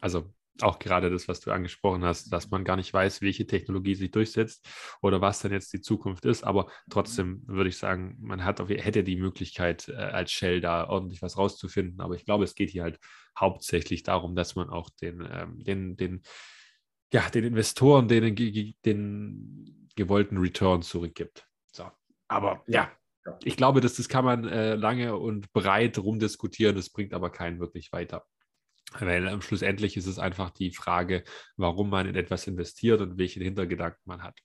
also 0.00 0.28
auch 0.60 0.78
gerade 0.78 1.10
das, 1.10 1.28
was 1.28 1.40
du 1.40 1.50
angesprochen 1.50 2.04
hast, 2.04 2.32
dass 2.32 2.50
man 2.50 2.64
gar 2.64 2.76
nicht 2.76 2.92
weiß, 2.92 3.22
welche 3.22 3.46
Technologie 3.46 3.94
sich 3.94 4.10
durchsetzt 4.10 4.68
oder 5.00 5.20
was 5.20 5.40
dann 5.40 5.52
jetzt 5.52 5.72
die 5.72 5.80
Zukunft 5.80 6.24
ist. 6.24 6.44
Aber 6.44 6.70
trotzdem 6.90 7.42
würde 7.46 7.70
ich 7.70 7.78
sagen, 7.78 8.16
man 8.20 8.44
hat 8.44 8.60
hätte 8.60 9.02
die 9.02 9.16
Möglichkeit, 9.16 9.88
äh, 9.88 9.94
als 9.94 10.30
Shell 10.30 10.60
da 10.60 10.88
ordentlich 10.88 11.22
was 11.22 11.38
rauszufinden. 11.38 12.00
Aber 12.00 12.14
ich 12.14 12.24
glaube, 12.24 12.44
es 12.44 12.54
geht 12.54 12.70
hier 12.70 12.82
halt 12.82 12.98
hauptsächlich 13.38 14.02
darum, 14.02 14.34
dass 14.34 14.54
man 14.54 14.68
auch 14.68 14.90
den, 14.90 15.26
ähm, 15.30 15.58
den, 15.64 15.96
den, 15.96 16.22
ja, 17.12 17.28
den 17.30 17.44
Investoren 17.44 18.08
den, 18.08 18.34
den 18.84 19.88
gewollten 19.96 20.36
Return 20.38 20.82
zurückgibt. 20.82 21.46
So. 21.72 21.90
Aber 22.28 22.62
ja, 22.66 22.90
ich 23.44 23.56
glaube, 23.56 23.80
dass 23.80 23.94
das 23.94 24.08
kann 24.08 24.24
man 24.24 24.46
äh, 24.46 24.74
lange 24.74 25.16
und 25.16 25.52
breit 25.52 25.98
rumdiskutieren. 25.98 26.76
Das 26.76 26.90
bringt 26.90 27.14
aber 27.14 27.30
keinen 27.30 27.60
wirklich 27.60 27.92
weiter. 27.92 28.26
Weil 29.00 29.40
schlussendlich 29.42 29.96
ist 29.96 30.06
es 30.06 30.18
einfach 30.18 30.50
die 30.50 30.70
Frage, 30.70 31.24
warum 31.56 31.90
man 31.90 32.06
in 32.06 32.14
etwas 32.14 32.46
investiert 32.46 33.00
und 33.00 33.18
welche 33.18 33.40
Hintergedanken 33.40 34.02
man 34.04 34.22
hat. 34.22 34.38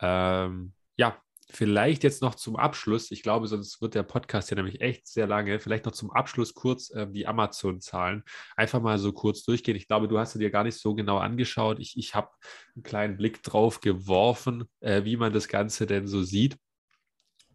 Ähm, 0.00 0.72
ja, 0.96 1.20
vielleicht 1.50 2.04
jetzt 2.04 2.22
noch 2.22 2.34
zum 2.34 2.56
Abschluss. 2.56 3.10
Ich 3.10 3.22
glaube, 3.22 3.46
sonst 3.46 3.80
wird 3.80 3.94
der 3.94 4.02
Podcast 4.02 4.50
ja 4.50 4.56
nämlich 4.56 4.80
echt 4.80 5.06
sehr 5.06 5.26
lange. 5.26 5.58
Vielleicht 5.60 5.86
noch 5.86 5.92
zum 5.92 6.10
Abschluss 6.10 6.54
kurz 6.54 6.90
äh, 6.90 7.06
die 7.10 7.26
Amazon-Zahlen. 7.26 8.22
Einfach 8.56 8.80
mal 8.80 8.98
so 8.98 9.12
kurz 9.12 9.44
durchgehen. 9.44 9.76
Ich 9.76 9.86
glaube, 9.86 10.08
du 10.08 10.18
hast 10.18 10.32
sie 10.32 10.38
dir 10.38 10.50
gar 10.50 10.64
nicht 10.64 10.78
so 10.78 10.94
genau 10.94 11.18
angeschaut. 11.18 11.78
Ich, 11.78 11.96
ich 11.96 12.14
habe 12.14 12.30
einen 12.74 12.82
kleinen 12.82 13.16
Blick 13.16 13.42
drauf 13.42 13.80
geworfen, 13.80 14.64
äh, 14.80 15.04
wie 15.04 15.16
man 15.16 15.32
das 15.32 15.48
Ganze 15.48 15.86
denn 15.86 16.06
so 16.06 16.22
sieht. 16.22 16.56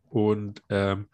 Und 0.09 0.61
ähm, 0.69 1.09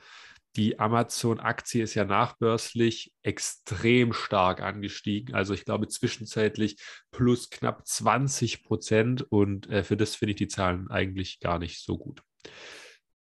die 0.56 0.80
Amazon-Aktie 0.80 1.84
ist 1.84 1.94
ja 1.94 2.06
nachbörslich 2.06 3.14
extrem 3.22 4.14
stark 4.14 4.62
angestiegen. 4.62 5.36
Also 5.36 5.54
ich 5.54 5.64
glaube 5.64 5.88
zwischenzeitlich 5.88 6.82
plus 7.12 7.50
knapp 7.50 7.86
20 7.86 8.64
Prozent. 8.64 9.22
Und 9.30 9.70
äh, 9.70 9.84
für 9.84 9.96
das 9.96 10.16
finde 10.16 10.32
ich 10.32 10.38
die 10.38 10.48
Zahlen 10.48 10.90
eigentlich 10.90 11.40
gar 11.40 11.60
nicht 11.60 11.84
so 11.84 11.98
gut. 11.98 12.24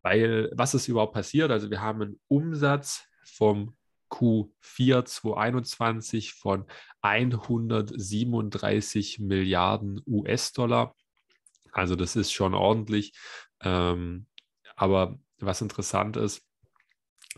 Weil 0.01 0.49
was 0.53 0.73
ist 0.73 0.87
überhaupt 0.87 1.13
passiert? 1.13 1.51
Also 1.51 1.69
wir 1.69 1.81
haben 1.81 2.01
einen 2.01 2.19
Umsatz 2.27 3.05
vom 3.23 3.75
Q4 4.09 5.05
2021 5.05 6.33
von 6.33 6.65
137 7.01 9.19
Milliarden 9.19 10.01
US-Dollar. 10.07 10.95
Also 11.71 11.95
das 11.95 12.15
ist 12.15 12.31
schon 12.31 12.55
ordentlich. 12.55 13.13
Ähm, 13.61 14.25
aber 14.75 15.19
was 15.37 15.61
interessant 15.61 16.17
ist, 16.17 16.48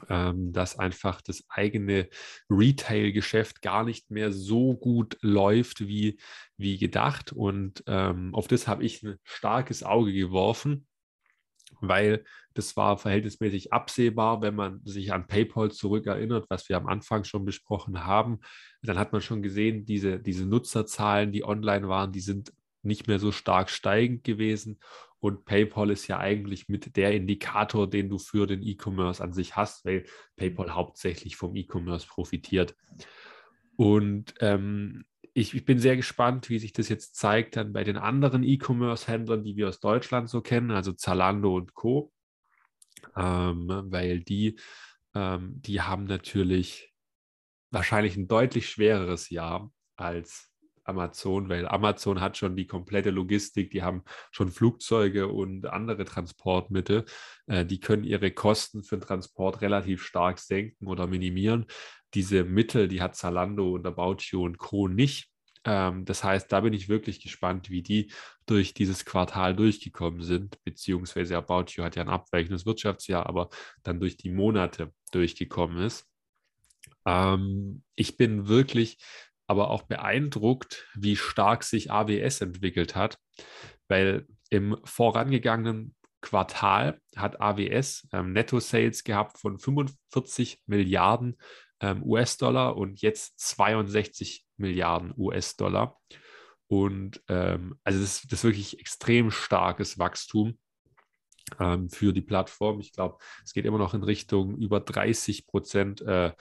ähm, 0.09 0.51
dass 0.53 0.77
einfach 0.77 1.21
das 1.21 1.43
eigene 1.49 2.09
Retail-Geschäft 2.49 3.61
gar 3.61 3.83
nicht 3.83 4.11
mehr 4.11 4.31
so 4.31 4.75
gut 4.75 5.17
läuft 5.21 5.87
wie, 5.87 6.19
wie 6.57 6.77
gedacht. 6.77 7.31
Und 7.31 7.83
ähm, 7.87 8.33
auf 8.33 8.47
das 8.47 8.67
habe 8.67 8.83
ich 8.83 9.03
ein 9.03 9.17
starkes 9.23 9.83
Auge 9.83 10.13
geworfen, 10.13 10.87
weil 11.79 12.23
das 12.53 12.75
war 12.75 12.97
verhältnismäßig 12.97 13.71
absehbar, 13.71 14.41
wenn 14.41 14.55
man 14.55 14.81
sich 14.83 15.13
an 15.13 15.27
PayPal 15.27 15.71
zurückerinnert, 15.71 16.45
was 16.49 16.67
wir 16.67 16.77
am 16.77 16.87
Anfang 16.87 17.23
schon 17.23 17.45
besprochen 17.45 18.03
haben. 18.03 18.39
Dann 18.81 18.99
hat 18.99 19.13
man 19.13 19.21
schon 19.21 19.41
gesehen, 19.41 19.85
diese, 19.85 20.19
diese 20.19 20.45
Nutzerzahlen, 20.45 21.31
die 21.31 21.45
online 21.45 21.87
waren, 21.87 22.11
die 22.11 22.19
sind 22.19 22.51
nicht 22.83 23.07
mehr 23.07 23.19
so 23.19 23.31
stark 23.31 23.69
steigend 23.69 24.23
gewesen. 24.23 24.79
Und 25.19 25.45
PayPal 25.45 25.91
ist 25.91 26.07
ja 26.07 26.17
eigentlich 26.17 26.67
mit 26.67 26.95
der 26.95 27.13
Indikator, 27.13 27.87
den 27.87 28.09
du 28.09 28.17
für 28.17 28.47
den 28.47 28.63
E-Commerce 28.63 29.23
an 29.23 29.33
sich 29.33 29.55
hast, 29.55 29.85
weil 29.85 30.05
PayPal 30.35 30.73
hauptsächlich 30.73 31.35
vom 31.35 31.55
E-Commerce 31.55 32.07
profitiert. 32.07 32.75
Und 33.75 34.33
ähm, 34.39 35.05
ich, 35.33 35.53
ich, 35.53 35.63
bin 35.63 35.79
sehr 35.79 35.95
gespannt, 35.95 36.49
wie 36.49 36.59
sich 36.59 36.73
das 36.73 36.89
jetzt 36.89 37.15
zeigt 37.15 37.55
dann 37.55 37.71
bei 37.71 37.83
den 37.83 37.97
anderen 37.97 38.43
E-Commerce-Händlern, 38.43 39.43
die 39.43 39.55
wir 39.55 39.67
aus 39.69 39.79
Deutschland 39.79 40.29
so 40.29 40.41
kennen, 40.41 40.71
also 40.71 40.91
Zalando 40.91 41.55
und 41.55 41.73
Co. 41.73 42.11
Ähm, 43.15 43.67
weil 43.85 44.21
die, 44.21 44.59
ähm, 45.13 45.61
die 45.61 45.81
haben 45.81 46.05
natürlich 46.05 46.93
wahrscheinlich 47.69 48.17
ein 48.17 48.27
deutlich 48.27 48.69
schwereres 48.69 49.29
Jahr 49.29 49.71
als 49.95 50.50
Amazon, 50.83 51.49
weil 51.49 51.67
Amazon 51.67 52.21
hat 52.21 52.37
schon 52.37 52.55
die 52.55 52.67
komplette 52.67 53.11
Logistik, 53.11 53.71
die 53.71 53.83
haben 53.83 54.03
schon 54.31 54.49
Flugzeuge 54.49 55.27
und 55.27 55.67
andere 55.67 56.05
Transportmittel, 56.05 57.05
äh, 57.47 57.65
die 57.65 57.79
können 57.79 58.03
ihre 58.03 58.31
Kosten 58.31 58.83
für 58.83 58.97
den 58.97 59.05
Transport 59.05 59.61
relativ 59.61 60.03
stark 60.03 60.39
senken 60.39 60.87
oder 60.87 61.07
minimieren. 61.07 61.65
Diese 62.13 62.43
Mittel, 62.43 62.87
die 62.87 63.01
hat 63.01 63.15
Zalando 63.15 63.71
und 63.73 63.85
About 63.85 64.17
You 64.31 64.43
und 64.43 64.57
Co. 64.57 64.87
nicht. 64.87 65.31
Ähm, 65.63 66.05
das 66.05 66.23
heißt, 66.23 66.51
da 66.51 66.61
bin 66.61 66.73
ich 66.73 66.89
wirklich 66.89 67.21
gespannt, 67.21 67.69
wie 67.69 67.83
die 67.83 68.11
durch 68.45 68.73
dieses 68.73 69.05
Quartal 69.05 69.55
durchgekommen 69.55 70.23
sind, 70.23 70.61
beziehungsweise 70.63 71.37
About 71.37 71.65
You 71.73 71.83
hat 71.83 71.95
ja 71.95 72.01
ein 72.01 72.09
abweichendes 72.09 72.65
Wirtschaftsjahr, 72.65 73.27
aber 73.27 73.49
dann 73.83 73.99
durch 73.99 74.17
die 74.17 74.31
Monate 74.31 74.91
durchgekommen 75.11 75.77
ist. 75.77 76.07
Ähm, 77.05 77.83
ich 77.95 78.17
bin 78.17 78.47
wirklich 78.47 78.97
aber 79.47 79.69
auch 79.69 79.83
beeindruckt, 79.83 80.87
wie 80.95 81.15
stark 81.15 81.63
sich 81.63 81.91
AWS 81.91 82.41
entwickelt 82.41 82.95
hat, 82.95 83.17
weil 83.87 84.27
im 84.49 84.77
vorangegangenen 84.83 85.95
Quartal 86.21 87.01
hat 87.15 87.41
AWS 87.41 88.07
ähm, 88.13 88.33
Netto-Sales 88.33 89.03
gehabt 89.03 89.39
von 89.39 89.57
45 89.57 90.61
Milliarden 90.67 91.37
ähm, 91.81 92.03
US-Dollar 92.03 92.77
und 92.77 93.01
jetzt 93.01 93.39
62 93.39 94.45
Milliarden 94.57 95.13
US-Dollar. 95.17 95.99
Und 96.67 97.21
ähm, 97.27 97.75
also 97.83 97.99
das, 97.99 98.21
das, 98.21 98.39
ist 98.39 98.43
wirklich 98.43 98.79
extrem 98.79 99.31
starkes 99.31 99.99
Wachstum 99.99 100.57
ähm, 101.59 101.89
für 101.89 102.13
die 102.13 102.21
Plattform. 102.21 102.79
Ich 102.79 102.93
glaube, 102.93 103.17
es 103.43 103.53
geht 103.53 103.65
immer 103.65 103.79
noch 103.79 103.93
in 103.93 104.03
Richtung 104.03 104.55
über 104.57 104.79
30 104.79 105.47
Prozent 105.47 106.01
äh, 106.01 106.31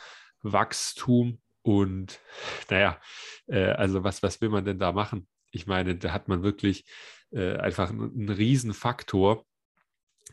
Wachstum 0.43 1.41
Und 1.63 2.21
naja, 2.69 3.01
äh, 3.47 3.71
also 3.71 4.05
was, 4.05 4.23
was 4.23 4.41
will 4.41 4.49
man 4.49 4.65
denn 4.65 4.79
da 4.79 4.93
machen? 4.93 5.29
Ich 5.51 5.67
meine, 5.67 5.97
da 5.97 6.13
hat 6.13 6.29
man 6.29 6.43
wirklich 6.43 6.85
äh, 7.33 7.57
einfach 7.57 7.91
einen, 7.91 8.13
einen 8.13 8.29
Riesenfaktor. 8.29 9.45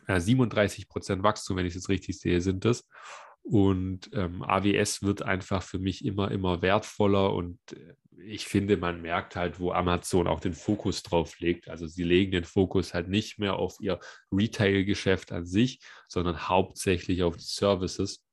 Äh, 0.07 0.19
37 0.19 0.88
Prozent 0.88 1.23
Wachstum, 1.23 1.57
wenn 1.57 1.65
ich 1.65 1.75
es 1.75 1.89
richtig 1.89 2.19
sehe, 2.19 2.41
sind 2.41 2.65
das. 2.65 2.88
Und 3.43 4.09
ähm, 4.13 4.43
AWS 4.43 5.03
wird 5.03 5.21
einfach 5.21 5.63
für 5.63 5.80
mich 5.80 6.03
immer, 6.03 6.32
immer 6.32 6.61
wertvoller 6.61 7.34
und 7.34 7.59
äh, 7.71 7.93
ich 8.25 8.45
finde, 8.45 8.78
man 8.78 9.01
merkt 9.01 9.36
halt, 9.36 9.59
wo 9.59 9.71
Amazon 9.71 10.28
auch 10.28 10.39
den 10.39 10.53
Fokus 10.53 11.03
drauf 11.03 11.39
legt. 11.39 11.69
Also 11.69 11.88
sie 11.88 12.03
legen 12.03 12.32
den 12.32 12.43
Fokus 12.43 12.93
halt 12.93 13.07
nicht 13.07 13.39
mehr 13.39 13.55
auf 13.55 13.78
ihr 13.80 13.99
Retail-Geschäft 14.32 15.32
an 15.32 15.45
sich, 15.45 15.80
sondern 16.07 16.49
hauptsächlich 16.49 17.23
auf 17.23 17.38
die 17.38 17.45
Services. 17.45 18.25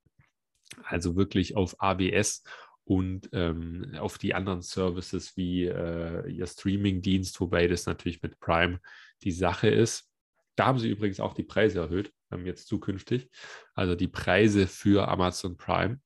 Also 0.84 1.16
wirklich 1.16 1.57
auf 1.57 1.80
AWS 1.80 2.42
und 2.85 3.30
ähm, 3.32 3.95
auf 3.99 4.18
die 4.18 4.35
anderen 4.35 4.62
Services 4.62 5.37
wie 5.37 5.64
äh, 5.64 6.30
ihr 6.30 6.47
Streaming-Dienst, 6.47 7.41
wobei 7.41 7.66
das 7.66 7.87
natürlich 7.87 8.22
mit 8.22 8.39
Prime 8.41 8.80
die 9.22 9.32
Sache 9.32 9.68
ist. 9.68 10.11
Da 10.57 10.66
haben 10.66 10.78
sie 10.78 10.91
übrigens 10.91 11.18
auch 11.18 11.35
die 11.35 11.43
Preise 11.43 11.80
erhöht, 11.80 12.12
ähm, 12.30 12.47
jetzt 12.47 12.68
zukünftig. 12.68 13.30
Also 13.74 13.95
die 13.95 14.09
Preise 14.09 14.66
für 14.66 15.09
Amazon 15.09 15.57
Prime. 15.57 16.01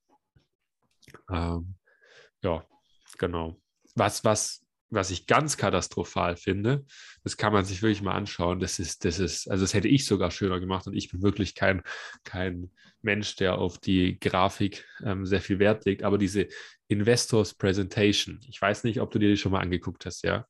Ähm, 1.31 1.75
ja, 2.43 2.65
genau. 3.19 3.61
Was, 3.95 4.25
was, 4.25 4.65
was 4.91 5.11
ich 5.11 5.27
ganz 5.27 5.57
katastrophal 5.57 6.37
finde, 6.37 6.85
das 7.23 7.37
kann 7.37 7.53
man 7.53 7.65
sich 7.65 7.83
wirklich 7.83 8.03
mal 8.03 8.15
anschauen. 8.15 8.61
Das 8.61 8.79
ist, 8.79 9.05
das 9.05 9.19
ist, 9.19 9.51
also 9.51 9.65
das 9.65 9.75
hätte 9.75 9.89
ich 9.89 10.07
sogar 10.07 10.31
schöner 10.31 10.61
gemacht 10.61 10.87
und 10.87 10.95
ich 10.95 11.11
bin 11.11 11.23
wirklich 11.23 11.55
kein, 11.55 11.83
kein 12.25 12.71
Mensch, 13.03 13.37
der 13.37 13.59
auf 13.59 13.79
die 13.79 14.19
Grafik 14.19 14.87
ähm, 15.05 15.27
sehr 15.27 15.41
viel 15.41 15.59
Wert 15.59 15.85
legt. 15.85 16.03
Aber 16.03 16.19
diese 16.19 16.49
Investors 16.89 17.55
Presentation, 17.55 18.41
ich 18.49 18.61
weiß 18.61 18.85
nicht, 18.85 19.01
ob 19.01 19.11
du 19.11 19.19
dir 19.19 19.29
die 19.29 19.37
schon 19.37 19.53
mal 19.53 19.61
angeguckt 19.61 20.07
hast, 20.07 20.23
ja. 20.25 20.47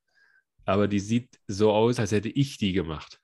Aber 0.65 0.87
die 0.87 1.01
sieht 1.01 1.39
so 1.47 1.73
aus, 1.73 1.99
als 1.99 2.13
hätte 2.13 2.29
ich 2.29 2.59
die 2.59 2.73
gemacht. 2.73 3.19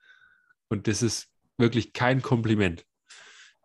Und 0.67 0.87
das 0.87 1.01
ist 1.01 1.29
wirklich 1.57 1.93
kein 1.93 2.21
Kompliment. 2.21 2.83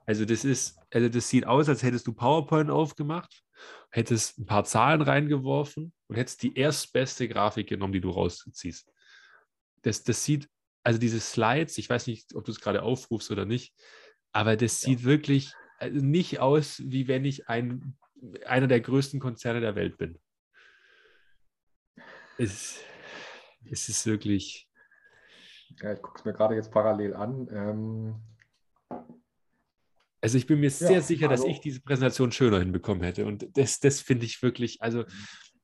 Also 0.07 0.25
das 0.25 0.45
ist, 0.45 0.79
also 0.93 1.09
das 1.09 1.29
sieht 1.29 1.47
aus, 1.47 1.69
als 1.69 1.83
hättest 1.83 2.07
du 2.07 2.13
PowerPoint 2.13 2.71
aufgemacht 2.71 3.43
hättest 3.91 4.39
ein 4.39 4.47
paar 4.47 4.65
Zahlen 4.65 5.03
reingeworfen 5.03 5.93
und 6.07 6.17
hättest 6.17 6.43
die 6.43 6.57
erstbeste 6.57 7.29
Grafik 7.29 7.69
genommen, 7.69 7.93
die 7.93 8.01
du 8.01 8.11
rausziehst. 8.11 8.93
Das, 9.83 10.05
das 10.05 10.25
sieht, 10.25 10.49
also 10.83 10.99
diese 10.99 11.21
Slides, 11.21 11.79
ich 11.79 11.91
weiß 11.91 12.07
nicht, 12.07 12.35
ob 12.35 12.45
du 12.45 12.53
es 12.53 12.61
gerade 12.61 12.83
aufrufst 12.83 13.31
oder 13.31 13.45
nicht, 13.45 13.75
aber 14.33 14.57
das 14.57 14.81
sieht 14.81 15.01
ja. 15.01 15.07
wirklich 15.07 15.53
äh, 15.79 15.91
nicht 15.91 16.41
aus, 16.41 16.81
wie 16.85 17.09
wenn 17.09 17.25
ich 17.25 17.49
ein, 17.49 17.97
einer 18.47 18.67
der 18.67 18.81
größten 18.81 19.19
Konzerne 19.21 19.61
der 19.61 19.75
Welt 19.75 19.99
bin. 19.99 20.19
Es, 22.39 22.81
es 23.71 23.89
ist 23.89 24.07
wirklich. 24.07 24.69
Ja, 25.81 25.93
ich 25.93 26.03
gucke 26.03 26.19
es 26.19 26.25
mir 26.25 26.33
gerade 26.33 26.55
jetzt 26.55 26.71
parallel 26.71 27.15
an. 27.15 27.49
Ähm, 27.53 29.20
also 30.21 30.37
ich 30.37 30.47
bin 30.47 30.61
mir 30.61 30.71
sehr 30.71 31.03
sicher, 31.03 31.31
also, 31.31 31.45
dass 31.45 31.51
ich 31.53 31.61
diese 31.61 31.81
Präsentation 31.81 32.33
schöner 32.33 32.59
hinbekommen 32.59 33.03
hätte. 33.03 33.25
Und 33.25 33.57
das, 33.57 33.81
das 33.81 34.01
finde 34.01 34.27
ich 34.27 34.43
wirklich, 34.43 34.83
also 34.83 35.05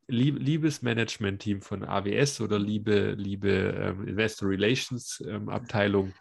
lieb, 0.08 0.38
liebes 0.38 0.82
Management-Team 0.82 1.60
von 1.60 1.84
AWS 1.84 2.40
oder 2.40 2.58
liebe, 2.58 3.12
liebe 3.12 3.50
ähm, 3.50 4.08
Investor 4.08 4.48
Relations 4.48 5.22
ähm, 5.28 5.48
Abteilung, 5.48 6.14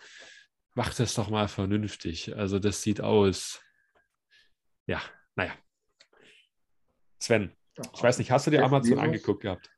macht 0.74 1.00
das 1.00 1.14
doch 1.16 1.30
mal 1.30 1.48
vernünftig. 1.48 2.36
Also 2.36 2.60
das 2.60 2.82
sieht 2.82 3.00
aus. 3.00 3.62
Ja, 4.88 5.02
naja. 5.36 5.54
Sven, 7.20 7.56
ich 7.94 8.04
weiß 8.04 8.18
nicht, 8.18 8.32
hast 8.32 8.48
du 8.48 8.52
dir 8.52 8.64
Amazon 8.64 9.00
angeguckt 9.00 9.42
gehabt? 9.42 9.70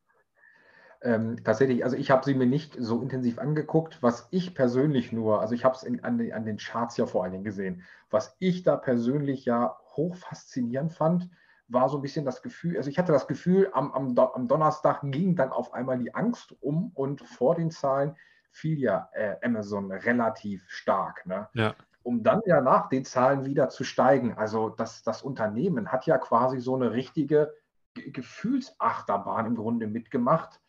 Ähm, 1.01 1.43
tatsächlich, 1.43 1.83
also 1.83 1.95
ich 1.95 2.09
habe 2.09 2.25
sie 2.25 2.33
mir 2.33 2.47
nicht 2.47 2.75
so 2.79 3.01
intensiv 3.01 3.37
angeguckt, 3.37 4.01
was 4.01 4.27
ich 4.31 4.55
persönlich 4.55 5.11
nur, 5.11 5.41
also 5.41 5.53
ich 5.53 5.63
habe 5.63 5.75
es 5.75 5.85
an, 5.85 5.99
an, 6.31 6.45
den 6.45 6.57
Charts 6.57 6.97
ja 6.97 7.05
vor 7.05 7.23
allen 7.23 7.33
Dingen 7.33 7.43
gesehen, 7.43 7.83
was 8.09 8.35
ich 8.39 8.63
da 8.63 8.77
persönlich 8.77 9.45
ja 9.45 9.77
hoch 9.95 10.15
faszinierend 10.15 10.93
fand, 10.93 11.29
war 11.67 11.89
so 11.89 11.97
ein 11.97 12.01
bisschen 12.01 12.25
das 12.25 12.41
Gefühl, 12.41 12.77
also 12.77 12.89
ich 12.89 12.97
hatte 12.97 13.11
das 13.11 13.27
Gefühl, 13.27 13.69
am, 13.73 13.91
am, 13.91 14.17
am 14.17 14.47
Donnerstag 14.47 15.01
ging 15.03 15.35
dann 15.35 15.51
auf 15.51 15.73
einmal 15.73 15.99
die 15.99 16.15
Angst 16.15 16.55
um 16.61 16.91
und 16.95 17.21
vor 17.21 17.55
den 17.55 17.69
Zahlen 17.69 18.15
fiel 18.49 18.79
ja 18.79 19.09
äh, 19.13 19.35
Amazon 19.43 19.91
relativ 19.91 20.67
stark. 20.67 21.25
Ne? 21.25 21.47
Ja. 21.53 21.75
Um 22.01 22.23
dann 22.23 22.41
ja 22.45 22.61
nach 22.61 22.89
den 22.89 23.05
Zahlen 23.05 23.45
wieder 23.45 23.69
zu 23.69 23.83
steigen. 23.83 24.33
Also 24.35 24.69
das, 24.69 25.03
das 25.03 25.21
Unternehmen 25.21 25.91
hat 25.91 26.07
ja 26.07 26.17
quasi 26.17 26.59
so 26.59 26.75
eine 26.75 26.91
richtige 26.91 27.53
Gefühlsachterbahn 27.93 29.45
im 29.45 29.55
Grunde 29.55 29.87
mitgemacht 29.87 30.61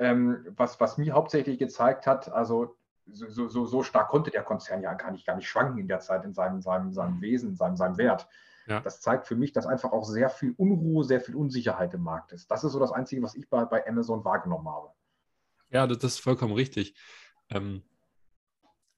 ähm, 0.00 0.46
was, 0.56 0.80
was 0.80 0.98
mir 0.98 1.12
hauptsächlich 1.12 1.58
gezeigt 1.58 2.06
hat, 2.06 2.32
also 2.32 2.76
so, 3.12 3.48
so, 3.48 3.66
so, 3.66 3.82
stark 3.82 4.08
konnte 4.08 4.30
der 4.30 4.42
Konzern 4.42 4.82
ja 4.82 4.94
gar 4.94 5.10
nicht, 5.10 5.26
gar 5.26 5.36
nicht 5.36 5.48
schwanken 5.48 5.78
in 5.78 5.88
der 5.88 6.00
Zeit 6.00 6.24
in 6.24 6.32
seinem, 6.32 6.62
seinem, 6.62 6.92
seinem 6.92 7.20
Wesen, 7.20 7.54
seinem, 7.54 7.76
seinem 7.76 7.98
Wert. 7.98 8.26
Ja. 8.66 8.80
Das 8.80 9.00
zeigt 9.00 9.26
für 9.26 9.36
mich, 9.36 9.52
dass 9.52 9.66
einfach 9.66 9.92
auch 9.92 10.04
sehr 10.04 10.30
viel 10.30 10.54
Unruhe, 10.56 11.04
sehr 11.04 11.20
viel 11.20 11.34
Unsicherheit 11.34 11.92
im 11.92 12.02
Markt 12.02 12.32
ist. 12.32 12.50
Das 12.50 12.64
ist 12.64 12.72
so 12.72 12.78
das 12.78 12.92
Einzige, 12.92 13.22
was 13.22 13.34
ich 13.34 13.48
bei, 13.50 13.64
bei 13.64 13.86
Amazon 13.86 14.24
wahrgenommen 14.24 14.68
habe. 14.68 14.90
Ja, 15.70 15.86
das 15.86 16.02
ist 16.02 16.20
vollkommen 16.20 16.54
richtig. 16.54 16.94
Ähm, 17.50 17.82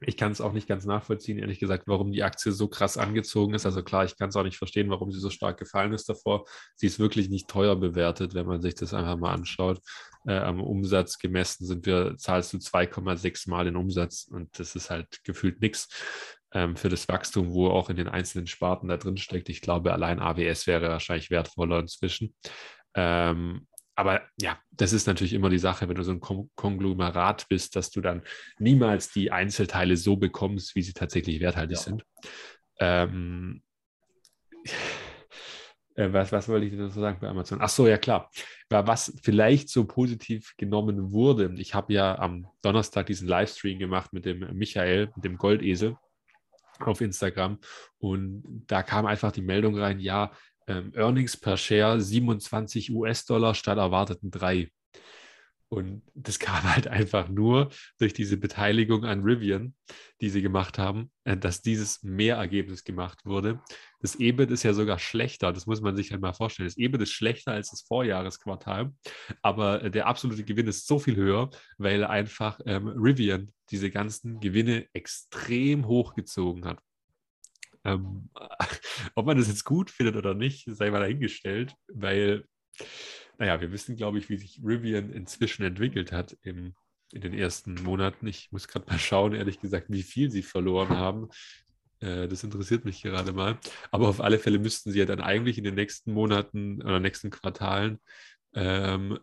ich 0.06 0.16
kann 0.16 0.32
es 0.32 0.40
auch 0.40 0.52
nicht 0.52 0.68
ganz 0.68 0.84
nachvollziehen, 0.84 1.38
ehrlich 1.38 1.58
gesagt, 1.58 1.84
warum 1.86 2.12
die 2.12 2.22
Aktie 2.22 2.52
so 2.52 2.68
krass 2.68 2.96
angezogen 2.96 3.54
ist. 3.54 3.66
Also 3.66 3.82
klar, 3.82 4.04
ich 4.04 4.16
kann 4.16 4.28
es 4.28 4.36
auch 4.36 4.44
nicht 4.44 4.58
verstehen, 4.58 4.90
warum 4.90 5.10
sie 5.10 5.20
so 5.20 5.30
stark 5.30 5.58
gefallen 5.58 5.92
ist 5.92 6.08
davor. 6.08 6.44
Sie 6.76 6.86
ist 6.86 6.98
wirklich 6.98 7.28
nicht 7.28 7.48
teuer 7.48 7.76
bewertet, 7.76 8.34
wenn 8.34 8.46
man 8.46 8.62
sich 8.62 8.74
das 8.74 8.94
einfach 8.94 9.16
mal 9.16 9.32
anschaut. 9.32 9.80
Äh, 10.26 10.38
am 10.38 10.60
Umsatz 10.60 11.18
gemessen 11.18 11.66
sind 11.66 11.86
wir, 11.86 12.16
zahlst 12.16 12.52
du 12.52 12.58
2,6 12.58 13.50
Mal 13.50 13.64
den 13.64 13.76
Umsatz 13.76 14.28
und 14.30 14.58
das 14.58 14.74
ist 14.76 14.90
halt 14.90 15.22
gefühlt 15.24 15.60
nichts 15.60 15.88
ähm, 16.52 16.76
für 16.76 16.88
das 16.88 17.08
Wachstum, 17.08 17.52
wo 17.52 17.68
auch 17.68 17.90
in 17.90 17.96
den 17.96 18.08
einzelnen 18.08 18.46
Sparten 18.46 18.88
da 18.88 18.96
drin 18.96 19.16
steckt. 19.16 19.48
Ich 19.48 19.60
glaube, 19.60 19.92
allein 19.92 20.20
AWS 20.20 20.66
wäre 20.66 20.88
wahrscheinlich 20.88 21.30
wertvoller 21.30 21.80
inzwischen. 21.80 22.34
Ähm, 22.94 23.66
aber 24.02 24.22
ja, 24.40 24.58
das 24.72 24.92
ist 24.92 25.06
natürlich 25.06 25.32
immer 25.32 25.48
die 25.48 25.60
Sache, 25.60 25.88
wenn 25.88 25.94
du 25.94 26.02
so 26.02 26.10
ein 26.10 26.18
Konglomerat 26.20 27.48
bist, 27.48 27.76
dass 27.76 27.92
du 27.92 28.00
dann 28.00 28.22
niemals 28.58 29.12
die 29.12 29.30
Einzelteile 29.30 29.96
so 29.96 30.16
bekommst, 30.16 30.74
wie 30.74 30.82
sie 30.82 30.92
tatsächlich 30.92 31.40
werthaltig 31.40 31.76
ja. 31.76 31.82
sind. 31.84 32.04
Ähm, 32.80 33.62
äh, 35.94 36.12
was, 36.12 36.32
was 36.32 36.48
wollte 36.48 36.66
ich 36.66 36.72
denn 36.72 36.90
so 36.90 37.00
sagen 37.00 37.18
bei 37.20 37.28
Amazon? 37.28 37.60
Ach 37.62 37.68
so, 37.68 37.86
ja 37.86 37.96
klar. 37.96 38.28
Was 38.68 39.16
vielleicht 39.22 39.68
so 39.68 39.84
positiv 39.84 40.54
genommen 40.56 41.12
wurde, 41.12 41.54
ich 41.58 41.72
habe 41.72 41.92
ja 41.92 42.18
am 42.18 42.48
Donnerstag 42.60 43.06
diesen 43.06 43.28
Livestream 43.28 43.78
gemacht 43.78 44.12
mit 44.12 44.24
dem 44.24 44.40
Michael, 44.52 45.12
mit 45.14 45.24
dem 45.24 45.36
Goldesel 45.36 45.96
auf 46.80 47.00
Instagram 47.00 47.60
und 47.98 48.64
da 48.66 48.82
kam 48.82 49.06
einfach 49.06 49.30
die 49.30 49.42
Meldung 49.42 49.78
rein, 49.78 50.00
ja, 50.00 50.32
ähm, 50.66 50.92
Earnings 50.94 51.36
per 51.36 51.56
Share 51.56 52.00
27 52.00 52.92
US-Dollar 52.92 53.54
statt 53.54 53.78
erwarteten 53.78 54.30
3. 54.30 54.70
Und 55.72 56.02
das 56.14 56.38
kam 56.38 56.62
halt 56.64 56.86
einfach 56.86 57.30
nur 57.30 57.70
durch 57.98 58.12
diese 58.12 58.36
Beteiligung 58.36 59.06
an 59.06 59.22
Rivian, 59.22 59.74
die 60.20 60.28
sie 60.28 60.42
gemacht 60.42 60.78
haben, 60.78 61.10
äh, 61.24 61.34
dass 61.34 61.62
dieses 61.62 62.02
Mehrergebnis 62.02 62.84
gemacht 62.84 63.24
wurde. 63.24 63.62
Das 64.00 64.16
EBIT 64.16 64.50
ist 64.50 64.64
ja 64.64 64.74
sogar 64.74 64.98
schlechter, 64.98 65.50
das 65.50 65.66
muss 65.66 65.80
man 65.80 65.96
sich 65.96 66.12
halt 66.12 66.20
mal 66.20 66.34
vorstellen. 66.34 66.68
Das 66.68 66.76
EBIT 66.76 67.02
ist 67.02 67.12
schlechter 67.12 67.52
als 67.52 67.70
das 67.70 67.80
Vorjahresquartal, 67.82 68.92
aber 69.40 69.88
der 69.88 70.06
absolute 70.08 70.44
Gewinn 70.44 70.66
ist 70.66 70.86
so 70.86 70.98
viel 70.98 71.16
höher, 71.16 71.48
weil 71.78 72.04
einfach 72.04 72.60
ähm, 72.66 72.88
Rivian 72.88 73.50
diese 73.70 73.90
ganzen 73.90 74.40
Gewinne 74.40 74.86
extrem 74.92 75.86
hochgezogen 75.86 76.66
hat. 76.66 76.80
Ähm, 77.84 78.30
ob 79.14 79.26
man 79.26 79.36
das 79.36 79.48
jetzt 79.48 79.64
gut 79.64 79.90
findet 79.90 80.16
oder 80.16 80.34
nicht, 80.34 80.64
sei 80.68 80.90
mal 80.90 81.00
dahingestellt, 81.00 81.74
weil, 81.88 82.44
naja, 83.38 83.60
wir 83.60 83.72
wissen, 83.72 83.96
glaube 83.96 84.18
ich, 84.18 84.28
wie 84.28 84.36
sich 84.36 84.60
Rivian 84.64 85.12
inzwischen 85.12 85.64
entwickelt 85.64 86.12
hat 86.12 86.36
im, 86.42 86.74
in 87.12 87.20
den 87.20 87.34
ersten 87.34 87.74
Monaten. 87.74 88.26
Ich 88.26 88.52
muss 88.52 88.68
gerade 88.68 88.86
mal 88.90 88.98
schauen, 88.98 89.34
ehrlich 89.34 89.60
gesagt, 89.60 89.86
wie 89.88 90.02
viel 90.02 90.30
sie 90.30 90.42
verloren 90.42 90.90
haben. 90.90 91.28
Äh, 92.00 92.28
das 92.28 92.44
interessiert 92.44 92.84
mich 92.84 93.02
gerade 93.02 93.32
mal. 93.32 93.58
Aber 93.90 94.08
auf 94.08 94.20
alle 94.20 94.38
Fälle 94.38 94.58
müssten 94.58 94.92
sie 94.92 94.98
ja 94.98 95.06
dann 95.06 95.20
eigentlich 95.20 95.58
in 95.58 95.64
den 95.64 95.74
nächsten 95.74 96.12
Monaten 96.12 96.82
oder 96.82 97.00
nächsten 97.00 97.30
Quartalen 97.30 97.98
ähm, 98.54 99.18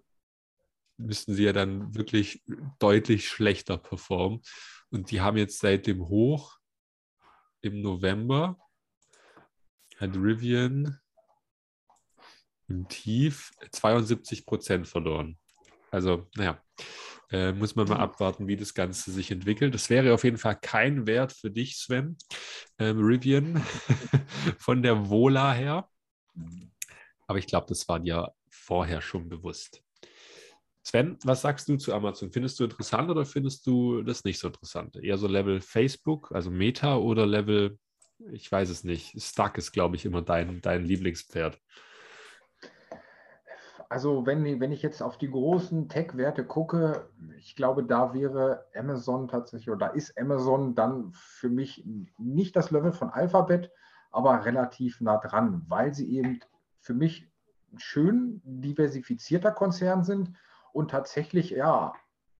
müssten 0.97 1.33
sie 1.33 1.43
ja 1.43 1.53
dann 1.53 1.95
wirklich 1.95 2.43
deutlich 2.79 3.27
schlechter 3.29 3.77
performen. 3.77 4.41
Und 4.89 5.11
die 5.11 5.21
haben 5.21 5.37
jetzt 5.37 5.59
seit 5.59 5.87
dem 5.87 6.07
Hoch 6.07 6.58
im 7.61 7.81
November 7.81 8.57
hat 9.97 10.15
Rivian 10.15 10.99
im 12.67 12.87
Tief 12.87 13.51
72 13.71 14.45
Prozent 14.45 14.87
verloren. 14.87 15.37
Also, 15.91 16.27
naja, 16.35 16.61
äh, 17.31 17.51
muss 17.51 17.75
man 17.75 17.87
mal 17.87 17.95
mhm. 17.95 18.01
abwarten, 18.01 18.47
wie 18.47 18.55
das 18.55 18.73
Ganze 18.73 19.11
sich 19.11 19.31
entwickelt. 19.31 19.73
Das 19.73 19.89
wäre 19.89 20.13
auf 20.13 20.23
jeden 20.23 20.37
Fall 20.37 20.55
kein 20.59 21.05
Wert 21.07 21.33
für 21.33 21.51
dich, 21.51 21.77
Sven. 21.77 22.17
Ähm, 22.77 22.99
Rivian 22.99 23.63
von 24.57 24.81
der 24.81 25.09
Vola 25.09 25.53
her. 25.53 25.89
Aber 27.27 27.39
ich 27.39 27.47
glaube, 27.47 27.67
das 27.67 27.87
war 27.87 27.99
dir 27.99 28.33
vorher 28.49 29.01
schon 29.01 29.29
bewusst. 29.29 29.83
Sven, 30.89 31.19
was 31.23 31.43
sagst 31.43 31.69
du 31.69 31.77
zu 31.77 31.93
Amazon? 31.93 32.31
Findest 32.31 32.59
du 32.59 32.63
interessant 32.63 33.11
oder 33.11 33.23
findest 33.23 33.67
du 33.67 34.01
das 34.01 34.23
nicht 34.23 34.39
so 34.39 34.47
interessant? 34.47 34.95
Eher 34.95 35.19
so 35.19 35.27
Level 35.27 35.61
Facebook, 35.61 36.31
also 36.31 36.49
Meta 36.49 36.97
oder 36.97 37.27
Level, 37.27 37.77
ich 38.31 38.51
weiß 38.51 38.69
es 38.69 38.83
nicht, 38.83 39.21
Stuck 39.21 39.59
ist, 39.59 39.71
glaube 39.71 39.97
ich, 39.97 40.05
immer 40.07 40.23
dein, 40.23 40.61
dein 40.61 40.83
Lieblingspferd. 40.85 41.59
Also 43.87 44.25
wenn, 44.25 44.59
wenn 44.59 44.71
ich 44.71 44.81
jetzt 44.81 45.03
auf 45.03 45.19
die 45.19 45.29
großen 45.29 45.89
Tech-Werte 45.89 46.43
gucke, 46.43 47.07
ich 47.37 47.55
glaube, 47.55 47.83
da 47.83 48.15
wäre 48.15 48.65
Amazon 48.73 49.27
tatsächlich, 49.27 49.69
oder 49.69 49.89
da 49.89 49.93
ist 49.93 50.17
Amazon 50.17 50.73
dann 50.73 51.11
für 51.13 51.49
mich 51.49 51.85
nicht 52.17 52.55
das 52.55 52.71
Level 52.71 52.93
von 52.93 53.11
Alphabet, 53.11 53.69
aber 54.09 54.43
relativ 54.43 55.01
nah 55.01 55.17
dran, 55.17 55.61
weil 55.67 55.93
sie 55.93 56.17
eben 56.17 56.39
für 56.79 56.95
mich 56.95 57.29
schön 57.77 58.41
diversifizierter 58.43 59.51
Konzern 59.51 60.03
sind 60.03 60.31
und 60.79 60.89
tatsächlich 60.89 61.51
ja 61.51 61.93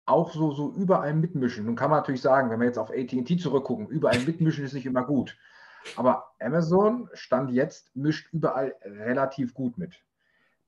auch 0.06 0.32
so, 0.32 0.52
so 0.52 0.72
überall 0.72 1.14
mitmischen. 1.14 1.66
Nun 1.66 1.76
kann 1.76 1.92
man 1.92 2.00
natürlich 2.00 2.22
sagen, 2.22 2.50
wenn 2.50 2.60
wir 2.60 2.68
jetzt 2.68 2.80
auf 2.80 2.90
ATT 2.90 3.40
zurückgucken, 3.40 3.88
überall 3.88 4.20
mitmischen 4.20 4.64
ist 4.64 4.74
nicht 4.74 4.86
immer 4.86 5.04
gut. 5.04 5.38
Aber 5.98 6.32
Amazon 6.40 7.10
stand 7.14 7.52
jetzt, 7.52 7.96
mischt 7.96 8.34
überall 8.34 8.76
relativ 8.84 9.54
gut 9.54 9.78
mit. 9.78 10.02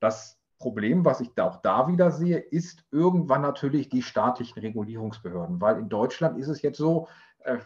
Das 0.00 0.38
Problem, 0.58 1.04
was 1.04 1.20
ich 1.20 1.34
da 1.34 1.44
auch 1.48 1.56
da 1.62 1.88
wieder 1.88 2.10
sehe, 2.12 2.38
ist 2.38 2.84
irgendwann 2.92 3.42
natürlich 3.42 3.88
die 3.88 4.02
staatlichen 4.02 4.60
Regulierungsbehörden, 4.60 5.60
weil 5.60 5.78
in 5.78 5.88
Deutschland 5.88 6.38
ist 6.38 6.48
es 6.48 6.62
jetzt 6.62 6.78
so, 6.78 7.08
äh, 7.40 7.58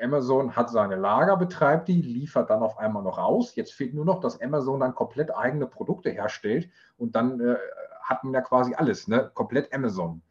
Amazon 0.00 0.56
hat 0.56 0.70
seine 0.70 0.96
Lager, 0.96 1.36
betreibt 1.36 1.88
die, 1.88 2.02
liefert 2.02 2.50
dann 2.50 2.62
auf 2.62 2.78
einmal 2.78 3.02
noch 3.02 3.18
aus. 3.18 3.54
Jetzt 3.54 3.72
fehlt 3.72 3.94
nur 3.94 4.04
noch, 4.04 4.20
dass 4.20 4.40
Amazon 4.40 4.80
dann 4.80 4.94
komplett 4.94 5.34
eigene 5.34 5.66
Produkte 5.66 6.10
herstellt 6.10 6.68
und 6.96 7.14
dann 7.14 7.40
äh, 7.40 7.56
hat 8.12 8.24
man 8.24 8.34
ja 8.34 8.40
quasi 8.40 8.74
alles, 8.74 9.08
ne? 9.08 9.30
komplett 9.34 9.72
Amazon. 9.72 10.22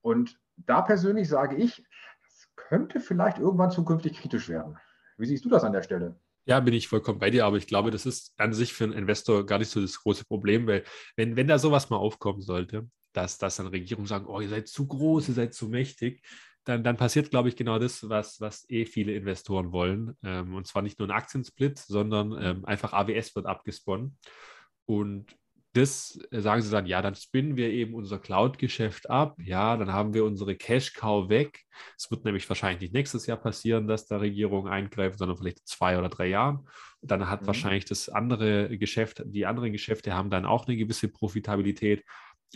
Und 0.00 0.38
da 0.56 0.82
persönlich 0.82 1.28
sage 1.28 1.56
ich, 1.56 1.84
es 2.26 2.48
könnte 2.56 3.00
vielleicht 3.00 3.38
irgendwann 3.38 3.70
zukünftig 3.70 4.18
kritisch 4.18 4.48
werden. 4.48 4.78
Wie 5.16 5.26
siehst 5.26 5.44
du 5.44 5.48
das 5.48 5.64
an 5.64 5.72
der 5.72 5.82
Stelle? 5.82 6.18
Ja, 6.44 6.58
bin 6.58 6.74
ich 6.74 6.88
vollkommen 6.88 7.20
bei 7.20 7.30
dir, 7.30 7.46
aber 7.46 7.56
ich 7.56 7.68
glaube, 7.68 7.92
das 7.92 8.04
ist 8.04 8.34
an 8.36 8.52
sich 8.52 8.72
für 8.72 8.84
einen 8.84 8.94
Investor 8.94 9.46
gar 9.46 9.58
nicht 9.58 9.70
so 9.70 9.80
das 9.80 10.00
große 10.00 10.24
Problem, 10.24 10.66
weil 10.66 10.82
wenn, 11.14 11.36
wenn 11.36 11.46
da 11.46 11.58
sowas 11.58 11.88
mal 11.88 11.98
aufkommen 11.98 12.40
sollte, 12.40 12.88
dass, 13.12 13.38
dass 13.38 13.56
dann 13.56 13.68
Regierungen 13.68 14.08
sagen, 14.08 14.26
oh, 14.26 14.40
ihr 14.40 14.48
seid 14.48 14.66
zu 14.66 14.88
groß, 14.88 15.28
ihr 15.28 15.34
seid 15.34 15.54
zu 15.54 15.68
mächtig, 15.68 16.22
dann, 16.64 16.82
dann 16.82 16.96
passiert, 16.96 17.30
glaube 17.30 17.48
ich, 17.48 17.56
genau 17.56 17.78
das, 17.78 18.08
was, 18.08 18.40
was 18.40 18.68
eh 18.68 18.86
viele 18.86 19.14
Investoren 19.14 19.72
wollen. 19.72 20.16
Ähm, 20.24 20.54
und 20.54 20.66
zwar 20.66 20.82
nicht 20.82 20.98
nur 20.98 21.08
ein 21.08 21.12
Aktiensplit, 21.16 21.78
sondern 21.78 22.36
ähm, 22.40 22.64
einfach 22.64 22.92
AWS 22.92 23.34
wird 23.36 23.46
abgesponnen. 23.46 24.16
Und 24.86 25.36
das 25.72 26.18
äh, 26.30 26.40
sagen 26.40 26.62
sie 26.62 26.70
dann, 26.70 26.86
ja, 26.86 27.00
dann 27.00 27.14
spinnen 27.14 27.56
wir 27.56 27.70
eben 27.70 27.94
unser 27.94 28.18
Cloud-Geschäft 28.18 29.08
ab, 29.08 29.36
ja, 29.42 29.76
dann 29.76 29.92
haben 29.92 30.12
wir 30.14 30.24
unsere 30.24 30.54
Cash-Cow 30.54 31.28
weg. 31.28 31.64
Es 31.96 32.10
wird 32.10 32.24
nämlich 32.24 32.48
wahrscheinlich 32.48 32.80
nicht 32.80 32.94
nächstes 32.94 33.26
Jahr 33.26 33.38
passieren, 33.38 33.86
dass 33.86 34.06
da 34.06 34.18
Regierung 34.18 34.68
eingreift, 34.68 35.18
sondern 35.18 35.38
vielleicht 35.38 35.66
zwei 35.66 35.98
oder 35.98 36.08
drei 36.08 36.26
Jahren. 36.26 36.68
Und 37.00 37.10
dann 37.10 37.28
hat 37.28 37.42
mhm. 37.42 37.46
wahrscheinlich 37.46 37.86
das 37.86 38.08
andere 38.08 38.76
Geschäft, 38.78 39.22
die 39.24 39.46
anderen 39.46 39.72
Geschäfte 39.72 40.14
haben 40.14 40.30
dann 40.30 40.44
auch 40.44 40.66
eine 40.66 40.76
gewisse 40.76 41.08
Profitabilität, 41.08 42.04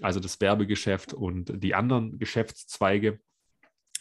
also 0.02 0.20
das 0.20 0.40
Werbegeschäft 0.40 1.14
und 1.14 1.52
die 1.62 1.74
anderen 1.74 2.18
Geschäftszweige. 2.18 3.18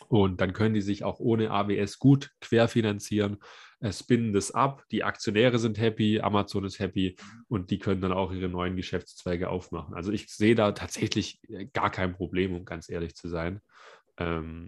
Und 0.10 0.42
dann 0.42 0.52
können 0.52 0.76
die 0.76 0.82
sich 0.82 1.06
auch 1.06 1.20
ohne 1.20 1.52
AWS 1.52 2.00
gut 2.00 2.32
querfinanzieren, 2.42 3.38
spinnen 3.92 4.34
das 4.34 4.52
ab, 4.52 4.84
die 4.92 5.04
Aktionäre 5.04 5.60
sind 5.60 5.78
happy, 5.80 6.20
Amazon 6.20 6.66
ist 6.66 6.80
happy 6.80 7.16
und 7.48 7.72
die 7.72 7.80
können 7.80 8.02
dann 8.02 8.14
auch 8.14 8.32
ihre 8.32 8.50
neuen 8.50 8.76
Geschäftszweige 8.76 9.50
aufmachen. 9.50 9.94
Also 9.94 10.12
ich 10.12 10.28
sehe 10.28 10.56
da 10.56 10.72
tatsächlich 10.72 11.40
äh, 11.50 11.66
gar 11.66 11.92
kein 11.92 12.14
Problem, 12.14 12.56
um 12.56 12.66
ganz 12.66 12.90
ehrlich 12.90 13.16
zu 13.16 13.28
sein. 13.28 13.62
Ähm, 14.18 14.68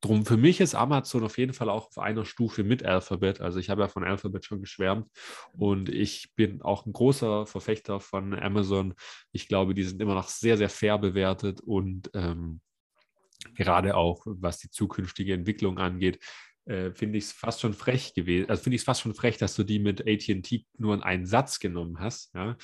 drum 0.00 0.24
für 0.24 0.36
mich 0.36 0.60
ist 0.60 0.74
Amazon 0.74 1.24
auf 1.24 1.38
jeden 1.38 1.52
Fall 1.52 1.68
auch 1.68 1.88
auf 1.88 1.98
einer 1.98 2.24
Stufe 2.24 2.64
mit 2.64 2.84
Alphabet. 2.84 3.40
Also 3.40 3.58
ich 3.58 3.70
habe 3.70 3.82
ja 3.82 3.88
von 3.88 4.04
Alphabet 4.04 4.44
schon 4.44 4.60
geschwärmt 4.60 5.08
und 5.52 5.88
ich 5.88 6.32
bin 6.34 6.62
auch 6.62 6.86
ein 6.86 6.92
großer 6.92 7.46
Verfechter 7.46 8.00
von 8.00 8.34
Amazon. 8.34 8.94
Ich 9.32 9.48
glaube, 9.48 9.74
die 9.74 9.84
sind 9.84 10.00
immer 10.00 10.14
noch 10.14 10.28
sehr, 10.28 10.56
sehr 10.56 10.70
fair 10.70 10.98
bewertet 10.98 11.60
und 11.60 12.10
ähm, 12.14 12.60
gerade 13.54 13.96
auch 13.96 14.22
was 14.24 14.58
die 14.58 14.70
zukünftige 14.70 15.34
Entwicklung 15.34 15.78
angeht, 15.78 16.20
äh, 16.66 16.90
finde 16.92 17.18
ich 17.18 17.24
es 17.24 17.32
fast 17.32 17.60
schon 17.60 17.74
frech 17.74 18.14
gewesen. 18.14 18.48
Also 18.48 18.62
finde 18.62 18.76
ich 18.76 18.82
es 18.82 18.84
fast 18.84 19.00
schon 19.00 19.14
frech, 19.14 19.38
dass 19.38 19.56
du 19.56 19.64
die 19.64 19.78
mit 19.78 20.02
ATT 20.06 20.64
nur 20.78 20.94
in 20.94 21.02
einen 21.02 21.26
Satz 21.26 21.58
genommen 21.58 21.98
hast. 21.98 22.32
Ja? 22.34 22.56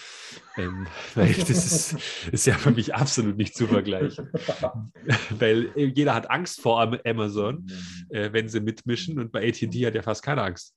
Ähm, 0.56 0.86
weil 1.14 1.32
das 1.32 1.50
ist, 1.50 1.96
ist, 2.32 2.46
ja 2.46 2.54
für 2.54 2.70
mich 2.70 2.94
absolut 2.94 3.36
nicht 3.36 3.56
zu 3.56 3.66
vergleichen. 3.66 4.30
weil 5.30 5.72
äh, 5.76 5.86
jeder 5.86 6.14
hat 6.14 6.30
Angst 6.30 6.60
vor 6.60 6.80
Amazon, 7.04 7.66
äh, 8.10 8.32
wenn 8.32 8.48
sie 8.48 8.60
mitmischen 8.60 9.18
und 9.18 9.32
bei 9.32 9.48
ATT 9.48 9.74
hat 9.84 9.94
ja 9.94 10.02
fast 10.02 10.22
keine 10.22 10.42
Angst. 10.42 10.74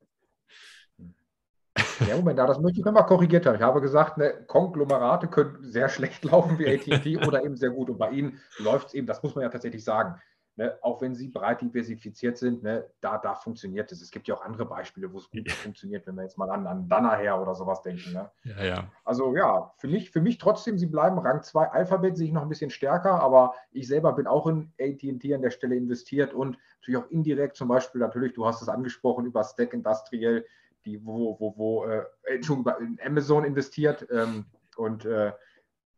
Ja, 2.08 2.16
Moment, 2.18 2.40
das 2.40 2.60
möchte 2.60 2.80
ich 2.80 2.86
nochmal 2.86 3.06
korrigiert 3.06 3.46
haben. 3.46 3.56
Ich 3.56 3.62
habe 3.62 3.80
gesagt, 3.80 4.18
ne, 4.18 4.34
Konglomerate 4.48 5.28
können 5.28 5.58
sehr 5.62 5.88
schlecht 5.88 6.24
laufen 6.26 6.58
wie 6.58 6.68
ATT 6.68 7.06
oder 7.28 7.44
eben 7.44 7.56
sehr 7.56 7.70
gut. 7.70 7.90
Und 7.90 7.98
bei 7.98 8.10
Ihnen 8.10 8.40
läuft 8.58 8.88
es 8.88 8.94
eben, 8.94 9.08
das 9.08 9.22
muss 9.22 9.36
man 9.36 9.44
ja 9.44 9.50
tatsächlich 9.50 9.84
sagen. 9.84 10.20
Ne, 10.58 10.78
auch 10.82 11.02
wenn 11.02 11.16
sie 11.16 11.30
breit 11.30 11.62
diversifiziert 11.62 12.38
sind, 12.38 12.62
ne, 12.62 12.86
da, 13.00 13.18
da 13.18 13.36
funktioniert 13.36 13.90
es. 13.94 14.02
Es 14.02 14.12
gibt 14.12 14.28
ja 14.28 14.36
auch 14.36 14.42
andere 14.42 14.66
Beispiele, 14.66 15.12
wo 15.14 15.18
es 15.18 15.30
gut 15.30 15.50
funktioniert, 15.50 16.06
wenn 16.06 16.16
wir 16.16 16.24
jetzt 16.24 16.38
mal 16.38 16.50
an, 16.50 16.68
an 16.68 16.90
Danaher 16.90 17.42
oder 17.42 17.56
sowas 17.56 17.82
denken. 17.82 18.12
Ne? 18.12 18.30
Ja, 18.44 18.64
ja. 18.64 18.92
Also 19.06 19.34
ja, 19.34 19.74
für 19.78 19.88
mich, 19.88 20.12
für 20.12 20.20
mich 20.20 20.40
trotzdem, 20.40 20.78
sie 20.78 20.88
bleiben 20.88 21.18
Rang 21.20 21.42
2. 21.42 21.68
Alphabet 21.68 22.18
sehe 22.18 22.28
ich 22.28 22.34
noch 22.34 22.42
ein 22.42 22.50
bisschen 22.50 22.70
stärker, 22.70 23.22
aber 23.22 23.54
ich 23.72 23.88
selber 23.88 24.12
bin 24.12 24.28
auch 24.28 24.46
in 24.46 24.74
AT&T 24.78 25.34
an 25.34 25.42
der 25.42 25.52
Stelle 25.52 25.78
investiert 25.78 26.34
und 26.34 26.58
natürlich 26.80 27.02
auch 27.02 27.10
indirekt 27.10 27.56
zum 27.56 27.70
Beispiel, 27.70 28.02
natürlich, 28.02 28.34
du 28.34 28.46
hast 28.46 28.62
es 28.62 28.68
angesprochen, 28.68 29.26
über 29.26 29.46
Stack 29.46 29.74
Industrial, 29.74 30.44
die, 30.84 31.06
wo, 31.06 31.40
wo, 31.40 31.56
wo 31.56 31.86
äh, 31.86 32.04
in 32.26 33.00
Amazon 33.06 33.46
investiert 33.46 34.06
ähm, 34.12 34.46
und 34.76 35.06
äh, 35.06 35.32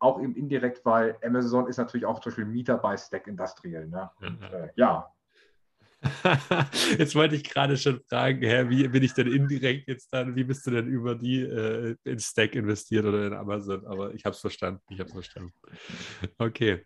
auch 0.03 0.21
eben 0.21 0.35
indirekt, 0.35 0.85
weil 0.85 1.17
Amazon 1.23 1.67
ist 1.67 1.77
natürlich 1.77 2.05
auch 2.05 2.19
zum 2.19 2.31
Beispiel 2.31 2.45
Mieter 2.45 2.77
bei 2.77 2.97
Stack 2.97 3.27
Industrial. 3.27 3.87
Ne? 3.87 4.09
Und, 4.21 4.41
äh, 4.41 4.69
ja. 4.75 5.09
Jetzt 6.97 7.15
wollte 7.15 7.35
ich 7.35 7.43
gerade 7.45 7.77
schon 7.77 8.01
fragen, 8.09 8.41
hä, 8.41 8.65
wie 8.67 8.87
bin 8.89 9.03
ich 9.03 9.13
denn 9.13 9.31
indirekt 9.31 9.87
jetzt 9.87 10.11
dann, 10.11 10.35
wie 10.35 10.43
bist 10.43 10.67
du 10.67 10.71
denn 10.71 10.87
über 10.87 11.15
die 11.15 11.41
äh, 11.41 11.95
in 12.03 12.19
Stack 12.19 12.55
investiert 12.55 13.05
oder 13.05 13.25
in 13.27 13.33
Amazon? 13.33 13.85
Aber 13.87 14.13
ich 14.13 14.25
habe 14.25 14.33
es 14.33 14.41
verstanden, 14.41 14.81
ich 14.89 14.99
habe 14.99 15.07
es 15.07 15.13
verstanden. 15.13 15.53
Okay. 16.37 16.85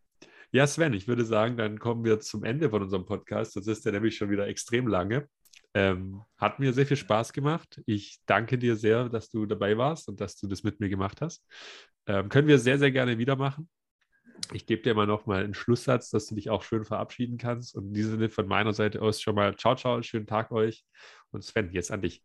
Ja, 0.52 0.68
Sven, 0.68 0.94
ich 0.94 1.08
würde 1.08 1.26
sagen, 1.26 1.58
dann 1.58 1.80
kommen 1.80 2.06
wir 2.06 2.20
zum 2.20 2.44
Ende 2.44 2.70
von 2.70 2.84
unserem 2.84 3.06
Podcast. 3.06 3.56
Das 3.56 3.66
ist 3.66 3.84
ja 3.86 3.92
nämlich 3.92 4.16
schon 4.16 4.30
wieder 4.30 4.48
extrem 4.48 4.88
lange. 4.88 5.28
Ähm, 5.74 6.24
hat 6.38 6.60
mir 6.60 6.74
sehr 6.74 6.86
viel 6.86 6.98
Spaß 6.98 7.34
gemacht. 7.34 7.82
Ich 7.86 8.20
danke 8.26 8.58
dir 8.58 8.76
sehr, 8.76 9.10
dass 9.10 9.30
du 9.30 9.46
dabei 9.46 9.78
warst 9.78 10.08
und 10.10 10.22
dass 10.22 10.38
du 10.38 10.48
das 10.48 10.64
mit 10.64 10.80
mir 10.80 10.90
gemacht 10.90 11.22
hast. 11.22 11.46
Ähm, 12.08 12.30
können 12.30 12.48
wir 12.48 12.58
sehr, 12.58 12.80
sehr 12.80 12.92
gerne 12.92 13.18
wieder 13.18 13.36
machen. 13.36 13.70
Ich 14.54 14.66
gebe 14.66 14.82
dir 14.82 14.94
mal 14.94 15.08
noch 15.08 15.26
mal 15.26 15.44
einen 15.44 15.54
Schlusssatz, 15.54 16.10
dass 16.10 16.28
du 16.28 16.36
dich 16.36 16.50
auch 16.50 16.64
schön 16.64 16.86
verabschieden 16.86 17.38
kannst. 17.38 17.76
Und 17.76 17.88
in 17.88 17.94
diesem 17.94 18.12
Sinne 18.14 18.30
von 18.30 18.48
meiner 18.48 18.74
Seite 18.74 19.02
aus 19.02 19.22
schon 19.22 19.36
mal 19.36 19.56
ciao, 19.56 19.76
ciao, 19.76 20.02
schönen 20.02 20.28
Tag 20.28 20.52
euch. 20.52 20.86
Und 21.32 21.44
Sven, 21.44 21.72
jetzt 21.72 21.92
an 21.92 22.02
dich. 22.02 22.24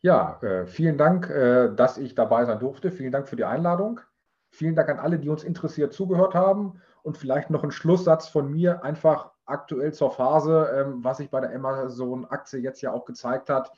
Ja, 0.00 0.40
äh, 0.42 0.66
vielen 0.66 0.96
Dank, 0.96 1.28
äh, 1.28 1.74
dass 1.74 1.98
ich 1.98 2.14
dabei 2.14 2.44
sein 2.44 2.58
durfte. 2.58 2.90
Vielen 2.90 3.12
Dank 3.12 3.28
für 3.28 3.36
die 3.36 3.44
Einladung. 3.44 4.00
Vielen 4.50 4.74
Dank 4.74 4.88
an 4.88 4.98
alle, 4.98 5.18
die 5.18 5.28
uns 5.28 5.42
interessiert 5.42 5.92
zugehört 5.92 6.34
haben. 6.34 6.80
Und 7.04 7.18
vielleicht 7.18 7.50
noch 7.50 7.62
ein 7.62 7.70
Schlusssatz 7.70 8.28
von 8.28 8.50
mir, 8.50 8.82
einfach 8.82 9.30
aktuell 9.44 9.92
zur 9.92 10.10
Phase, 10.10 10.70
ähm, 10.74 11.04
was 11.04 11.18
sich 11.18 11.30
bei 11.30 11.40
der 11.40 11.54
Amazon-Aktie 11.54 12.60
jetzt 12.60 12.80
ja 12.80 12.92
auch 12.92 13.04
gezeigt 13.04 13.50
hat. 13.50 13.70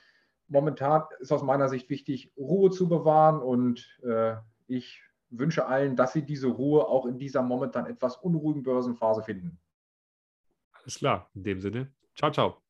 Momentan 0.48 1.02
ist 1.18 1.32
aus 1.32 1.42
meiner 1.42 1.68
Sicht 1.68 1.90
wichtig, 1.90 2.32
Ruhe 2.36 2.70
zu 2.70 2.88
bewahren 2.88 3.42
und 3.42 3.98
äh, 4.04 4.36
ich 4.68 5.02
wünsche 5.30 5.66
allen, 5.66 5.96
dass 5.96 6.12
sie 6.12 6.22
diese 6.22 6.46
Ruhe 6.46 6.86
auch 6.86 7.04
in 7.04 7.18
dieser 7.18 7.42
momentan 7.42 7.86
etwas 7.86 8.16
unruhigen 8.16 8.62
Börsenphase 8.62 9.22
finden. 9.22 9.58
Alles 10.72 10.98
klar, 10.98 11.28
in 11.34 11.42
dem 11.42 11.60
Sinne. 11.60 11.92
Ciao, 12.14 12.30
ciao. 12.30 12.65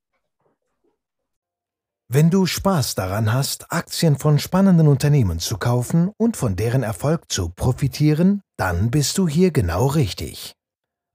Wenn 2.08 2.30
du 2.30 2.46
Spaß 2.46 2.94
daran 2.94 3.32
hast, 3.32 3.72
Aktien 3.72 4.16
von 4.16 4.38
spannenden 4.38 4.86
Unternehmen 4.86 5.40
zu 5.40 5.58
kaufen 5.58 6.12
und 6.16 6.36
von 6.36 6.54
deren 6.54 6.84
Erfolg 6.84 7.32
zu 7.32 7.48
profitieren, 7.48 8.42
dann 8.56 8.92
bist 8.92 9.18
du 9.18 9.26
hier 9.26 9.50
genau 9.50 9.86
richtig. 9.86 10.54